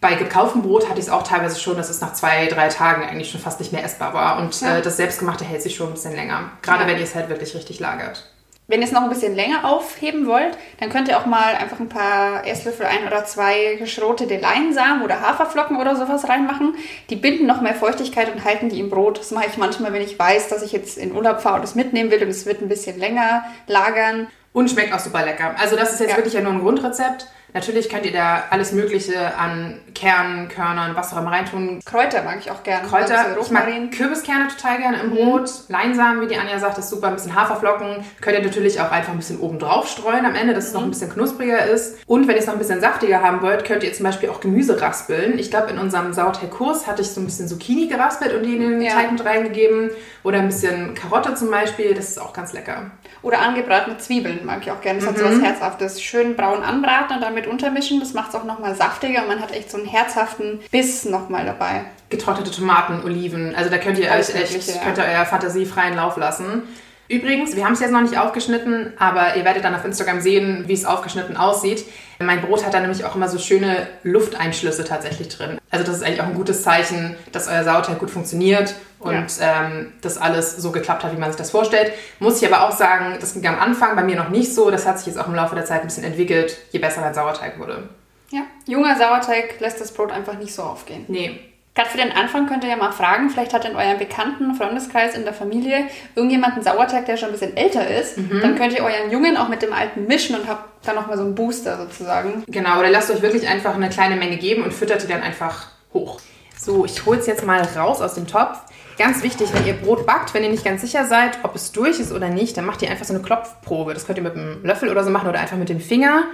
bei 0.01 0.15
gekauftem 0.15 0.63
Brot 0.63 0.89
hatte 0.89 0.99
ich 0.99 1.05
es 1.05 1.11
auch 1.11 1.23
teilweise 1.23 1.59
schon, 1.59 1.77
dass 1.77 1.89
es 1.89 2.01
nach 2.01 2.13
zwei, 2.13 2.47
drei 2.47 2.67
Tagen 2.69 3.03
eigentlich 3.03 3.29
schon 3.29 3.39
fast 3.39 3.59
nicht 3.59 3.71
mehr 3.71 3.85
essbar 3.85 4.13
war. 4.15 4.39
Und 4.39 4.59
ja. 4.59 4.77
äh, 4.77 4.81
das 4.81 4.97
Selbstgemachte 4.97 5.45
hält 5.45 5.61
sich 5.61 5.75
schon 5.75 5.87
ein 5.87 5.93
bisschen 5.93 6.15
länger. 6.15 6.51
Gerade 6.63 6.83
ja. 6.83 6.89
wenn 6.89 6.97
ihr 6.97 7.03
es 7.03 7.13
halt 7.13 7.29
wirklich 7.29 7.53
richtig 7.55 7.79
lagert. 7.79 8.27
Wenn 8.67 8.81
ihr 8.81 8.87
es 8.87 8.93
noch 8.93 9.03
ein 9.03 9.09
bisschen 9.09 9.35
länger 9.35 9.65
aufheben 9.65 10.25
wollt, 10.25 10.57
dann 10.79 10.89
könnt 10.89 11.07
ihr 11.07 11.19
auch 11.19 11.25
mal 11.25 11.55
einfach 11.55 11.79
ein 11.79 11.89
paar 11.89 12.47
Esslöffel, 12.47 12.85
ein 12.85 13.05
oder 13.05 13.25
zwei 13.25 13.75
geschrotete 13.75 14.37
Leinsamen 14.37 15.03
oder 15.03 15.21
Haferflocken 15.21 15.77
oder 15.77 15.95
sowas 15.95 16.27
reinmachen. 16.29 16.75
Die 17.09 17.17
binden 17.17 17.45
noch 17.45 17.61
mehr 17.61 17.75
Feuchtigkeit 17.75 18.33
und 18.33 18.43
halten 18.43 18.69
die 18.69 18.79
im 18.79 18.89
Brot. 18.89 19.19
Das 19.19 19.31
mache 19.31 19.47
ich 19.49 19.57
manchmal, 19.57 19.93
wenn 19.93 20.01
ich 20.01 20.17
weiß, 20.17 20.47
dass 20.47 20.63
ich 20.63 20.71
jetzt 20.71 20.97
in 20.97 21.13
Urlaub 21.13 21.41
fahre 21.41 21.57
und 21.57 21.63
es 21.63 21.75
mitnehmen 21.75 22.09
will 22.11 22.23
und 22.23 22.29
es 22.29 22.45
wird 22.45 22.61
ein 22.61 22.69
bisschen 22.69 22.97
länger 22.97 23.43
lagern. 23.67 24.27
Und 24.53 24.69
schmeckt 24.69 24.93
auch 24.93 24.99
super 24.99 25.25
lecker. 25.25 25.53
Also 25.59 25.75
das 25.75 25.93
ist 25.93 25.99
jetzt 25.99 26.11
ja. 26.11 26.17
wirklich 26.17 26.33
ja 26.33 26.41
nur 26.41 26.53
ein 26.53 26.61
Grundrezept. 26.61 27.27
Natürlich 27.53 27.89
könnt 27.89 28.05
ihr 28.05 28.13
da 28.13 28.43
alles 28.49 28.71
Mögliche 28.71 29.35
an 29.37 29.79
Kernen, 29.93 30.47
Körnern, 30.47 30.95
was 30.95 31.13
auch 31.13 31.17
immer 31.19 31.31
reintun. 31.31 31.79
Kräuter 31.85 32.23
mag 32.23 32.37
ich 32.39 32.49
auch 32.49 32.63
gerne. 32.63 32.87
Kräuter, 32.87 33.37
ich 33.39 33.51
mag 33.51 33.67
Kürbiskerne 33.91 34.47
total 34.47 34.77
gerne 34.77 34.99
im. 35.01 35.11
Brot. 35.11 35.41
Mhm. 35.41 35.47
Leinsamen, 35.67 36.21
wie 36.21 36.27
die 36.27 36.37
Anja 36.37 36.59
sagt, 36.59 36.77
ist 36.77 36.89
super. 36.89 37.07
Ein 37.07 37.15
bisschen 37.15 37.35
Haferflocken. 37.35 38.03
Könnt 38.21 38.37
ihr 38.37 38.43
natürlich 38.43 38.79
auch 38.79 38.91
einfach 38.91 39.11
ein 39.11 39.17
bisschen 39.17 39.39
oben 39.39 39.59
drauf 39.59 39.87
streuen 39.87 40.25
am 40.25 40.35
Ende, 40.35 40.53
dass 40.53 40.67
es 40.67 40.73
noch 40.73 40.81
ein 40.81 40.87
mhm. 40.87 40.91
bisschen 40.91 41.11
knuspriger 41.11 41.65
ist. 41.65 41.97
Und 42.07 42.27
wenn 42.27 42.35
ihr 42.35 42.41
es 42.41 42.47
noch 42.47 42.53
ein 42.53 42.59
bisschen 42.59 42.81
saftiger 42.81 43.21
haben 43.21 43.41
wollt, 43.41 43.65
könnt 43.65 43.83
ihr 43.83 43.93
zum 43.93 44.05
Beispiel 44.05 44.29
auch 44.29 44.39
Gemüse 44.39 44.81
raspeln. 44.81 45.37
Ich 45.37 45.49
glaube, 45.49 45.71
in 45.71 45.77
unserem 45.77 46.13
Sauerteigkurs 46.13 46.87
hatte 46.87 47.01
ich 47.01 47.09
so 47.09 47.21
ein 47.21 47.25
bisschen 47.25 47.47
Zucchini 47.47 47.87
geraspelt 47.87 48.33
und 48.33 48.43
die 48.43 48.55
in 48.55 48.61
den 48.61 48.81
ja. 48.81 48.93
Teig 48.93 49.11
mit 49.11 49.25
reingegeben. 49.25 49.91
Oder 50.23 50.39
ein 50.39 50.47
bisschen 50.47 50.93
Karotte 50.93 51.35
zum 51.35 51.49
Beispiel. 51.51 51.93
Das 51.93 52.09
ist 52.09 52.21
auch 52.21 52.33
ganz 52.33 52.53
lecker. 52.53 52.91
Oder 53.23 53.39
angebratene 53.39 53.97
Zwiebeln 53.97 54.45
mag 54.45 54.59
ich 54.61 54.71
auch 54.71 54.81
gerne. 54.81 54.99
Das 54.99 55.09
mhm. 55.09 55.13
hat 55.13 55.19
so 55.19 55.25
was 55.25 55.35
mhm. 55.35 55.43
Herzhaftes. 55.43 56.01
Schön 56.01 56.35
braun 56.35 56.63
anbraten 56.63 57.15
und 57.15 57.21
dann 57.21 57.33
mit 57.33 57.40
untermischen. 57.47 57.99
Das 57.99 58.13
macht 58.13 58.29
es 58.29 58.35
auch 58.35 58.43
nochmal 58.43 58.75
saftiger 58.75 59.21
und 59.21 59.27
man 59.27 59.41
hat 59.41 59.53
echt 59.53 59.71
so 59.71 59.77
einen 59.77 59.85
herzhaften 59.85 60.59
Biss 60.71 61.05
nochmal 61.05 61.45
dabei. 61.45 61.85
Getrocknete 62.09 62.51
Tomaten, 62.51 63.03
Oliven. 63.03 63.55
Also 63.55 63.69
da 63.69 63.77
könnt 63.77 63.97
ihr 63.99 64.09
euch 64.11 64.33
echt, 64.35 64.67
ja. 64.67 64.81
könnt 64.83 64.97
ihr 64.97 65.05
euer 65.05 65.25
Fantasie 65.25 65.65
freien 65.65 65.95
Lauf 65.95 66.17
lassen. 66.17 66.63
Übrigens, 67.11 67.57
wir 67.57 67.65
haben 67.65 67.73
es 67.73 67.81
jetzt 67.81 67.91
noch 67.91 68.01
nicht 68.01 68.17
aufgeschnitten, 68.17 68.93
aber 68.97 69.35
ihr 69.35 69.43
werdet 69.43 69.65
dann 69.65 69.75
auf 69.75 69.83
Instagram 69.83 70.21
sehen, 70.21 70.63
wie 70.67 70.73
es 70.73 70.85
aufgeschnitten 70.85 71.35
aussieht. 71.35 71.83
Mein 72.19 72.41
Brot 72.41 72.65
hat 72.65 72.73
da 72.73 72.79
nämlich 72.79 73.03
auch 73.03 73.15
immer 73.15 73.27
so 73.27 73.37
schöne 73.37 73.87
Lufteinschlüsse 74.03 74.85
tatsächlich 74.85 75.27
drin. 75.27 75.57
Also 75.69 75.85
das 75.85 75.97
ist 75.97 76.03
eigentlich 76.03 76.21
auch 76.21 76.27
ein 76.27 76.35
gutes 76.35 76.63
Zeichen, 76.63 77.17
dass 77.33 77.49
euer 77.49 77.65
Sauerteig 77.65 77.99
gut 77.99 78.11
funktioniert 78.11 78.75
und 79.01 79.37
ja. 79.37 79.65
ähm, 79.65 79.93
das 80.01 80.17
alles 80.17 80.57
so 80.57 80.71
geklappt 80.71 81.03
hat, 81.03 81.13
wie 81.13 81.19
man 81.19 81.31
sich 81.31 81.37
das 81.37 81.51
vorstellt. 81.51 81.93
Muss 82.19 82.41
ich 82.41 82.51
aber 82.51 82.67
auch 82.67 82.71
sagen, 82.71 83.17
das 83.19 83.33
ging 83.33 83.47
am 83.47 83.59
Anfang 83.59 83.95
bei 83.95 84.03
mir 84.03 84.15
noch 84.15 84.29
nicht 84.29 84.53
so. 84.53 84.71
Das 84.71 84.85
hat 84.85 84.97
sich 84.97 85.07
jetzt 85.07 85.17
auch 85.17 85.27
im 85.27 85.35
Laufe 85.35 85.55
der 85.55 85.65
Zeit 85.65 85.81
ein 85.81 85.87
bisschen 85.87 86.03
entwickelt, 86.03 86.57
je 86.71 86.79
besser 86.79 87.01
mein 87.01 87.13
Sauerteig 87.13 87.59
wurde. 87.59 87.89
Ja, 88.29 88.41
junger 88.65 88.95
Sauerteig 88.97 89.59
lässt 89.59 89.81
das 89.81 89.91
Brot 89.93 90.11
einfach 90.11 90.37
nicht 90.37 90.55
so 90.55 90.63
aufgehen. 90.63 91.05
Nee, 91.09 91.39
Gerade 91.73 91.89
für 91.89 91.97
den 91.97 92.11
Anfang 92.11 92.47
könnt 92.47 92.65
ihr 92.65 92.69
ja 92.69 92.75
mal 92.75 92.91
fragen, 92.91 93.29
vielleicht 93.29 93.53
hat 93.53 93.63
in 93.63 93.77
eurem 93.77 93.97
bekannten 93.97 94.55
Freundeskreis 94.55 95.15
in 95.15 95.23
der 95.23 95.33
Familie 95.33 95.85
irgendjemand 96.15 96.55
einen 96.55 96.63
Sauerteig, 96.63 97.05
der 97.05 97.15
schon 97.15 97.29
ein 97.29 97.31
bisschen 97.31 97.55
älter 97.55 97.87
ist. 97.87 98.17
Mhm. 98.17 98.41
Dann 98.41 98.55
könnt 98.57 98.73
ihr 98.73 98.83
euren 98.83 99.09
Jungen 99.09 99.37
auch 99.37 99.47
mit 99.47 99.61
dem 99.61 99.71
alten 99.71 100.05
mischen 100.05 100.35
und 100.35 100.49
habt 100.49 100.85
dann 100.85 100.95
nochmal 100.95 101.15
so 101.15 101.23
einen 101.23 101.33
Booster 101.33 101.77
sozusagen. 101.77 102.43
Genau, 102.47 102.77
oder 102.77 102.89
lasst 102.89 103.09
euch 103.09 103.21
wirklich 103.21 103.47
einfach 103.47 103.73
eine 103.73 103.87
kleine 103.87 104.17
Menge 104.17 104.35
geben 104.35 104.63
und 104.63 104.73
füttert 104.73 105.01
die 105.03 105.07
dann 105.07 105.21
einfach 105.21 105.67
hoch. 105.93 106.19
So, 106.57 106.83
ich 106.83 107.05
hole 107.05 107.19
es 107.19 107.25
jetzt 107.25 107.45
mal 107.45 107.61
raus 107.61 108.01
aus 108.01 108.15
dem 108.15 108.27
Topf. 108.27 108.59
Ganz 109.01 109.23
wichtig, 109.23 109.51
wenn 109.51 109.65
ihr 109.65 109.73
Brot 109.73 110.05
backt, 110.05 110.35
wenn 110.35 110.43
ihr 110.43 110.51
nicht 110.51 110.63
ganz 110.63 110.81
sicher 110.81 111.05
seid, 111.05 111.39
ob 111.41 111.55
es 111.55 111.71
durch 111.71 111.99
ist 111.99 112.11
oder 112.11 112.29
nicht, 112.29 112.55
dann 112.55 112.65
macht 112.65 112.83
ihr 112.83 112.91
einfach 112.91 113.03
so 113.03 113.15
eine 113.15 113.23
Klopfprobe. 113.23 113.95
Das 113.95 114.05
könnt 114.05 114.19
ihr 114.19 114.23
mit 114.23 114.35
einem 114.35 114.63
Löffel 114.63 114.89
oder 114.89 115.03
so 115.03 115.09
machen 115.09 115.27
oder 115.27 115.39
einfach 115.39 115.57
mit 115.57 115.69
dem 115.69 115.79
Finger. 115.79 116.25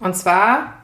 Und 0.00 0.16
zwar 0.16 0.82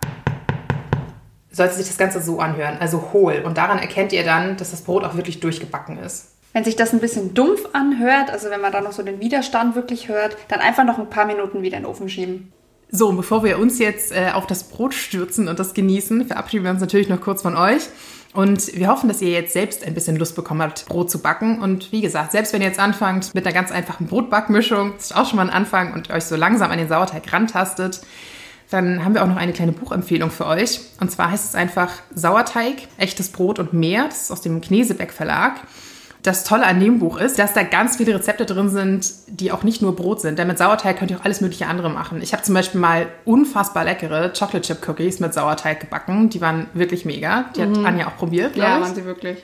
sollte 1.51 1.75
sich 1.75 1.89
das 1.89 1.99
Ganze 1.99 2.23
so 2.23 2.39
anhören, 2.39 2.77
also 2.79 3.11
hohl. 3.13 3.43
Und 3.45 3.59
daran 3.59 3.81
erkennt 3.81 4.13
ihr 4.13 4.23
dann, 4.23 4.57
dass 4.59 4.71
das 4.71 4.83
Brot 4.83 5.03
auch 5.03 5.17
wirklich 5.17 5.41
durchgebacken 5.41 5.99
ist. 5.99 6.37
Wenn 6.53 6.63
sich 6.63 6.77
das 6.77 6.93
ein 6.93 7.01
bisschen 7.01 7.35
dumpf 7.35 7.69
anhört, 7.73 8.31
also 8.31 8.49
wenn 8.51 8.61
man 8.61 8.71
da 8.71 8.81
noch 8.81 8.93
so 8.93 9.03
den 9.03 9.19
Widerstand 9.19 9.75
wirklich 9.75 10.09
hört, 10.09 10.37
dann 10.47 10.61
einfach 10.61 10.85
noch 10.85 11.01
ein 11.01 11.11
paar 11.11 11.27
Minuten 11.27 11.63
wieder 11.63 11.79
in 11.79 11.83
den 11.83 11.91
Ofen 11.91 12.09
schieben. 12.09 12.53
So, 12.93 13.09
und 13.09 13.17
bevor 13.17 13.43
wir 13.43 13.59
uns 13.59 13.81
jetzt 13.81 14.13
äh, 14.13 14.31
auf 14.33 14.47
das 14.47 14.69
Brot 14.69 14.95
stürzen 14.95 15.49
und 15.49 15.59
das 15.59 15.75
genießen, 15.75 16.29
verabschieden 16.29 16.63
wir 16.63 16.71
uns 16.71 16.81
natürlich 16.81 17.09
noch 17.09 17.21
kurz 17.21 17.43
von 17.43 17.57
euch. 17.57 17.89
Und 18.35 18.77
wir 18.77 18.89
hoffen, 18.89 19.09
dass 19.09 19.23
ihr 19.23 19.31
jetzt 19.31 19.53
selbst 19.53 19.87
ein 19.87 19.95
bisschen 19.95 20.17
Lust 20.17 20.35
bekommen 20.35 20.61
habt, 20.61 20.87
Brot 20.87 21.09
zu 21.09 21.21
backen. 21.23 21.63
Und 21.63 21.93
wie 21.93 22.01
gesagt, 22.01 22.33
selbst 22.33 22.53
wenn 22.53 22.61
ihr 22.61 22.67
jetzt 22.67 22.81
anfangt 22.81 23.33
mit 23.33 23.47
einer 23.47 23.55
ganz 23.55 23.71
einfachen 23.71 24.09
Brotbackmischung, 24.09 24.95
das 24.97 25.07
ist 25.07 25.17
auch 25.17 25.29
schon 25.29 25.37
mal 25.37 25.49
ein 25.49 25.55
Anfang 25.55 25.95
und 25.95 26.11
euch 26.11 26.25
so 26.25 26.35
langsam 26.35 26.73
an 26.73 26.79
den 26.79 26.89
Sauerteig 26.89 27.33
rantastet, 27.33 28.01
dann 28.71 29.05
haben 29.05 29.15
wir 29.15 29.23
auch 29.23 29.29
noch 29.29 29.37
eine 29.37 29.53
kleine 29.53 29.71
Buchempfehlung 29.71 30.33
für 30.33 30.47
euch. 30.47 30.81
Und 30.99 31.13
zwar 31.13 31.31
heißt 31.31 31.45
es 31.45 31.55
einfach 31.55 31.93
Sauerteig, 32.13 32.89
echtes 32.99 33.31
Brot 33.31 33.61
und 33.61 33.73
mehr. 33.73 34.07
Das 34.07 34.23
ist 34.23 34.31
aus 34.33 34.41
dem 34.41 34.61
Knesebeck 34.61 35.13
Verlag. 35.13 35.61
Das 36.25 36.43
Tolle 36.43 36.65
an 36.67 36.81
dem 36.81 36.99
Buch 36.99 37.19
ist, 37.19 37.39
dass 37.39 37.53
da 37.53 37.63
ganz 37.63 37.97
viele 37.99 38.15
Rezepte 38.15 38.47
drin 38.47 38.71
sind, 38.71 39.13
die 39.29 39.53
auch 39.53 39.63
nicht 39.63 39.83
nur 39.83 39.95
Brot 39.95 40.23
sind. 40.23 40.39
Denn 40.39 40.49
mit 40.49 40.57
Sauerteig 40.59 40.99
könnt 40.99 41.11
ihr 41.11 41.19
auch 41.21 41.25
alles 41.25 41.43
mögliche 41.43 41.67
andere 41.67 41.91
machen. 41.91 42.21
Ich 42.23 42.33
habe 42.33 42.43
zum 42.43 42.55
Beispiel 42.55 42.81
mal 42.81 43.07
unfassbar 43.27 43.85
leckere 43.85 44.33
Chocolate 44.33 44.63
Chip 44.63 44.89
Cookies 44.89 45.21
mit 45.21 45.35
Sauerteig 45.35 45.81
gebacken. 45.81 46.31
Die 46.31 46.41
waren 46.41 46.67
wirklich 46.73 47.05
mega. 47.05 47.45
Die 47.55 47.63
hat 47.63 47.77
Anja 47.85 48.09
auch 48.09 48.17
probiert, 48.17 48.57
Ja, 48.57 48.65
glaube 48.65 48.81
waren 48.83 48.91
ich. 48.93 48.97
sie 48.97 49.05
wirklich. 49.05 49.39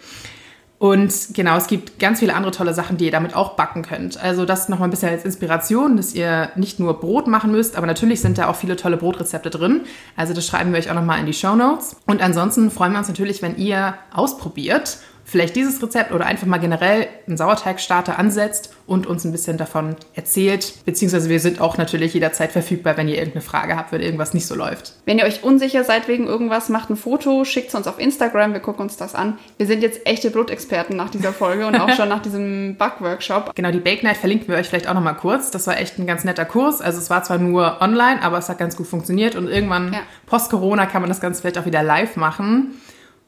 Und 0.78 1.12
genau, 1.34 1.58
es 1.58 1.66
gibt 1.66 1.98
ganz 1.98 2.20
viele 2.20 2.34
andere 2.34 2.52
tolle 2.52 2.72
Sachen, 2.72 2.96
die 2.96 3.04
ihr 3.04 3.10
damit 3.10 3.36
auch 3.36 3.50
backen 3.54 3.82
könnt. 3.82 4.18
Also 4.18 4.46
das 4.46 4.70
nochmal 4.70 4.88
ein 4.88 4.90
bisschen 4.90 5.10
als 5.10 5.26
Inspiration, 5.26 5.98
dass 5.98 6.14
ihr 6.14 6.48
nicht 6.56 6.80
nur 6.80 6.98
Brot 6.98 7.26
machen 7.26 7.52
müsst, 7.52 7.76
aber 7.76 7.86
natürlich 7.86 8.22
sind 8.22 8.38
da 8.38 8.48
auch 8.48 8.56
viele 8.56 8.76
tolle 8.76 8.96
Brotrezepte 8.96 9.50
drin. 9.50 9.82
Also 10.16 10.32
das 10.32 10.46
schreiben 10.46 10.72
wir 10.72 10.78
euch 10.78 10.88
auch 10.90 10.94
nochmal 10.94 11.20
in 11.20 11.26
die 11.26 11.34
Show 11.34 11.54
Notes. 11.54 11.96
Und 12.06 12.22
ansonsten 12.22 12.70
freuen 12.70 12.92
wir 12.92 12.98
uns 13.00 13.08
natürlich, 13.08 13.42
wenn 13.42 13.58
ihr 13.58 13.92
ausprobiert, 14.14 14.96
vielleicht 15.30 15.54
dieses 15.54 15.80
Rezept 15.82 16.12
oder 16.12 16.26
einfach 16.26 16.46
mal 16.46 16.58
generell 16.58 17.06
einen 17.28 17.36
Sauerteigstarter 17.36 18.18
ansetzt 18.18 18.74
und 18.86 19.06
uns 19.06 19.24
ein 19.24 19.30
bisschen 19.30 19.56
davon 19.58 19.94
erzählt. 20.14 20.84
Beziehungsweise 20.84 21.28
wir 21.28 21.38
sind 21.38 21.60
auch 21.60 21.78
natürlich 21.78 22.14
jederzeit 22.14 22.50
verfügbar, 22.50 22.96
wenn 22.96 23.06
ihr 23.06 23.14
irgendeine 23.16 23.42
Frage 23.42 23.76
habt, 23.76 23.92
wenn 23.92 24.00
irgendwas 24.00 24.34
nicht 24.34 24.46
so 24.46 24.56
läuft. 24.56 24.94
Wenn 25.06 25.18
ihr 25.18 25.24
euch 25.24 25.44
unsicher 25.44 25.84
seid 25.84 26.08
wegen 26.08 26.26
irgendwas, 26.26 26.68
macht 26.68 26.90
ein 26.90 26.96
Foto, 26.96 27.44
schickt 27.44 27.68
es 27.68 27.74
uns 27.76 27.86
auf 27.86 28.00
Instagram, 28.00 28.52
wir 28.52 28.60
gucken 28.60 28.82
uns 28.82 28.96
das 28.96 29.14
an. 29.14 29.38
Wir 29.56 29.66
sind 29.66 29.82
jetzt 29.84 30.04
echte 30.06 30.30
Brotexperten 30.30 30.96
nach 30.96 31.10
dieser 31.10 31.32
Folge 31.32 31.66
und 31.66 31.76
auch 31.80 31.90
schon 31.94 32.08
nach 32.08 32.22
diesem 32.22 32.76
Backworkshop. 32.76 33.54
Genau, 33.54 33.70
die 33.70 33.78
Bake 33.78 34.02
Night 34.02 34.16
verlinken 34.16 34.48
wir 34.48 34.56
euch 34.56 34.68
vielleicht 34.68 34.88
auch 34.88 34.94
nochmal 34.94 35.16
kurz. 35.16 35.52
Das 35.52 35.66
war 35.68 35.78
echt 35.78 35.98
ein 36.00 36.06
ganz 36.08 36.24
netter 36.24 36.44
Kurs. 36.44 36.80
Also 36.80 36.98
es 36.98 37.08
war 37.08 37.22
zwar 37.22 37.38
nur 37.38 37.80
online, 37.80 38.20
aber 38.22 38.38
es 38.38 38.48
hat 38.48 38.58
ganz 38.58 38.76
gut 38.76 38.88
funktioniert 38.88 39.36
und 39.36 39.46
irgendwann 39.46 39.92
Ja. 39.92 40.00
post-Corona 40.26 40.86
kann 40.86 41.02
man 41.02 41.08
das 41.08 41.20
Ganze 41.20 41.40
vielleicht 41.40 41.58
auch 41.58 41.66
wieder 41.66 41.84
live 41.84 42.16
machen. 42.16 42.74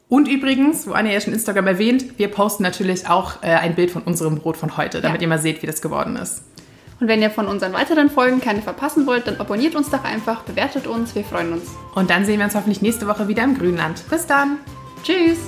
Und 0.09 0.27
übrigens, 0.27 0.85
wo 0.87 0.91
Anja 0.91 1.11
ja 1.11 1.21
schon 1.21 1.33
Instagram 1.33 1.65
erwähnt, 1.67 2.17
wir 2.19 2.27
posten 2.29 2.61
natürlich 2.63 3.07
auch 3.09 3.41
äh, 3.41 3.47
ein 3.47 3.73
Bild 3.75 3.89
von 3.91 4.03
unserem 4.03 4.35
Brot 4.37 4.57
von 4.57 4.77
heute, 4.77 5.01
damit 5.01 5.21
Ja. 5.21 5.25
ihr 5.25 5.27
mal 5.29 5.39
seht, 5.39 5.61
wie 5.63 5.67
das 5.67 5.81
geworden 5.81 6.15
ist. 6.17 6.43
Und 6.99 7.07
wenn 7.07 7.21
ihr 7.21 7.31
von 7.31 7.47
unseren 7.47 7.73
weiteren 7.73 8.09
Folgen 8.09 8.39
keine 8.39 8.61
verpassen 8.61 9.07
wollt, 9.07 9.27
dann 9.27 9.37
abonniert 9.37 9.75
uns 9.75 9.89
doch 9.89 10.03
einfach, 10.03 10.43
bewertet 10.43 10.87
uns, 10.87 11.15
wir 11.15 11.23
freuen 11.23 11.53
uns. 11.53 11.63
Und 11.95 12.09
dann 12.09 12.25
sehen 12.25 12.37
wir 12.37 12.45
uns 12.45 12.55
hoffentlich 12.55 12.81
nächste 12.81 13.07
Woche 13.07 13.27
wieder 13.27 13.43
im 13.43 13.57
Grünland. 13.57 14.03
Bis 14.09 14.25
dann! 14.27 14.57
Tschüss! 15.03 15.39